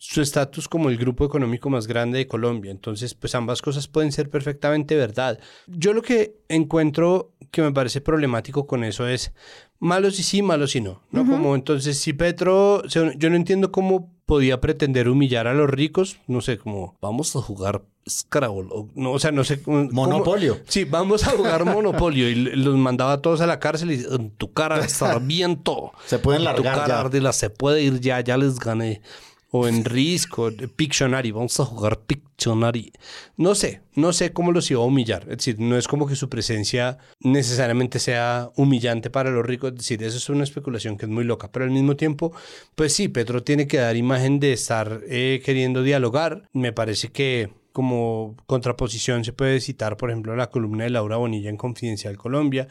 su 0.03 0.19
estatus 0.19 0.67
como 0.67 0.89
el 0.89 0.97
grupo 0.97 1.25
económico 1.25 1.69
más 1.69 1.85
grande 1.85 2.17
de 2.17 2.27
Colombia. 2.27 2.71
Entonces, 2.71 3.13
pues 3.13 3.35
ambas 3.35 3.61
cosas 3.61 3.87
pueden 3.87 4.11
ser 4.11 4.31
perfectamente 4.31 4.95
verdad. 4.95 5.39
Yo 5.67 5.93
lo 5.93 6.01
que 6.01 6.37
encuentro 6.49 7.33
que 7.51 7.61
me 7.61 7.71
parece 7.71 8.01
problemático 8.01 8.65
con 8.65 8.83
eso 8.83 9.07
es 9.07 9.31
malos 9.77 10.19
y 10.19 10.23
sí, 10.23 10.41
malos 10.41 10.75
y 10.75 10.81
no. 10.81 11.03
¿no? 11.11 11.23
Como 11.27 11.53
entonces, 11.53 11.99
si 11.99 12.13
Petro, 12.13 12.83
yo 12.87 13.29
no 13.29 13.35
entiendo 13.35 13.71
cómo 13.71 14.11
podía 14.25 14.59
pretender 14.59 15.07
humillar 15.07 15.45
a 15.45 15.53
los 15.53 15.69
ricos, 15.69 16.17
no 16.25 16.41
sé, 16.41 16.57
como 16.57 16.97
vamos 16.99 17.35
a 17.35 17.41
jugar 17.41 17.83
Scrabble, 18.09 18.69
o, 18.71 18.87
no, 18.95 19.11
o 19.11 19.19
sea, 19.19 19.31
no 19.31 19.43
sé. 19.43 19.61
Monopolio. 19.67 20.57
Sí, 20.67 20.85
vamos 20.85 21.27
a 21.27 21.31
jugar 21.31 21.63
Monopolio 21.65 22.27
y 22.27 22.33
los 22.33 22.75
mandaba 22.75 23.13
a 23.13 23.21
todos 23.21 23.41
a 23.41 23.45
la 23.45 23.59
cárcel 23.59 23.91
y 23.91 24.03
en 24.03 24.31
tu 24.31 24.51
cara 24.51 24.79
está 24.83 25.19
viento. 25.19 25.91
Se 26.07 26.17
pueden 26.17 26.43
largar 26.43 26.73
tu 26.73 26.87
cara 26.87 27.09
ya. 27.11 27.33
se 27.33 27.51
puede 27.51 27.83
ir 27.83 27.99
ya, 27.99 28.19
ya 28.21 28.37
les 28.37 28.57
gané 28.57 29.03
o 29.51 29.67
en 29.67 29.83
Risk 29.85 30.39
o 30.39 30.49
Pictionary. 30.75 31.31
Vamos 31.31 31.59
a 31.59 31.65
jugar 31.65 31.99
Pictionary. 31.99 32.91
No 33.37 33.53
sé, 33.53 33.81
no 33.95 34.13
sé 34.13 34.31
cómo 34.31 34.51
los 34.51 34.71
iba 34.71 34.81
a 34.81 34.85
humillar. 34.85 35.23
Es 35.23 35.37
decir, 35.37 35.59
no 35.59 35.77
es 35.77 35.87
como 35.87 36.07
que 36.07 36.15
su 36.15 36.29
presencia 36.29 36.97
necesariamente 37.19 37.99
sea 37.99 38.49
humillante 38.55 39.09
para 39.09 39.29
los 39.29 39.45
ricos. 39.45 39.71
Es 39.73 39.77
decir, 39.79 40.03
eso 40.03 40.17
es 40.17 40.29
una 40.29 40.45
especulación 40.45 40.97
que 40.97 41.05
es 41.05 41.11
muy 41.11 41.25
loca. 41.25 41.51
Pero 41.51 41.65
al 41.65 41.71
mismo 41.71 41.97
tiempo, 41.97 42.33
pues 42.75 42.93
sí, 42.93 43.09
Petro 43.09 43.43
tiene 43.43 43.67
que 43.67 43.77
dar 43.77 43.97
imagen 43.97 44.39
de 44.39 44.53
estar 44.53 45.01
eh, 45.07 45.41
queriendo 45.43 45.83
dialogar. 45.83 46.49
Me 46.53 46.71
parece 46.71 47.09
que 47.09 47.49
como 47.73 48.35
contraposición 48.47 49.23
se 49.23 49.33
puede 49.33 49.59
citar, 49.59 49.97
por 49.97 50.09
ejemplo, 50.11 50.35
la 50.35 50.49
columna 50.49 50.85
de 50.85 50.89
Laura 50.91 51.17
Bonilla 51.17 51.49
en 51.49 51.57
Confidencial 51.57 52.17
Colombia, 52.17 52.67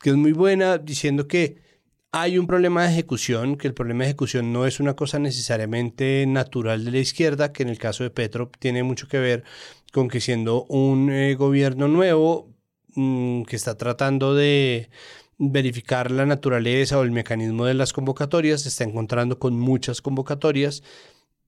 que 0.00 0.10
es 0.10 0.16
muy 0.16 0.32
buena, 0.32 0.78
diciendo 0.78 1.28
que 1.28 1.69
hay 2.12 2.38
un 2.38 2.46
problema 2.46 2.82
de 2.82 2.92
ejecución, 2.92 3.56
que 3.56 3.68
el 3.68 3.74
problema 3.74 4.04
de 4.04 4.10
ejecución 4.10 4.52
no 4.52 4.66
es 4.66 4.80
una 4.80 4.94
cosa 4.96 5.18
necesariamente 5.18 6.24
natural 6.26 6.84
de 6.84 6.90
la 6.90 6.98
izquierda, 6.98 7.52
que 7.52 7.62
en 7.62 7.68
el 7.68 7.78
caso 7.78 8.02
de 8.02 8.10
Petro 8.10 8.50
tiene 8.58 8.82
mucho 8.82 9.06
que 9.06 9.18
ver 9.18 9.44
con 9.92 10.08
que 10.08 10.20
siendo 10.20 10.64
un 10.64 11.10
eh, 11.10 11.34
gobierno 11.36 11.86
nuevo 11.88 12.52
mmm, 12.94 13.42
que 13.44 13.56
está 13.56 13.76
tratando 13.76 14.34
de 14.34 14.90
verificar 15.38 16.10
la 16.10 16.26
naturaleza 16.26 16.98
o 16.98 17.02
el 17.02 17.12
mecanismo 17.12 17.64
de 17.64 17.74
las 17.74 17.92
convocatorias, 17.92 18.62
se 18.62 18.68
está 18.70 18.84
encontrando 18.84 19.38
con 19.38 19.58
muchas 19.58 20.02
convocatorias, 20.02 20.82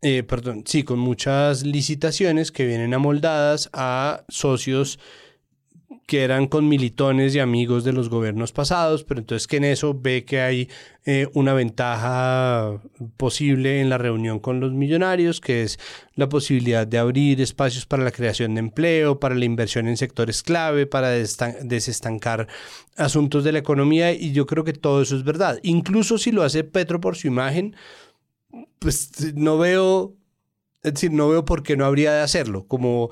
eh, 0.00 0.22
perdón, 0.22 0.64
sí, 0.66 0.84
con 0.84 0.98
muchas 0.98 1.64
licitaciones 1.64 2.52
que 2.52 2.66
vienen 2.66 2.94
amoldadas 2.94 3.68
a 3.72 4.24
socios 4.28 4.98
que 6.06 6.22
eran 6.22 6.46
con 6.46 6.68
militones 6.68 7.34
y 7.34 7.38
amigos 7.38 7.84
de 7.84 7.92
los 7.92 8.08
gobiernos 8.08 8.52
pasados, 8.52 9.04
pero 9.04 9.20
entonces 9.20 9.46
que 9.46 9.56
en 9.56 9.64
eso 9.64 9.98
ve 9.98 10.24
que 10.24 10.40
hay 10.40 10.68
eh, 11.04 11.28
una 11.34 11.54
ventaja 11.54 12.80
posible 13.16 13.80
en 13.80 13.88
la 13.88 13.98
reunión 13.98 14.38
con 14.38 14.60
los 14.60 14.72
millonarios, 14.72 15.40
que 15.40 15.62
es 15.62 15.78
la 16.14 16.28
posibilidad 16.28 16.86
de 16.86 16.98
abrir 16.98 17.40
espacios 17.40 17.86
para 17.86 18.04
la 18.04 18.10
creación 18.10 18.54
de 18.54 18.60
empleo, 18.60 19.20
para 19.20 19.34
la 19.34 19.44
inversión 19.44 19.88
en 19.88 19.96
sectores 19.96 20.42
clave, 20.42 20.86
para 20.86 21.10
desestancar 21.10 22.46
asuntos 22.96 23.44
de 23.44 23.52
la 23.52 23.58
economía, 23.58 24.12
y 24.12 24.32
yo 24.32 24.46
creo 24.46 24.64
que 24.64 24.72
todo 24.72 25.02
eso 25.02 25.16
es 25.16 25.24
verdad. 25.24 25.58
Incluso 25.62 26.18
si 26.18 26.32
lo 26.32 26.42
hace 26.42 26.64
Petro 26.64 27.00
por 27.00 27.16
su 27.16 27.26
imagen, 27.26 27.74
pues 28.78 29.34
no 29.34 29.58
veo, 29.58 30.14
es 30.82 30.94
decir, 30.94 31.12
no 31.12 31.28
veo 31.28 31.44
por 31.44 31.62
qué 31.62 31.76
no 31.76 31.84
habría 31.84 32.12
de 32.12 32.20
hacerlo, 32.20 32.66
como... 32.66 33.10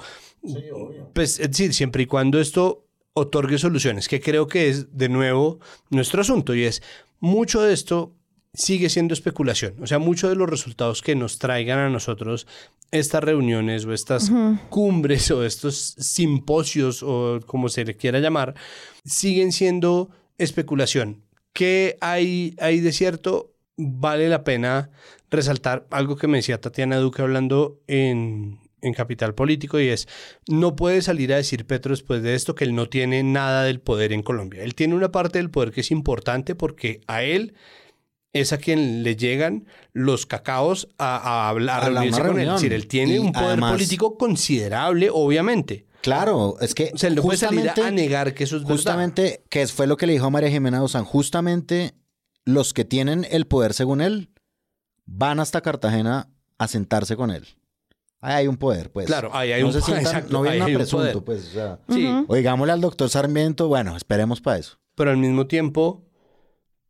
Pues 1.12 1.38
es 1.38 1.50
decir, 1.50 1.74
siempre 1.74 2.04
y 2.04 2.06
cuando 2.06 2.40
esto 2.40 2.86
otorgue 3.12 3.58
soluciones, 3.58 4.08
que 4.08 4.20
creo 4.20 4.46
que 4.46 4.68
es 4.68 4.96
de 4.96 5.08
nuevo 5.08 5.60
nuestro 5.90 6.22
asunto 6.22 6.54
y 6.54 6.64
es 6.64 6.82
mucho 7.18 7.60
de 7.60 7.74
esto 7.74 8.14
sigue 8.52 8.88
siendo 8.88 9.14
especulación, 9.14 9.74
o 9.80 9.86
sea, 9.86 9.98
muchos 9.98 10.30
de 10.30 10.36
los 10.36 10.48
resultados 10.48 11.02
que 11.02 11.14
nos 11.14 11.38
traigan 11.38 11.78
a 11.78 11.90
nosotros 11.90 12.46
estas 12.90 13.22
reuniones 13.22 13.84
o 13.84 13.92
estas 13.92 14.32
cumbres 14.68 15.30
o 15.30 15.44
estos 15.44 15.94
simposios 15.98 17.02
o 17.02 17.40
como 17.46 17.68
se 17.68 17.84
le 17.84 17.96
quiera 17.96 18.18
llamar, 18.18 18.54
siguen 19.04 19.52
siendo 19.52 20.10
especulación. 20.38 21.22
¿Qué 21.52 21.96
hay, 22.00 22.56
hay 22.58 22.80
de 22.80 22.92
cierto? 22.92 23.52
Vale 23.82 24.28
la 24.28 24.44
pena 24.44 24.90
resaltar 25.30 25.86
algo 25.90 26.16
que 26.16 26.26
me 26.26 26.38
decía 26.38 26.60
Tatiana 26.60 26.98
Duque 26.98 27.22
hablando 27.22 27.80
en, 27.86 28.58
en 28.82 28.94
Capital 28.94 29.34
Político 29.34 29.80
y 29.80 29.88
es, 29.88 30.08
no 30.48 30.76
puede 30.76 31.02
salir 31.02 31.32
a 31.32 31.36
decir 31.36 31.66
Petro 31.66 31.92
después 31.92 32.22
de 32.22 32.34
esto 32.34 32.54
que 32.54 32.64
él 32.64 32.74
no 32.74 32.88
tiene 32.88 33.22
nada 33.22 33.64
del 33.64 33.80
poder 33.80 34.12
en 34.12 34.22
Colombia. 34.22 34.62
Él 34.62 34.74
tiene 34.74 34.94
una 34.94 35.12
parte 35.12 35.38
del 35.38 35.50
poder 35.50 35.70
que 35.70 35.80
es 35.80 35.90
importante 35.90 36.54
porque 36.54 37.00
a 37.06 37.22
él 37.22 37.54
es 38.32 38.52
a 38.52 38.58
quien 38.58 39.02
le 39.02 39.16
llegan 39.16 39.66
los 39.92 40.26
cacaos 40.26 40.88
a, 40.98 41.16
a 41.16 41.48
hablar, 41.48 41.82
a, 41.82 41.88
reunirse 41.88 42.20
con 42.20 42.38
él. 42.38 42.48
Es 42.48 42.54
decir, 42.54 42.72
él 42.72 42.86
tiene 42.86 43.14
y 43.14 43.18
un 43.18 43.32
poder 43.32 43.48
además, 43.48 43.72
político 43.72 44.16
considerable, 44.16 45.08
obviamente. 45.12 45.86
Claro, 46.00 46.56
es 46.60 46.74
que 46.74 46.92
o 46.94 46.98
sea, 46.98 47.08
él 47.08 47.16
no 47.16 47.22
puede 47.22 47.38
salir 47.38 47.68
a 47.68 47.90
negar 47.90 48.32
que 48.32 48.44
eso 48.44 48.56
es 48.56 48.62
Justamente, 48.62 49.22
verdad. 49.22 49.40
que 49.48 49.66
fue 49.66 49.86
lo 49.86 49.96
que 49.96 50.06
le 50.06 50.14
dijo 50.14 50.26
a 50.26 50.30
María 50.30 50.50
Jimena 50.50 50.78
Dosán, 50.78 51.04
justamente 51.04 51.94
los 52.54 52.72
que 52.74 52.84
tienen 52.84 53.26
el 53.30 53.46
poder 53.46 53.72
según 53.74 54.00
él 54.00 54.30
van 55.06 55.40
hasta 55.40 55.60
Cartagena 55.60 56.30
a 56.58 56.68
sentarse 56.68 57.16
con 57.16 57.30
él. 57.30 57.46
Ahí 58.20 58.34
hay 58.34 58.46
un 58.48 58.58
poder, 58.58 58.92
pues. 58.92 59.06
Claro, 59.06 59.30
ahí 59.32 59.50
hay 59.52 59.62
no 59.62 59.68
un 59.68 59.72
se 59.72 59.80
sientan, 59.80 60.04
exacto, 60.06 60.32
No 60.32 60.42
vienen 60.42 60.60
ahí 60.60 60.64
a 60.64 60.66
hay 60.66 60.72
un 60.74 60.78
presunto, 60.78 61.04
poder. 61.22 61.24
pues. 61.24 61.48
O 61.48 61.52
sea, 61.52 61.78
Sí, 61.88 62.06
oigámosle 62.28 62.72
al 62.72 62.80
doctor 62.80 63.08
Sarmiento, 63.08 63.66
bueno, 63.68 63.96
esperemos 63.96 64.40
para 64.40 64.58
eso. 64.58 64.78
pero 64.94 65.10
al 65.10 65.16
mismo 65.16 65.46
tiempo, 65.46 66.04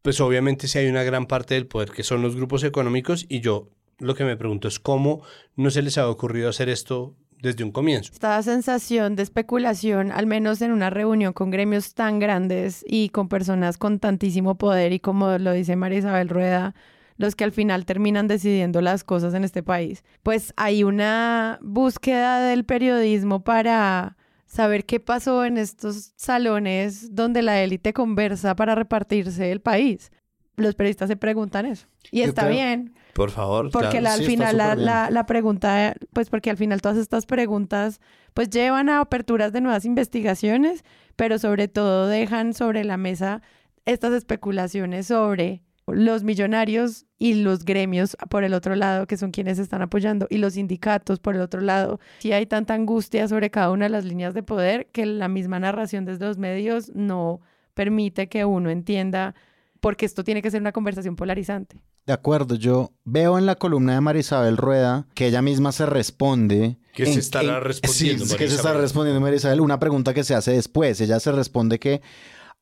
pues 0.02 0.20
obviamente 0.20 0.66
sí 0.66 0.78
hay 0.78 0.88
una 0.88 1.04
gran 1.04 1.26
parte 1.26 1.54
del 1.54 1.66
poder 1.68 1.90
que 1.92 2.02
son 2.02 2.20
los 2.22 2.34
grupos 2.34 2.64
económicos 2.64 3.26
y 3.28 3.40
yo 3.40 3.68
lo 3.98 4.14
que 4.16 4.24
me 4.24 4.36
pregunto 4.36 4.66
es 4.66 4.80
cómo 4.80 5.22
no 5.56 5.70
se 5.70 5.82
les 5.82 5.98
ha 5.98 6.08
ocurrido 6.08 6.48
hacer 6.48 6.68
esto 6.68 7.14
desde 7.42 7.64
un 7.64 7.72
comienzo. 7.72 8.12
Esta 8.12 8.42
sensación 8.42 9.16
de 9.16 9.22
especulación, 9.22 10.12
al 10.12 10.26
menos 10.26 10.60
en 10.62 10.72
una 10.72 10.90
reunión 10.90 11.32
con 11.32 11.50
gremios 11.50 11.94
tan 11.94 12.18
grandes 12.18 12.84
y 12.86 13.08
con 13.10 13.28
personas 13.28 13.78
con 13.78 13.98
tantísimo 13.98 14.56
poder 14.56 14.92
y 14.92 15.00
como 15.00 15.38
lo 15.38 15.52
dice 15.52 15.76
María 15.76 15.98
Isabel 16.00 16.28
Rueda, 16.28 16.74
los 17.16 17.34
que 17.36 17.44
al 17.44 17.52
final 17.52 17.84
terminan 17.84 18.28
decidiendo 18.28 18.80
las 18.80 19.04
cosas 19.04 19.34
en 19.34 19.44
este 19.44 19.62
país, 19.62 20.04
pues 20.22 20.52
hay 20.56 20.84
una 20.84 21.58
búsqueda 21.62 22.40
del 22.40 22.64
periodismo 22.64 23.44
para 23.44 24.16
saber 24.46 24.84
qué 24.84 25.00
pasó 25.00 25.44
en 25.44 25.58
estos 25.58 26.12
salones 26.16 27.14
donde 27.14 27.42
la 27.42 27.62
élite 27.62 27.92
conversa 27.92 28.56
para 28.56 28.74
repartirse 28.74 29.52
el 29.52 29.60
país. 29.60 30.10
Los 30.56 30.74
periodistas 30.74 31.08
se 31.08 31.16
preguntan 31.16 31.66
eso. 31.66 31.86
Y 32.10 32.18
Yo 32.20 32.24
está 32.24 32.42
creo- 32.42 32.54
bien, 32.54 32.94
Por 33.14 33.30
favor, 33.30 33.70
porque 33.70 33.88
claro. 33.88 34.04
la- 34.04 34.12
al 34.14 34.20
sí, 34.20 34.26
final 34.26 34.56
la, 34.56 34.74
la, 34.74 35.10
la 35.10 35.26
pregunta, 35.26 35.94
pues 36.12 36.30
porque 36.30 36.50
al 36.50 36.56
final 36.56 36.80
todas 36.80 36.98
estas 36.98 37.26
preguntas 37.26 38.00
pues 38.34 38.50
llevan 38.50 38.88
a 38.88 39.00
aperturas 39.00 39.52
de 39.52 39.60
nuevas 39.60 39.84
investigaciones, 39.84 40.84
pero 41.16 41.38
sobre 41.38 41.68
todo 41.68 42.06
dejan 42.06 42.54
sobre 42.54 42.84
la 42.84 42.96
mesa 42.96 43.42
estas 43.86 44.12
especulaciones 44.12 45.06
sobre 45.06 45.62
los 45.86 46.22
millonarios 46.22 47.06
y 47.18 47.34
los 47.42 47.64
gremios 47.64 48.16
por 48.28 48.44
el 48.44 48.54
otro 48.54 48.76
lado, 48.76 49.06
que 49.08 49.16
son 49.16 49.32
quienes 49.32 49.58
están 49.58 49.82
apoyando, 49.82 50.28
y 50.30 50.38
los 50.38 50.52
sindicatos 50.54 51.18
por 51.18 51.34
el 51.34 51.40
otro 51.40 51.60
lado. 51.60 51.98
Si 52.20 52.30
hay 52.32 52.46
tanta 52.46 52.74
angustia 52.74 53.26
sobre 53.26 53.50
cada 53.50 53.72
una 53.72 53.86
de 53.86 53.90
las 53.90 54.04
líneas 54.04 54.32
de 54.32 54.44
poder 54.44 54.86
que 54.92 55.04
la 55.04 55.26
misma 55.26 55.58
narración 55.58 56.04
desde 56.04 56.26
los 56.26 56.38
medios 56.38 56.92
no 56.94 57.40
permite 57.74 58.28
que 58.28 58.44
uno 58.44 58.70
entienda, 58.70 59.34
porque 59.80 60.06
esto 60.06 60.22
tiene 60.22 60.42
que 60.42 60.50
ser 60.52 60.60
una 60.60 60.70
conversación 60.72 61.16
polarizante. 61.16 61.80
De 62.10 62.14
acuerdo, 62.14 62.56
yo 62.56 62.90
veo 63.04 63.38
en 63.38 63.46
la 63.46 63.54
columna 63.54 63.94
de 63.94 64.00
Marisabel 64.00 64.56
Rueda 64.56 65.06
que 65.14 65.28
ella 65.28 65.42
misma 65.42 65.70
se 65.70 65.86
responde. 65.86 66.76
Que 66.92 67.06
se 67.06 67.20
estará 67.20 67.60
respondiendo, 67.60 68.24
Sí, 68.26 68.32
que 68.32 68.34
se 68.34 68.34
María 68.34 68.46
está 68.48 68.60
Isabel. 68.62 68.82
respondiendo 68.82 69.20
Marisabel. 69.20 69.60
Una 69.60 69.78
pregunta 69.78 70.12
que 70.12 70.24
se 70.24 70.34
hace 70.34 70.50
después. 70.50 71.00
Ella 71.00 71.20
se 71.20 71.30
responde 71.30 71.78
que, 71.78 72.02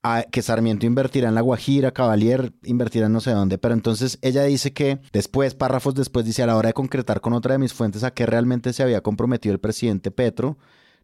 a- 0.02 0.24
que 0.30 0.42
Sarmiento 0.42 0.84
invertirá 0.84 1.30
en 1.30 1.34
La 1.34 1.40
Guajira, 1.40 1.92
Cavalier 1.92 2.52
invertirá 2.62 3.06
en 3.06 3.14
no 3.14 3.20
sé 3.22 3.30
dónde. 3.30 3.56
Pero 3.56 3.72
entonces 3.72 4.18
ella 4.20 4.42
dice 4.44 4.74
que 4.74 4.98
después, 5.14 5.54
párrafos 5.54 5.94
después, 5.94 6.26
dice 6.26 6.42
a 6.42 6.46
la 6.46 6.54
hora 6.54 6.66
de 6.68 6.74
concretar 6.74 7.22
con 7.22 7.32
otra 7.32 7.52
de 7.54 7.58
mis 7.58 7.72
fuentes 7.72 8.04
a 8.04 8.10
qué 8.10 8.26
realmente 8.26 8.74
se 8.74 8.82
había 8.82 9.00
comprometido 9.00 9.54
el 9.54 9.60
presidente 9.60 10.10
Petro. 10.10 10.58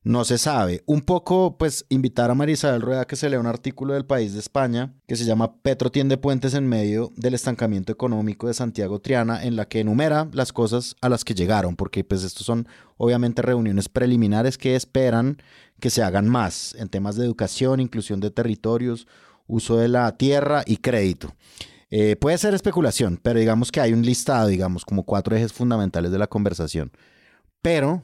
No 0.05 0.27
se 0.27 0.37
sabe. 0.37 0.83
Un 0.85 1.01
poco, 1.01 1.57
pues, 1.57 1.87
invitar 1.89 2.31
a 2.31 2.35
Marisabel 2.35 2.83
Rueda 2.83 3.07
que 3.07 3.17
se 3.17 3.31
lea 3.31 3.41
un 3.41 3.47
artículo 3.47 3.95
del 3.95 4.05
País 4.05 4.35
de 4.35 4.39
España 4.39 4.93
que 5.07 5.17
se 5.17 5.25
llama 5.25 5.57
Petro 5.63 5.91
tiende 5.91 6.19
puentes 6.19 6.53
en 6.53 6.69
medio 6.69 7.11
del 7.17 7.33
estancamiento 7.33 7.91
económico 7.91 8.47
de 8.47 8.53
Santiago 8.53 9.01
Triana, 9.01 9.43
en 9.43 9.57
la 9.57 9.67
que 9.67 9.81
enumera 9.81 10.29
las 10.33 10.53
cosas 10.53 10.95
a 11.01 11.09
las 11.09 11.25
que 11.25 11.33
llegaron, 11.33 11.75
porque 11.75 12.05
pues 12.05 12.23
estos 12.23 12.45
son 12.45 12.69
obviamente 12.99 13.41
reuniones 13.41 13.89
preliminares 13.89 14.59
que 14.59 14.77
esperan 14.77 15.39
que 15.81 15.89
se 15.89 16.03
hagan 16.03 16.29
más 16.29 16.75
en 16.75 16.91
temas 16.91 17.17
de 17.17 17.25
educación, 17.25 17.81
inclusión 17.81 18.21
de 18.21 18.31
territorios, 18.31 19.07
uso 19.47 19.79
de 19.79 19.89
la 19.89 20.19
tierra 20.19 20.65
y 20.67 20.77
crédito. 20.77 21.35
Eh, 21.89 22.17
puede 22.17 22.37
ser 22.37 22.53
especulación, 22.53 23.19
pero 23.23 23.41
digamos 23.41 23.73
que 23.73 23.81
hay 23.81 23.95
un 23.95 24.03
listado, 24.03 24.49
digamos, 24.49 24.85
como 24.85 25.05
cuatro 25.05 25.35
ejes 25.35 25.55
fundamentales 25.55 26.13
de 26.13 26.19
la 26.19 26.27
conversación. 26.27 26.93
Pero 27.63 28.03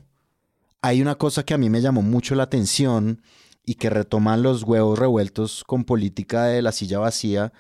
hay 0.83 1.03
una 1.03 1.17
cosa 1.17 1.45
que 1.45 1.55
a 1.55 1.59
mí 1.59 1.71
me 1.71 1.81
llamó 1.81 2.03
mucho 2.03 2.35
la 2.35 2.45
atención 2.45 3.23
y 3.65 3.75
que 3.75 3.91
retoman 3.91 4.43
los 4.43 4.63
huevos 4.63 4.99
revueltos 4.99 5.65
con 5.65 5.85
política 5.85 6.45
de 6.45 6.63
la 6.63 6.73
silla 6.73 6.99
vacía 6.99 7.53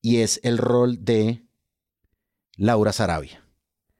y 0.00 0.18
es 0.18 0.40
el 0.42 0.58
rol 0.58 1.04
de 1.04 1.44
Laura 2.56 2.92
Sarabia. 2.92 3.44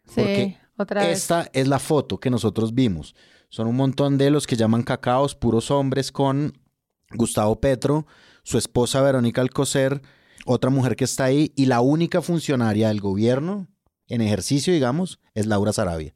Sí, 0.04 0.14
Porque 0.14 0.58
otra 0.76 1.04
vez. 1.04 1.18
Esta 1.18 1.48
es 1.52 1.68
la 1.68 1.78
foto 1.78 2.18
que 2.18 2.30
nosotros 2.30 2.74
vimos. 2.74 3.14
Son 3.48 3.66
un 3.66 3.76
montón 3.76 4.18
de 4.18 4.30
los 4.30 4.46
que 4.46 4.56
llaman 4.56 4.82
cacaos, 4.82 5.34
puros 5.34 5.70
hombres 5.70 6.10
con 6.10 6.58
Gustavo 7.10 7.60
Petro, 7.60 8.06
su 8.42 8.58
esposa 8.58 9.02
Verónica 9.02 9.42
Alcocer, 9.42 10.02
otra 10.46 10.70
mujer 10.70 10.96
que 10.96 11.04
está 11.04 11.24
ahí 11.24 11.52
y 11.54 11.66
la 11.66 11.80
única 11.80 12.22
funcionaria 12.22 12.88
del 12.88 13.00
gobierno 13.00 13.68
en 14.08 14.22
ejercicio, 14.22 14.72
digamos, 14.72 15.20
es 15.34 15.46
Laura 15.46 15.72
Sarabia. 15.72 16.14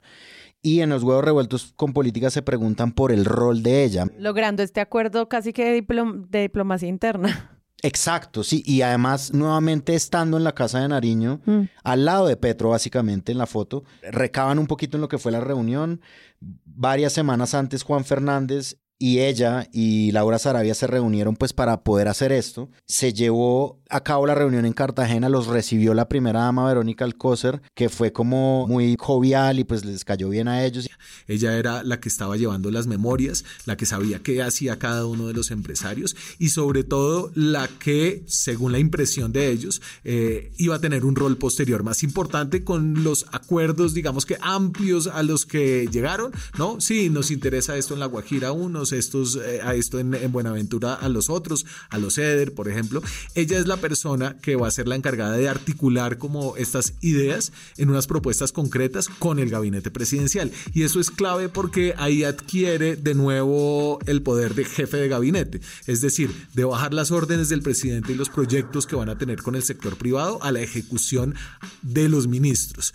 Y 0.62 0.80
en 0.80 0.90
los 0.90 1.02
huevos 1.02 1.24
revueltos 1.24 1.72
con 1.76 1.92
política 1.92 2.30
se 2.30 2.42
preguntan 2.42 2.92
por 2.92 3.12
el 3.12 3.24
rol 3.24 3.62
de 3.62 3.84
ella. 3.84 4.07
Logrando 4.18 4.62
este 4.62 4.80
acuerdo 4.80 5.28
casi 5.28 5.52
que 5.52 5.64
de, 5.64 5.82
diplom- 5.82 6.26
de 6.28 6.40
diplomacia 6.42 6.88
interna. 6.88 7.52
Exacto, 7.82 8.42
sí. 8.42 8.62
Y 8.66 8.82
además, 8.82 9.32
nuevamente 9.32 9.94
estando 9.94 10.38
en 10.38 10.44
la 10.44 10.54
casa 10.54 10.80
de 10.80 10.88
Nariño, 10.88 11.40
al 11.84 12.04
lado 12.04 12.26
de 12.26 12.36
Petro, 12.36 12.70
básicamente, 12.70 13.32
en 13.32 13.38
la 13.38 13.46
foto, 13.46 13.84
recaban 14.11 14.59
un 14.59 14.66
poquito 14.66 14.96
en 14.96 15.02
lo 15.02 15.09
que 15.09 15.18
fue 15.18 15.30
la 15.30 15.40
reunión. 15.40 16.00
Varias 16.40 17.12
semanas 17.12 17.54
antes, 17.54 17.82
Juan 17.82 18.04
Fernández 18.04 18.78
y 18.98 19.20
ella 19.20 19.68
y 19.72 20.11
Laura 20.12 20.38
Sarabia 20.38 20.74
se 20.74 20.86
reunieron 20.86 21.36
pues 21.36 21.52
para 21.52 21.84
poder 21.84 22.09
hacer 22.09 22.32
esto. 22.32 22.70
Se 22.86 23.12
llevó 23.12 23.82
a 23.89 24.01
cabo 24.03 24.26
la 24.26 24.34
reunión 24.34 24.64
en 24.66 24.72
Cartagena, 24.72 25.28
los 25.28 25.47
recibió 25.47 25.95
la 25.95 26.09
primera 26.09 26.41
dama 26.41 26.66
Verónica 26.66 27.05
Alcócer, 27.05 27.62
que 27.74 27.89
fue 27.89 28.12
como 28.12 28.66
muy 28.66 28.97
jovial 28.99 29.59
y 29.59 29.64
pues 29.64 29.84
les 29.84 30.05
cayó 30.05 30.28
bien 30.28 30.49
a 30.49 30.64
ellos. 30.64 30.89
Ella 31.28 31.57
era 31.57 31.82
la 31.82 32.01
que 32.01 32.09
estaba 32.09 32.37
llevando 32.37 32.70
las 32.70 32.87
memorias, 32.87 33.45
la 33.64 33.76
que 33.76 33.87
sabía 33.87 34.20
qué 34.20 34.43
hacía 34.43 34.78
cada 34.78 35.07
uno 35.07 35.26
de 35.28 35.34
los 35.34 35.51
empresarios 35.51 36.16
y 36.39 36.49
sobre 36.49 36.84
todo 36.84 37.30
la 37.34 37.68
que, 37.68 38.24
según 38.26 38.72
la 38.72 38.78
impresión 38.78 39.32
de 39.32 39.51
ellos, 39.51 39.80
eh, 40.05 40.53
iba 40.59 40.76
a 40.76 40.80
tener 40.80 41.05
un 41.05 41.16
rol 41.16 41.37
posterior 41.37 41.82
más 41.82 42.03
importante 42.03 42.64
con 42.64 43.05
los 43.05 43.26
acuerdos, 43.32 43.95
digamos 43.95 44.26
que 44.26 44.37
amplios 44.41 45.07
a 45.07 45.22
los 45.22 45.47
que 45.47 45.89
llegaron, 45.91 46.32
¿no? 46.59 46.80
Sí, 46.80 47.11
nos 47.11 47.30
interesa 47.30 47.76
esto 47.76 47.95
en 47.95 48.01
La 48.01 48.07
Guajira 48.07 48.49
a 48.49 48.53
unos, 48.53 48.93
estos, 48.93 49.37
eh, 49.37 49.61
a 49.62 49.74
esto 49.74 49.99
en, 49.99 50.14
en 50.14 50.32
Buenaventura 50.32 50.95
a 50.95 51.09
los 51.09 51.30
otros, 51.30 51.66
a 51.91 51.99
los 51.99 52.18
EDER, 52.18 52.55
por 52.55 52.68
ejemplo. 52.68 53.03
Ella 53.34 53.59
es 53.59 53.66
la 53.66 53.75
persona 53.76 54.36
que 54.40 54.56
va 54.56 54.68
a 54.68 54.70
ser 54.70 54.88
la 54.88 54.96
encargada 54.96 55.36
de 55.36 55.48
articular 55.48 56.18
como 56.18 56.56
estas 56.56 56.94
ideas 57.00 57.52
en 57.76 57.90
unas 57.90 58.06
propuestas 58.06 58.52
concretas 58.52 59.08
con 59.08 59.38
el 59.38 59.50
gabinete 59.50 59.90
presidencial. 59.90 60.50
Y 60.72 60.82
eso 60.82 61.00
es 61.00 61.10
clave 61.10 61.48
porque 61.48 61.94
ahí 61.98 62.24
adquiere 62.24 62.96
de 62.96 63.14
nuevo 63.14 63.98
el 64.06 64.22
poder 64.22 64.54
de 64.54 64.64
jefe 64.64 64.96
de 64.96 65.08
gabinete, 65.08 65.60
es 65.86 66.00
decir, 66.00 66.30
de 66.54 66.64
bajar 66.64 66.94
las 66.94 67.10
órdenes 67.10 67.48
del 67.48 67.62
presidente 67.62 68.12
y 68.12 68.16
los 68.16 68.30
proyectos 68.30 68.86
que 68.86 68.96
van 68.96 69.08
a 69.08 69.18
tener 69.18 69.42
con 69.42 69.54
el 69.54 69.62
sector 69.62 69.96
privado 69.96 70.42
a 70.42 70.52
la 70.52 70.60
ejecución 70.60 71.34
de 71.82 72.08
los 72.08 72.26
ministros. 72.26 72.94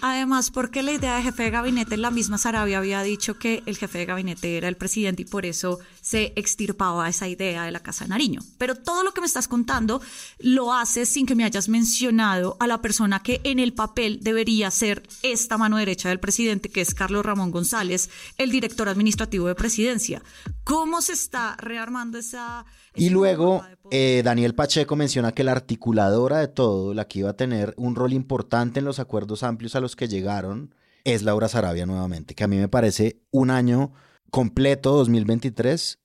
Además, 0.00 0.52
porque 0.52 0.82
la 0.84 0.92
idea 0.92 1.16
de 1.16 1.22
jefe 1.22 1.42
de 1.42 1.50
gabinete, 1.50 1.96
la 1.96 2.12
misma 2.12 2.38
Sarabia 2.38 2.78
había 2.78 3.02
dicho 3.02 3.36
que 3.36 3.64
el 3.66 3.76
jefe 3.76 3.98
de 3.98 4.06
gabinete 4.06 4.56
era 4.56 4.68
el 4.68 4.76
presidente 4.76 5.22
y 5.22 5.24
por 5.24 5.44
eso 5.44 5.80
se 6.00 6.32
extirpaba 6.36 7.08
esa 7.08 7.26
idea 7.26 7.64
de 7.64 7.72
la 7.72 7.80
Casa 7.80 8.04
de 8.04 8.10
Nariño. 8.10 8.42
Pero 8.58 8.76
todo 8.76 9.02
lo 9.02 9.12
que 9.12 9.20
me 9.20 9.26
estás 9.26 9.48
contando 9.48 10.00
lo 10.38 10.72
haces 10.72 11.08
sin 11.08 11.26
que 11.26 11.34
me 11.34 11.42
hayas 11.42 11.68
mencionado 11.68 12.56
a 12.60 12.68
la 12.68 12.80
persona 12.80 13.24
que 13.24 13.40
en 13.42 13.58
el 13.58 13.72
papel 13.72 14.20
debería 14.22 14.70
ser 14.70 15.02
esta 15.22 15.58
mano 15.58 15.78
derecha 15.78 16.10
del 16.10 16.20
presidente, 16.20 16.68
que 16.68 16.80
es 16.80 16.94
Carlos 16.94 17.26
Ramón 17.26 17.50
González, 17.50 18.08
el 18.38 18.52
director 18.52 18.88
administrativo 18.88 19.48
de 19.48 19.56
presidencia. 19.56 20.22
¿Cómo 20.62 21.02
se 21.02 21.14
está 21.14 21.56
rearmando 21.56 22.18
esa... 22.18 22.64
Y 22.94 23.10
luego 23.10 23.64
de? 23.68 23.76
Eh, 23.94 24.22
Daniel 24.24 24.54
Pacheco 24.54 24.96
menciona 24.96 25.32
que 25.32 25.44
la 25.44 25.52
articuladora 25.52 26.38
de 26.38 26.48
todo, 26.48 26.94
la 26.94 27.06
que 27.06 27.18
iba 27.18 27.28
a 27.28 27.36
tener 27.36 27.74
un 27.76 27.94
rol 27.94 28.14
importante 28.14 28.78
en 28.78 28.86
los 28.86 28.98
acuerdos 28.98 29.42
amplios 29.42 29.76
a 29.76 29.80
los 29.80 29.96
que 29.96 30.08
llegaron, 30.08 30.74
es 31.04 31.22
Laura 31.22 31.46
Sarabia 31.46 31.84
nuevamente, 31.84 32.34
que 32.34 32.42
a 32.42 32.48
mí 32.48 32.56
me 32.56 32.68
parece 32.68 33.20
un 33.30 33.50
año 33.50 33.92
completo, 34.30 34.92
2023, 34.92 35.98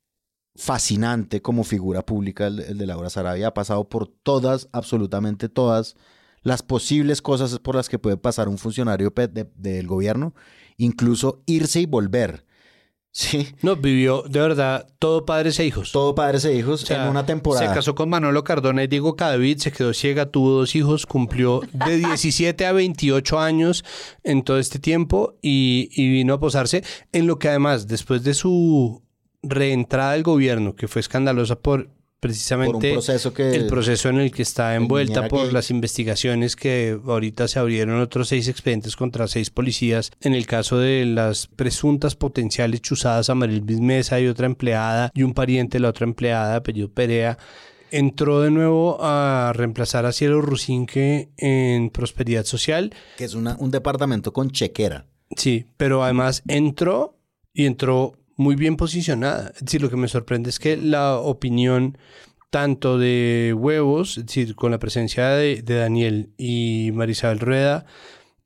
fascinante 0.58 1.42
como 1.42 1.64
figura 1.64 2.06
pública 2.06 2.48
el, 2.48 2.78
de 2.78 2.86
Laura 2.86 3.10
Sarabia. 3.10 3.48
Ha 3.48 3.54
pasado 3.54 3.88
por 3.88 4.10
todas, 4.10 4.68
absolutamente 4.74 5.48
todas, 5.48 5.96
las 6.42 6.64
posibles 6.64 7.22
cosas 7.22 7.58
por 7.60 7.76
las 7.76 7.88
que 7.88 8.00
puede 8.00 8.18
pasar 8.18 8.50
un 8.50 8.58
funcionario 8.58 9.14
del 9.56 9.88
gobierno, 9.88 10.36
incluso 10.76 11.42
irse 11.46 11.80
y 11.80 11.86
volver. 11.86 12.47
Sí, 13.20 13.47
No, 13.63 13.76
vivió 13.76 14.22
de 14.30 14.39
verdad 14.39 14.88
todo 14.99 15.26
padres 15.26 15.59
e 15.59 15.65
hijos. 15.65 15.91
todo 15.91 16.13
padres 16.13 16.45
e 16.45 16.53
hijos 16.53 16.84
O 16.84 16.86
sea, 16.86 17.05
en 17.05 17.09
una 17.09 17.26
temporada. 17.26 17.68
Se 17.68 17.74
casó 17.74 17.95
con 17.95 18.09
Manolo 18.09 18.43
Cardona 18.43 18.84
y 18.84 18.88
Diego 18.88 19.15
Cadavid, 19.15 19.57
se 19.57 19.72
quedó 19.72 19.91
ciega, 19.95 20.28
tuvo 20.28 20.51
dos 20.51 20.76
hijos, 20.76 21.07
cumplió 21.07 21.61
de 21.74 21.97
17 21.97 22.63
a 22.68 22.74
28 22.74 23.39
años 23.39 23.84
en 24.24 24.43
todo 24.43 24.59
este 24.59 24.78
tiempo 24.78 25.34
y, 25.41 25.89
y 25.93 26.11
vino 26.11 26.36
a 26.36 26.39
posarse 26.39 26.84
en 27.11 27.26
lo 27.26 27.39
que 27.39 27.49
además, 27.49 27.88
después 27.88 28.24
de 28.24 28.36
su 28.36 29.01
reentrada 29.41 30.11
al 30.11 30.22
gobierno, 30.22 30.76
que 30.76 30.88
fue 30.88 30.99
escandalosa 30.99 31.55
por 31.59 31.89
precisamente 32.20 32.74
Por 32.74 32.84
un 32.84 32.91
proceso 32.93 33.34
que- 33.34 33.55
el 33.55 33.68
proceso 33.68 34.09
en 34.09 34.18
el 34.20 34.32
que 34.32 34.41
está 34.41 34.76
envuelta 34.76 35.28
por 35.28 35.53
las 35.53 35.70
investigaciones 35.70 36.55
que 36.55 36.97
ahorita 37.05 37.47
se 37.47 37.59
abrieron 37.59 37.99
otros 38.01 38.30
seis 38.30 38.47
expedientes 38.47 38.95
contra 38.95 39.28
seis 39.28 39.49
policías 39.49 40.11
en 40.22 40.34
el 40.34 40.45
caso 40.47 40.78
de 40.80 41.05
las 41.05 41.47
presuntas 41.47 42.15
potenciales 42.15 42.82
chuzadas 42.82 43.30
a 43.30 43.36
Maril 43.36 43.63
Mesa 43.82 44.20
y 44.20 44.28
otra 44.28 44.47
empleada 44.47 45.11
y 45.13 45.24
un 45.24 45.34
pariente 45.34 45.78
de 45.78 45.82
la 45.82 45.89
otra 45.89 46.05
empleada, 46.05 46.55
apellido 46.55 46.89
Perea. 46.91 47.38
Entró 47.89 48.41
de 48.41 48.51
nuevo 48.51 48.97
a 49.01 49.53
reemplazar 49.55 50.05
a 50.05 50.11
Cielo 50.11 50.41
Rusinque 50.41 51.30
en 51.38 51.89
Prosperidad 51.89 52.43
Social. 52.43 52.93
que 53.18 53.24
es 53.26 53.34
una- 53.34 53.55
un 53.59 53.72
departamento 53.72 54.34
con 54.34 54.51
chequera. 54.51 55.05
Sí, 55.38 55.65
pero 55.78 56.03
además 56.03 56.43
entró 56.47 57.18
y 57.53 57.65
entró 57.65 58.13
muy 58.38 58.56
bien 58.56 58.78
posicionada. 58.78 59.52
Es 59.56 59.66
decir, 59.66 59.82
lo 59.82 59.90
que 59.90 59.98
me 59.98 60.08
sorprende 60.08 60.50
es 60.50 60.60
que 60.60 60.78
la 60.78 61.18
opinión 61.18 61.98
tanto 62.50 62.98
de 62.98 63.54
Huevos, 63.58 64.18
es 64.18 64.28
decir, 64.28 64.56
con 64.56 64.72
la 64.72 64.80
presencia 64.80 65.30
de, 65.30 65.62
de 65.62 65.76
Daniel 65.76 66.32
y 66.38 66.92
Marisabel 66.94 67.40
Rueda, 67.40 67.86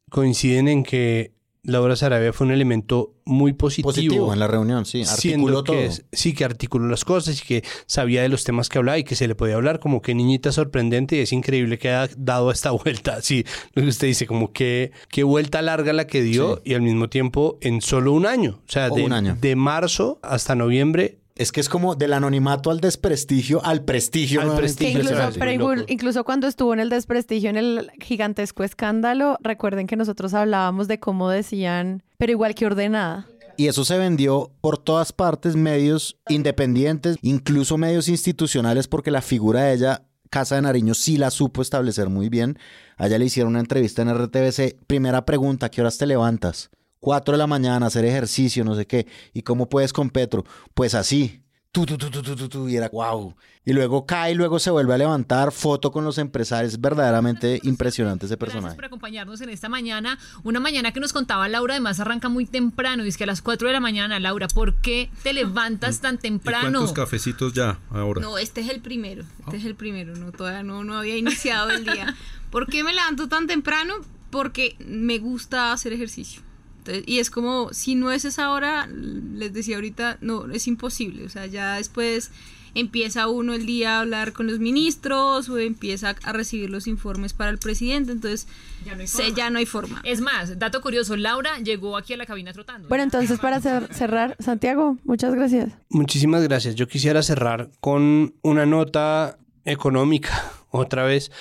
coinciden 0.10 0.68
en 0.68 0.84
que 0.84 1.34
Laura 1.64 1.96
Sarabia 1.96 2.34
fue 2.34 2.48
un 2.48 2.54
elemento 2.54 3.14
muy 3.24 3.54
positivo. 3.54 3.90
Positivo 3.90 4.34
en 4.34 4.40
la 4.40 4.48
reunión, 4.48 4.84
sí. 4.86 5.04
Articuló 5.04 5.64
todo. 5.64 5.76
que 5.78 5.86
es- 5.86 6.06
sí, 6.12 6.34
que 6.34 6.44
articuló 6.44 6.88
las 6.88 7.06
cosas 7.06 7.40
y 7.40 7.46
que 7.46 7.64
sabía 7.86 8.24
de 8.24 8.30
los 8.30 8.44
temas 8.44 8.68
que 8.68 8.80
hablaba 8.80 8.98
y 8.98 9.04
que 9.04 9.16
se 9.16 9.28
le 9.28 9.36
podía 9.36 9.56
hablar 9.56 9.80
como 9.80 10.02
que 10.02 10.16
niñita 10.16 10.52
sorprendente 10.52 11.18
y 11.18 11.20
es 11.20 11.32
increíble 11.32 11.78
que 11.78 11.90
haya 11.92 12.12
dado 12.18 12.50
esta 12.52 12.72
vuelta. 13.06 13.22
Sí, 13.22 13.46
lo 13.74 13.84
que 13.84 13.90
usted 13.90 14.08
dice, 14.08 14.26
como 14.26 14.52
que 14.52 14.92
qué 15.10 15.24
vuelta 15.24 15.62
larga 15.62 15.94
la 15.94 16.08
que 16.08 16.24
dio 16.24 16.56
Sí. 16.56 16.72
y 16.72 16.74
al 16.74 16.82
mismo 16.82 17.10
tiempo 17.10 17.60
en 17.62 17.82
solo 17.82 18.12
un 18.14 18.26
año. 18.26 18.62
O 18.68 18.72
sea, 18.72 18.88
O 18.92 18.96
de, 18.96 19.04
un 19.04 19.14
año. 19.14 19.38
de 19.40 19.56
marzo 19.56 20.20
hasta 20.24 20.56
noviembre. 20.56 21.20
Es 21.42 21.52
que 21.52 21.60
es 21.60 21.70
como 21.70 21.96
del 21.96 22.14
anonimato 22.14 22.70
al 22.70 22.82
desprestigio, 22.82 23.66
al 23.66 23.84
prestigio. 23.84 24.42
Al 24.42 24.56
prestigio, 24.56 25.00
incluso, 25.00 25.40
pero 25.40 25.74
incluso 25.88 26.24
cuando 26.24 26.46
estuvo 26.46 26.72
en 26.72 26.80
el 26.80 26.92
desprestigio, 26.92 27.50
en 27.50 27.58
el 27.58 27.92
gigantesco 28.00 28.64
escándalo, 28.64 29.40
recuerden 29.42 29.88
que 29.88 29.96
nosotros 29.96 30.36
hablábamos 30.36 30.88
de 30.88 31.00
cómo 31.00 31.32
decían, 31.32 32.04
pero 32.20 32.34
igual 32.34 32.54
que 32.54 32.68
ordenada. 32.68 33.26
Y 33.58 33.66
eso 33.70 33.84
se 33.86 33.98
vendió 33.98 34.52
por 34.62 34.78
todas 34.78 35.14
partes, 35.14 35.56
medios 35.56 36.16
independientes, 36.30 37.18
incluso 37.24 37.76
medios 37.76 38.08
institucionales, 38.08 38.88
porque 38.88 39.10
la 39.10 39.24
figura 39.24 39.64
de 39.64 39.74
ella, 39.74 40.04
Casa 40.30 40.58
de 40.58 40.62
Nariño, 40.62 40.94
sí 40.94 41.18
la 41.18 41.32
supo 41.32 41.64
establecer 41.64 42.10
muy 42.10 42.30
bien. 42.30 42.60
A 42.98 43.08
ella 43.08 43.18
le 43.18 43.26
hicieron 43.26 43.54
una 43.54 43.62
entrevista 43.62 44.04
en 44.04 44.14
RTBC. 44.14 44.78
Primera 44.86 45.26
pregunta, 45.26 45.66
¿a 45.66 45.70
qué 45.70 45.82
horas 45.82 45.98
te 45.98 46.06
levantas? 46.06 46.70
Cuatro 47.02 47.32
de 47.32 47.40
la 47.40 47.48
mañana, 47.48 47.88
hacer 47.88 48.06
ejercicio, 48.06 48.64
no 48.64 48.76
sé 48.76 48.86
qué. 48.86 49.08
¿Y 49.34 49.42
cómo 49.42 49.68
puedes 49.68 49.92
con 49.92 50.12
Petro? 50.12 50.46
Pues 50.76 50.94
así. 50.94 51.42
Tu, 51.72 51.86
tu, 51.86 51.98
tu, 51.98 52.70
y 52.70 52.76
era 52.76 52.90
wow. 52.90 53.34
Y 53.66 53.74
luego 53.74 54.06
cae 54.06 54.34
y 54.34 54.36
luego 54.36 54.60
se 54.60 54.70
vuelve 54.70 54.94
a 54.94 54.98
levantar, 55.00 55.52
foto 55.52 55.92
con 55.92 56.04
los 56.04 56.20
empresarios. 56.20 56.74
Es 56.74 56.82
verdaderamente 56.82 57.60
impresionante 57.64 58.28
ese 58.28 58.36
Gracias 58.36 58.54
personaje. 58.54 58.76
por 58.76 58.86
acompañarnos 58.86 59.42
en 59.42 59.50
esta 59.50 59.68
mañana. 59.68 60.20
Una 60.44 60.60
mañana 60.60 60.92
que 60.92 61.00
nos 61.00 61.12
contaba 61.12 61.48
Laura, 61.48 61.74
además 61.74 62.00
arranca 62.00 62.30
muy 62.30 62.46
temprano. 62.46 63.04
Y 63.04 63.08
es 63.08 63.18
que 63.18 63.24
a 63.24 63.28
las 63.28 63.42
4 63.42 63.70
de 63.70 63.74
la 63.74 63.80
mañana, 63.80 64.20
Laura, 64.20 64.48
¿por 64.48 64.76
qué 64.76 65.10
te 65.24 65.34
levantas 65.34 66.02
tan 66.02 66.20
temprano? 66.20 66.80
¿Cuántos 66.80 66.94
cafecitos 66.94 67.54
ya 67.54 67.80
ahora? 67.90 68.22
No, 68.22 68.38
este 68.38 68.62
es 68.62 68.70
el 68.70 68.82
primero. 68.82 69.24
Este 69.40 69.58
es 69.58 69.66
el 69.66 69.74
primero. 69.74 70.16
No, 70.16 70.32
todavía 70.34 70.62
no, 70.62 70.84
no 70.84 71.00
había 71.00 71.18
iniciado 71.18 71.72
el 71.72 71.84
día. 71.84 72.16
¿Por 72.52 72.68
qué 72.68 72.84
me 72.84 72.94
levanto 72.94 73.28
tan 73.28 73.48
temprano? 73.48 73.96
Porque 74.30 74.76
me 74.86 75.18
gusta 75.20 75.72
hacer 75.72 75.94
ejercicio. 75.94 76.44
Entonces, 76.82 77.04
y 77.06 77.20
es 77.20 77.30
como, 77.30 77.72
si 77.74 77.94
no 77.94 78.12
es 78.12 78.26
esa 78.26 78.52
hora, 78.52 78.88
les 78.88 79.54
decía 79.54 79.76
ahorita, 79.76 80.18
no, 80.22 80.50
es 80.52 80.68
imposible. 80.68 81.26
O 81.26 81.30
sea, 81.30 81.46
ya 81.46 81.76
después 81.76 82.32
empieza 82.74 83.28
uno 83.28 83.54
el 83.54 83.66
día 83.66 83.98
a 83.98 84.00
hablar 84.00 84.34
con 84.34 84.48
los 84.48 84.60
ministros 84.60 85.50
o 85.50 85.58
empieza 85.58 86.16
a 86.24 86.34
recibir 86.34 86.70
los 86.70 86.88
informes 86.88 87.34
para 87.34 87.52
el 87.52 87.58
presidente, 87.58 88.12
entonces 88.12 88.48
ya 88.86 88.96
no 88.96 89.02
hay 89.02 89.08
forma. 89.08 89.36
ya 89.36 89.50
no 89.50 89.60
hay 89.60 89.66
forma. 89.66 90.02
Es 90.04 90.22
más, 90.22 90.58
dato 90.58 90.82
curioso, 90.82 91.16
Laura 91.18 91.60
llegó 91.60 91.98
aquí 91.98 92.14
a 92.14 92.18
la 92.18 92.26
cabina 92.26 92.54
trotando. 92.54 92.88
Bueno, 92.88 93.04
entonces 93.04 93.40
para 93.40 93.60
cerrar, 93.60 94.36
Santiago, 94.40 94.98
muchas 95.04 95.36
gracias. 95.36 95.74
Muchísimas 95.90 96.44
gracias. 96.44 96.76
Yo 96.76 96.88
quisiera 96.88 97.22
cerrar 97.22 97.70
con 97.80 98.34
una 98.42 98.66
nota 98.66 99.38
económica, 99.66 100.52
otra 100.70 101.04
vez, 101.04 101.32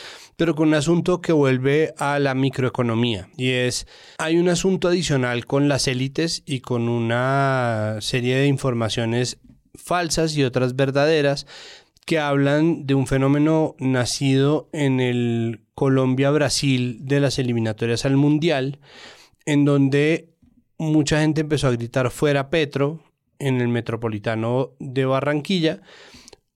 pero 0.40 0.54
con 0.54 0.68
un 0.68 0.74
asunto 0.74 1.20
que 1.20 1.34
vuelve 1.34 1.92
a 1.98 2.18
la 2.18 2.34
microeconomía. 2.34 3.28
Y 3.36 3.50
es, 3.50 3.86
hay 4.16 4.38
un 4.38 4.48
asunto 4.48 4.88
adicional 4.88 5.44
con 5.44 5.68
las 5.68 5.86
élites 5.86 6.42
y 6.46 6.60
con 6.60 6.88
una 6.88 7.98
serie 8.00 8.36
de 8.36 8.46
informaciones 8.46 9.38
falsas 9.74 10.34
y 10.38 10.42
otras 10.42 10.76
verdaderas 10.76 11.46
que 12.06 12.18
hablan 12.18 12.86
de 12.86 12.94
un 12.94 13.06
fenómeno 13.06 13.76
nacido 13.80 14.70
en 14.72 15.00
el 15.00 15.60
Colombia-Brasil 15.74 17.00
de 17.02 17.20
las 17.20 17.38
eliminatorias 17.38 18.06
al 18.06 18.16
Mundial, 18.16 18.78
en 19.44 19.66
donde 19.66 20.30
mucha 20.78 21.20
gente 21.20 21.42
empezó 21.42 21.68
a 21.68 21.72
gritar 21.72 22.10
fuera 22.10 22.48
Petro 22.48 23.04
en 23.38 23.60
el 23.60 23.68
metropolitano 23.68 24.70
de 24.78 25.04
Barranquilla 25.04 25.82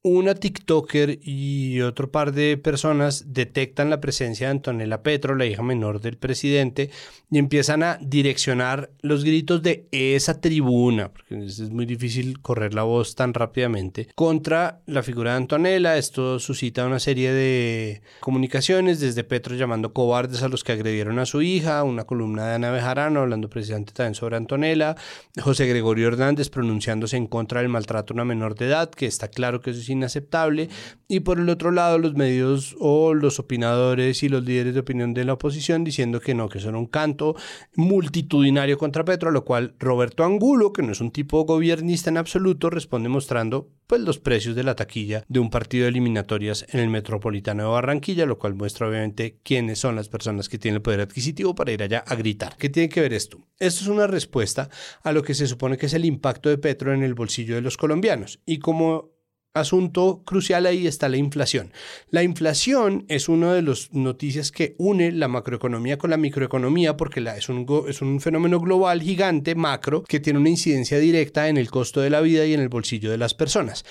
una 0.07 0.35
TikToker 0.35 1.19
y 1.23 1.81
otro 1.81 2.13
par 2.13 2.33
de 2.33 2.59
personas 2.59 3.33
detectan 3.33 3.89
la 3.89 4.03
presencia 4.03 4.47
de 4.47 4.51
Antonella 4.51 5.03
Petro, 5.03 5.35
la 5.35 5.47
hija 5.47 5.63
menor 5.63 6.03
del 6.03 6.19
presidente, 6.19 6.91
y 7.31 7.39
empiezan 7.39 7.83
a 7.83 7.99
direccionar 8.03 8.91
los 9.01 9.25
gritos 9.25 9.63
de 9.63 9.89
esa 9.93 10.43
tribuna, 10.43 11.11
porque 11.11 11.47
es 11.47 11.71
muy 11.71 11.87
difícil 11.87 12.43
correr 12.43 12.75
la 12.75 12.83
voz 12.83 13.15
tan 13.15 13.33
rápidamente, 13.33 14.09
contra 14.15 14.83
la 14.85 15.03
figura 15.03 15.31
de 15.31 15.39
Antonella. 15.39 15.97
Esto 15.97 16.39
suscita 16.39 16.87
una 16.87 17.01
serie 17.01 17.33
de 17.33 18.03
comunicaciones, 18.21 19.01
desde 19.01 19.25
Petro 19.25 19.57
llamando 19.57 19.95
cobardes 19.95 20.43
a 20.43 20.49
los 20.49 20.65
que 20.65 20.73
agredieron 20.73 21.19
a 21.19 21.25
su 21.25 21.41
hija, 21.41 21.83
una 21.83 22.05
columna 22.05 22.47
de 22.47 22.55
Ana 22.57 22.71
Bejarano 22.71 23.21
hablando 23.21 23.49
precisamente 23.49 23.95
también 23.95 24.15
sobre 24.15 24.37
Antonella, 24.37 24.97
José 25.41 25.67
Gregorio 25.67 26.09
Hernández 26.09 26.51
pronunciándose 26.51 27.17
en 27.17 27.27
contra 27.27 27.63
del 27.63 27.71
maltrato 27.71 28.13
a 28.13 28.17
una 28.17 28.27
menor 28.27 28.55
de 28.55 28.67
edad, 28.67 28.91
que 28.91 29.07
está 29.07 29.29
claro 29.29 29.63
que 29.63 29.71
eso 29.71 29.81
es 29.81 29.94
inaceptable. 29.95 30.69
Y 31.09 31.21
por 31.21 31.39
el 31.39 31.49
otro 31.49 31.71
lado, 31.71 31.99
los 31.99 32.15
medios 32.15 32.77
o 32.79 33.15
los 33.15 33.39
opinadores 33.39 34.23
y 34.23 34.29
los 34.29 34.45
líderes 34.45 34.75
de 34.75 34.81
opinión 34.81 35.15
de 35.15 35.25
la 35.25 35.35
oposición 35.35 35.85
diciendo 35.85 36.21
que 36.21 36.35
no, 36.35 36.49
que 36.49 36.61
son 36.61 36.75
un 36.75 36.87
canto 36.87 37.37
multitudinario 37.77 38.79
contra 38.79 39.05
Petro, 39.05 39.31
a 39.31 39.33
lo 39.33 39.45
cual 39.45 39.75
Roberto 39.79 40.25
Angulo, 40.25 40.73
que 40.73 40.83
no 40.83 40.93
es 40.93 41.01
un 41.01 41.11
tipo 41.11 41.45
gobernista 41.45 42.11
en 42.11 42.19
absoluto, 42.19 42.71
responde 42.71 43.09
mostrando 43.09 43.71
pues 43.87 44.01
los 44.01 44.19
precios 44.19 44.57
de 44.57 44.65
la 44.65 44.75
taquilla 44.75 45.25
de 45.29 45.41
un 45.41 45.51
partido 45.51 45.85
de 45.85 45.91
eliminatorias 45.91 46.67
en 46.71 46.81
el 46.81 46.89
Metropolitano 46.89 47.65
de 47.65 47.69
Barranquilla, 47.69 48.27
lo 48.27 48.39
cual 48.39 48.55
muestra 48.55 48.89
obviamente 48.89 49.39
quiénes 49.43 49.79
son 49.79 49.97
las 49.97 50.09
personas 50.09 50.49
que 50.49 50.59
tienen 50.59 50.77
el 50.77 50.83
poder 50.83 51.01
adquisitivo 51.01 51.55
para 51.55 51.73
ir 51.73 51.83
allá 51.83 51.99
a 52.07 52.15
gritar. 52.15 52.57
¿Qué 52.57 52.69
tiene 52.69 52.89
que 52.89 53.01
ver 53.01 53.13
esto? 53.13 53.39
Esto 53.59 53.83
es 53.83 53.89
una 53.89 54.07
respuesta 54.07 54.69
a 55.03 55.13
lo 55.13 55.23
que 55.23 55.35
se 55.35 55.47
supone 55.47 55.77
que 55.77 55.87
es 55.87 55.95
el 55.95 56.05
impacto 56.05 56.49
de 56.49 56.59
Petro 56.59 56.93
en 56.93 57.03
el 57.03 57.15
bolsillo 57.15 57.55
de 57.55 57.61
los 57.61 57.77
colombianos. 57.77 58.41
Y 58.47 58.59
como 58.59 59.14
asunto 59.55 60.23
crucial 60.25 60.67
ahí 60.67 60.87
está 60.89 61.09
la 61.09 61.17
inflación. 61.17 61.73
La 62.11 62.25
inflación 62.25 63.07
es 63.09 63.29
una 63.29 63.55
de 63.55 63.63
las 63.63 63.93
noticias 63.93 64.51
que 64.51 64.75
une 64.79 65.13
la 65.13 65.29
macroeconomía 65.29 65.97
con 65.97 66.11
la 66.11 66.17
microeconomía 66.17 66.97
porque 66.97 67.25
es, 67.37 67.49
un, 67.49 67.65
es 67.89 68.03
un 68.03 68.21
fenómeno 68.21 68.59
global 68.59 69.01
gigante, 69.01 69.55
macro, 69.55 70.03
que 70.03 70.19
tiene 70.19 70.41
una 70.41 70.51
incidencia 70.51 70.99
directa 70.99 71.49
en 71.49 71.57
el 71.57 71.71
costo 71.71 72.01
de 72.01 72.11
la 72.11 72.21
vida 72.21 72.45
y 72.45 72.53
en 72.53 72.61
el 72.61 72.69
bolsillo 72.69 73.13
de 73.13 73.19
las 73.19 73.35
personas. 73.35 73.85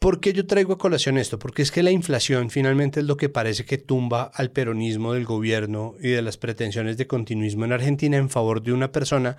¿Por 0.00 0.20
qué 0.20 0.32
yo 0.32 0.46
traigo 0.46 0.72
a 0.72 0.78
colación 0.78 1.18
esto? 1.18 1.38
Porque 1.38 1.60
es 1.60 1.70
que 1.70 1.82
la 1.82 1.90
inflación 1.90 2.50
finalmente 2.50 3.00
es 3.00 3.06
lo 3.06 3.16
que 3.16 3.28
parece 3.28 3.64
que 3.64 3.78
tumba 3.78 4.30
al 4.32 4.52
peronismo 4.52 5.12
del 5.12 5.26
gobierno 5.26 5.96
y 6.00 6.08
de 6.08 6.22
las 6.22 6.38
pretensiones 6.38 6.96
de 6.96 7.06
continuismo 7.06 7.64
en 7.66 7.72
Argentina 7.72 8.16
en 8.16 8.30
favor 8.30 8.62
de 8.62 8.72
una 8.72 8.90
persona 8.90 9.36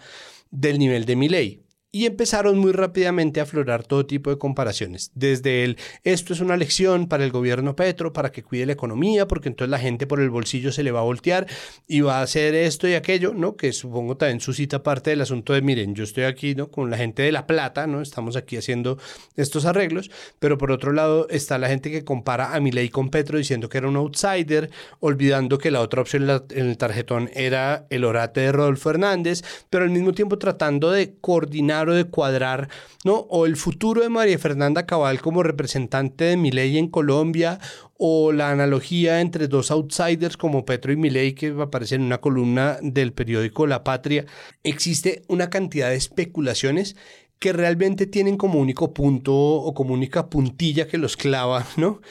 del 0.52 0.78
nivel 0.78 1.06
de 1.06 1.16
mi 1.16 1.30
ley. 1.30 1.64
Y 1.92 2.06
empezaron 2.06 2.60
muy 2.60 2.72
rápidamente 2.72 3.40
a 3.40 3.44
aflorar 3.44 3.84
todo 3.84 4.06
tipo 4.06 4.30
de 4.30 4.38
comparaciones. 4.38 5.12
Desde 5.16 5.64
el, 5.64 5.78
esto 6.04 6.34
es 6.34 6.40
una 6.40 6.56
lección 6.56 7.08
para 7.08 7.24
el 7.24 7.32
gobierno 7.32 7.76
Petro, 7.76 8.14
para 8.14 8.32
que 8.32 8.44
cuide 8.44 8.68
la 8.68 8.74
economía, 8.74 9.28
porque 9.28 9.50
entonces 9.50 9.72
la 9.72 9.80
gente 9.80 10.06
por 10.06 10.20
el 10.20 10.30
bolsillo 10.30 10.72
se 10.72 10.84
le 10.84 10.92
va 10.92 11.00
a 11.00 11.04
voltear 11.04 11.48
y 11.88 12.02
va 12.02 12.20
a 12.20 12.22
hacer 12.22 12.54
esto 12.54 12.88
y 12.88 12.94
aquello, 12.94 13.34
¿no? 13.34 13.56
Que 13.56 13.74
supongo 13.74 14.18
también 14.18 14.40
suscita 14.40 14.84
parte 14.84 15.10
del 15.10 15.22
asunto 15.22 15.54
de, 15.54 15.64
miren, 15.64 15.96
yo 15.96 16.04
estoy 16.04 16.26
aquí, 16.26 16.54
¿no? 16.54 16.70
Con 16.70 16.92
la 16.92 16.98
gente 16.98 17.24
de 17.24 17.32
La 17.32 17.48
Plata, 17.48 17.88
¿no? 17.88 18.02
Estamos 18.02 18.36
aquí 18.36 18.56
haciendo 18.56 19.00
estos 19.36 19.66
arreglos, 19.66 20.12
pero 20.38 20.60
por 20.60 20.72
otro 20.72 20.94
lado 20.94 21.28
está 21.30 21.58
la 21.58 21.70
gente 21.70 21.90
que 21.90 22.04
compara 22.04 22.54
a 22.54 22.60
Milei 22.60 22.90
con 22.90 23.10
Petro 23.10 23.40
diciendo 23.40 23.68
que 23.68 23.80
era 23.80 23.88
un 23.88 23.96
outsider, 23.96 24.70
olvidando 25.00 25.58
que 25.58 25.72
la 25.72 25.82
otra 25.82 26.02
opción 26.02 26.30
en 26.52 26.68
el 26.68 26.78
tarjetón 26.78 27.32
era 27.34 27.88
el 27.90 28.04
orate 28.04 28.42
de 28.42 28.52
Rodolfo 28.52 28.92
Hernández, 28.92 29.44
pero 29.72 29.86
al 29.86 29.90
mismo 29.90 30.14
tiempo 30.14 30.38
tratando 30.38 30.92
de 30.92 31.16
coordinar 31.20 31.79
de 31.88 32.06
cuadrar, 32.06 32.70
¿no? 33.04 33.16
O 33.30 33.46
el 33.46 33.56
futuro 33.56 34.02
de 34.02 34.10
María 34.10 34.38
Fernanda 34.38 34.86
Cabal 34.86 35.22
como 35.22 35.44
representante 35.44 36.26
de 36.26 36.38
Milei 36.38 36.78
en 36.78 36.88
Colombia, 36.88 37.60
o 37.98 38.32
la 38.32 38.52
analogía 38.52 39.20
entre 39.20 39.48
dos 39.48 39.72
outsiders 39.72 40.38
como 40.38 40.66
Petro 40.66 40.92
y 40.92 40.96
Milei 40.96 41.34
que 41.34 41.54
aparece 41.60 41.96
en 41.96 42.04
una 42.04 42.20
columna 42.20 42.78
del 42.82 43.12
periódico 43.12 43.68
La 43.68 43.84
Patria. 43.84 44.26
Existe 44.64 45.24
una 45.28 45.50
cantidad 45.50 45.90
de 45.90 45.98
especulaciones 45.98 46.96
que 47.40 47.54
realmente 47.54 48.06
tienen 48.06 48.38
como 48.38 48.60
único 48.60 48.94
punto 48.94 49.34
o 49.34 49.74
como 49.74 49.94
única 49.94 50.30
puntilla 50.30 50.88
que 50.88 50.98
los 50.98 51.18
clava, 51.18 51.66
¿no? 51.78 52.02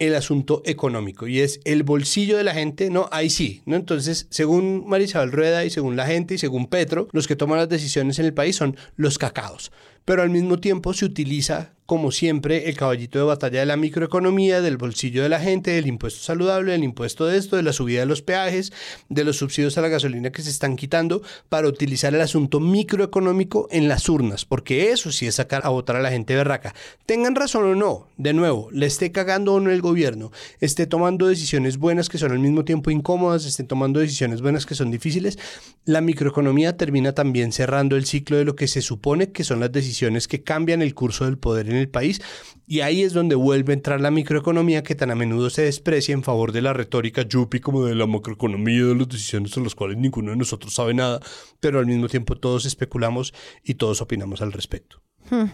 El 0.00 0.14
asunto 0.14 0.62
económico 0.64 1.28
y 1.28 1.40
es 1.40 1.60
el 1.64 1.84
bolsillo 1.84 2.36
de 2.36 2.44
la 2.44 2.54
gente, 2.54 2.90
no, 2.90 3.08
ahí 3.12 3.30
sí, 3.30 3.62
¿no? 3.66 3.76
Entonces, 3.76 4.26
según 4.30 4.84
Marisabel 4.88 5.30
Rueda 5.30 5.64
y 5.64 5.70
según 5.70 5.94
la 5.94 6.06
gente 6.06 6.34
y 6.34 6.38
según 6.38 6.66
Petro, 6.66 7.08
los 7.12 7.28
que 7.28 7.36
toman 7.36 7.58
las 7.58 7.68
decisiones 7.68 8.18
en 8.18 8.24
el 8.24 8.34
país 8.34 8.56
son 8.56 8.76
los 8.96 9.18
cacaos, 9.18 9.70
pero 10.04 10.22
al 10.22 10.30
mismo 10.30 10.58
tiempo 10.58 10.92
se 10.92 11.04
utiliza 11.04 11.72
como 11.90 12.12
siempre, 12.12 12.68
el 12.68 12.76
caballito 12.76 13.18
de 13.18 13.24
batalla 13.24 13.58
de 13.58 13.66
la 13.66 13.76
microeconomía, 13.76 14.60
del 14.60 14.76
bolsillo 14.76 15.24
de 15.24 15.28
la 15.28 15.40
gente, 15.40 15.72
del 15.72 15.88
impuesto 15.88 16.20
saludable, 16.20 16.70
del 16.70 16.84
impuesto 16.84 17.26
de 17.26 17.36
esto, 17.36 17.56
de 17.56 17.64
la 17.64 17.72
subida 17.72 17.98
de 17.98 18.06
los 18.06 18.22
peajes, 18.22 18.72
de 19.08 19.24
los 19.24 19.38
subsidios 19.38 19.76
a 19.76 19.80
la 19.80 19.88
gasolina 19.88 20.30
que 20.30 20.42
se 20.42 20.50
están 20.50 20.76
quitando 20.76 21.20
para 21.48 21.66
utilizar 21.66 22.14
el 22.14 22.20
asunto 22.20 22.60
microeconómico 22.60 23.66
en 23.72 23.88
las 23.88 24.08
urnas, 24.08 24.44
porque 24.44 24.92
eso 24.92 25.10
sí 25.10 25.26
es 25.26 25.34
sacar 25.34 25.62
a 25.64 25.70
votar 25.70 25.96
a 25.96 26.00
la 26.00 26.12
gente 26.12 26.36
berraca. 26.36 26.76
Tengan 27.06 27.34
razón 27.34 27.64
o 27.64 27.74
no, 27.74 28.06
de 28.18 28.34
nuevo, 28.34 28.68
le 28.70 28.86
esté 28.86 29.10
cagando 29.10 29.54
o 29.54 29.58
no 29.58 29.72
el 29.72 29.82
gobierno, 29.82 30.30
esté 30.60 30.86
tomando 30.86 31.26
decisiones 31.26 31.76
buenas 31.76 32.08
que 32.08 32.18
son 32.18 32.30
al 32.30 32.38
mismo 32.38 32.64
tiempo 32.64 32.92
incómodas, 32.92 33.46
esté 33.46 33.64
tomando 33.64 33.98
decisiones 33.98 34.42
buenas 34.42 34.64
que 34.64 34.76
son 34.76 34.92
difíciles, 34.92 35.40
la 35.86 36.00
microeconomía 36.02 36.76
termina 36.76 37.16
también 37.16 37.50
cerrando 37.50 37.96
el 37.96 38.06
ciclo 38.06 38.36
de 38.36 38.44
lo 38.44 38.54
que 38.54 38.68
se 38.68 38.80
supone 38.80 39.32
que 39.32 39.42
son 39.42 39.58
las 39.58 39.72
decisiones 39.72 39.89
que 40.28 40.42
cambian 40.42 40.82
el 40.82 40.94
curso 40.94 41.24
del 41.24 41.38
poder 41.38 41.68
en 41.68 41.76
el 41.76 41.88
país. 41.88 42.20
Y 42.66 42.80
ahí 42.80 43.02
es 43.02 43.12
donde 43.12 43.34
vuelve 43.34 43.72
a 43.72 43.76
entrar 43.76 44.00
la 44.00 44.10
microeconomía 44.10 44.82
que 44.82 44.94
tan 44.94 45.10
a 45.10 45.14
menudo 45.14 45.50
se 45.50 45.62
desprecia 45.62 46.12
en 46.12 46.22
favor 46.22 46.52
de 46.52 46.62
la 46.62 46.72
retórica 46.72 47.22
yupi 47.22 47.60
como 47.60 47.84
de 47.84 47.94
la 47.94 48.06
macroeconomía, 48.06 48.84
de 48.84 48.94
las 48.94 49.08
decisiones 49.08 49.56
en 49.56 49.64
las 49.64 49.74
cuales 49.74 49.98
ninguno 49.98 50.30
de 50.30 50.36
nosotros 50.36 50.74
sabe 50.74 50.94
nada, 50.94 51.20
pero 51.58 51.78
al 51.78 51.86
mismo 51.86 52.08
tiempo 52.08 52.36
todos 52.36 52.66
especulamos 52.66 53.34
y 53.64 53.74
todos 53.74 54.00
opinamos 54.00 54.42
al 54.42 54.52
respecto. 54.52 55.02
Hmm. 55.30 55.50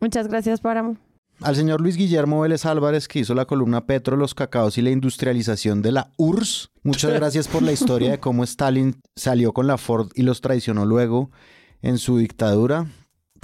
Muchas 0.00 0.28
gracias, 0.28 0.60
Páramo. 0.60 0.98
Al 1.40 1.56
señor 1.56 1.80
Luis 1.80 1.96
Guillermo 1.96 2.40
Vélez 2.40 2.64
Álvarez, 2.64 3.08
que 3.08 3.18
hizo 3.18 3.34
la 3.34 3.44
columna 3.44 3.86
Petro, 3.86 4.16
los 4.16 4.34
cacaos 4.34 4.78
y 4.78 4.82
la 4.82 4.90
industrialización 4.90 5.82
de 5.82 5.92
la 5.92 6.12
URSS. 6.16 6.70
Muchas 6.82 7.12
gracias 7.14 7.48
por 7.48 7.62
la 7.62 7.72
historia 7.72 8.12
de 8.12 8.20
cómo 8.20 8.44
Stalin 8.44 9.00
salió 9.16 9.52
con 9.52 9.66
la 9.66 9.76
Ford 9.76 10.10
y 10.14 10.22
los 10.22 10.40
traicionó 10.40 10.86
luego 10.86 11.30
en 11.82 11.98
su 11.98 12.18
dictadura 12.18 12.86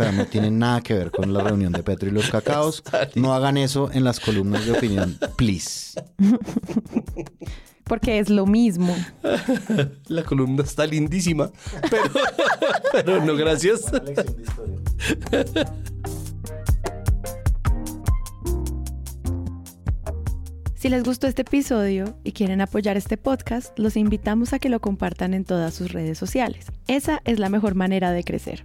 pero 0.00 0.12
no 0.12 0.24
tiene 0.24 0.50
nada 0.50 0.80
que 0.80 0.94
ver 0.94 1.10
con 1.10 1.30
la 1.34 1.42
reunión 1.42 1.74
de 1.74 1.82
Petro 1.82 2.08
y 2.08 2.12
los 2.12 2.30
cacaos. 2.30 2.82
No 3.16 3.34
hagan 3.34 3.58
eso 3.58 3.90
en 3.92 4.02
las 4.02 4.18
columnas 4.18 4.64
de 4.64 4.72
opinión, 4.72 5.18
please. 5.36 6.02
Porque 7.84 8.18
es 8.18 8.30
lo 8.30 8.46
mismo. 8.46 8.96
La 10.06 10.22
columna 10.24 10.62
está 10.62 10.86
lindísima, 10.86 11.50
pero, 11.90 12.04
pero 12.92 13.24
no, 13.24 13.36
gracias. 13.36 13.92
Si 20.76 20.88
les 20.88 21.04
gustó 21.04 21.26
este 21.26 21.42
episodio 21.42 22.16
y 22.24 22.32
quieren 22.32 22.62
apoyar 22.62 22.96
este 22.96 23.18
podcast, 23.18 23.78
los 23.78 23.98
invitamos 23.98 24.54
a 24.54 24.58
que 24.58 24.70
lo 24.70 24.80
compartan 24.80 25.34
en 25.34 25.44
todas 25.44 25.74
sus 25.74 25.92
redes 25.92 26.16
sociales. 26.16 26.68
Esa 26.86 27.20
es 27.26 27.38
la 27.38 27.50
mejor 27.50 27.74
manera 27.74 28.12
de 28.12 28.24
crecer. 28.24 28.64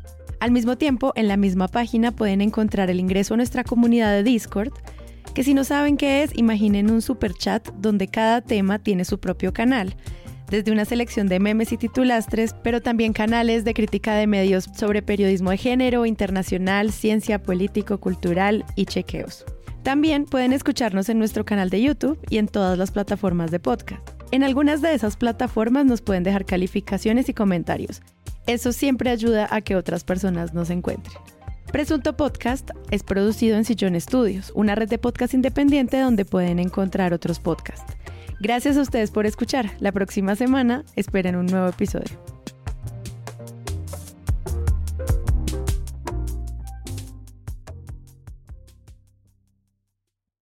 Al 0.41 0.49
mismo 0.49 0.75
tiempo, 0.75 1.13
en 1.15 1.27
la 1.27 1.37
misma 1.37 1.67
página 1.67 2.11
pueden 2.11 2.41
encontrar 2.41 2.89
el 2.89 2.99
ingreso 2.99 3.35
a 3.35 3.37
nuestra 3.37 3.63
comunidad 3.63 4.11
de 4.11 4.23
Discord, 4.23 4.73
que 5.35 5.43
si 5.43 5.53
no 5.53 5.63
saben 5.63 5.97
qué 5.97 6.23
es, 6.23 6.35
imaginen 6.35 6.89
un 6.89 7.03
super 7.03 7.31
chat 7.35 7.69
donde 7.77 8.07
cada 8.07 8.41
tema 8.41 8.79
tiene 8.79 9.05
su 9.05 9.19
propio 9.19 9.53
canal 9.53 9.95
desde 10.49 10.71
una 10.71 10.83
selección 10.83 11.27
de 11.27 11.39
memes 11.39 11.71
y 11.71 11.77
titulastres, 11.77 12.55
pero 12.63 12.81
también 12.81 13.13
canales 13.13 13.63
de 13.63 13.73
crítica 13.75 14.15
de 14.15 14.25
medios 14.25 14.67
sobre 14.75 15.03
periodismo 15.03 15.51
de 15.51 15.57
género, 15.57 16.07
internacional, 16.07 16.91
ciencia, 16.91 17.41
político, 17.41 17.99
cultural 17.99 18.65
y 18.75 18.85
chequeos. 18.85 19.45
También 19.83 20.25
pueden 20.25 20.53
escucharnos 20.53 21.07
en 21.09 21.19
nuestro 21.19 21.45
canal 21.45 21.69
de 21.69 21.83
YouTube 21.83 22.19
y 22.29 22.39
en 22.39 22.47
todas 22.47 22.77
las 22.79 22.91
plataformas 22.91 23.51
de 23.51 23.59
podcast. 23.59 24.09
En 24.31 24.43
algunas 24.43 24.81
de 24.81 24.93
esas 24.93 25.17
plataformas 25.17 25.85
nos 25.85 26.01
pueden 26.01 26.23
dejar 26.23 26.45
calificaciones 26.45 27.29
y 27.29 27.33
comentarios. 27.33 28.01
Eso 28.47 28.71
siempre 28.73 29.09
ayuda 29.09 29.47
a 29.49 29.61
que 29.61 29.75
otras 29.75 30.03
personas 30.03 30.53
nos 30.53 30.69
encuentren. 30.69 31.17
Presunto 31.71 32.17
Podcast 32.17 32.71
es 32.89 33.03
producido 33.03 33.55
en 33.55 33.63
Sillón 33.63 33.95
Estudios, 33.95 34.51
una 34.55 34.75
red 34.75 34.89
de 34.89 34.97
podcast 34.97 35.33
independiente 35.33 35.99
donde 35.99 36.25
pueden 36.25 36.59
encontrar 36.59 37.13
otros 37.13 37.39
podcasts. 37.39 37.93
Gracias 38.41 38.75
a 38.75 38.81
ustedes 38.81 39.11
por 39.11 39.25
escuchar. 39.25 39.71
La 39.79 39.91
próxima 39.91 40.35
semana 40.35 40.83
esperen 40.95 41.35
un 41.35 41.45
nuevo 41.45 41.69
episodio. 41.69 42.19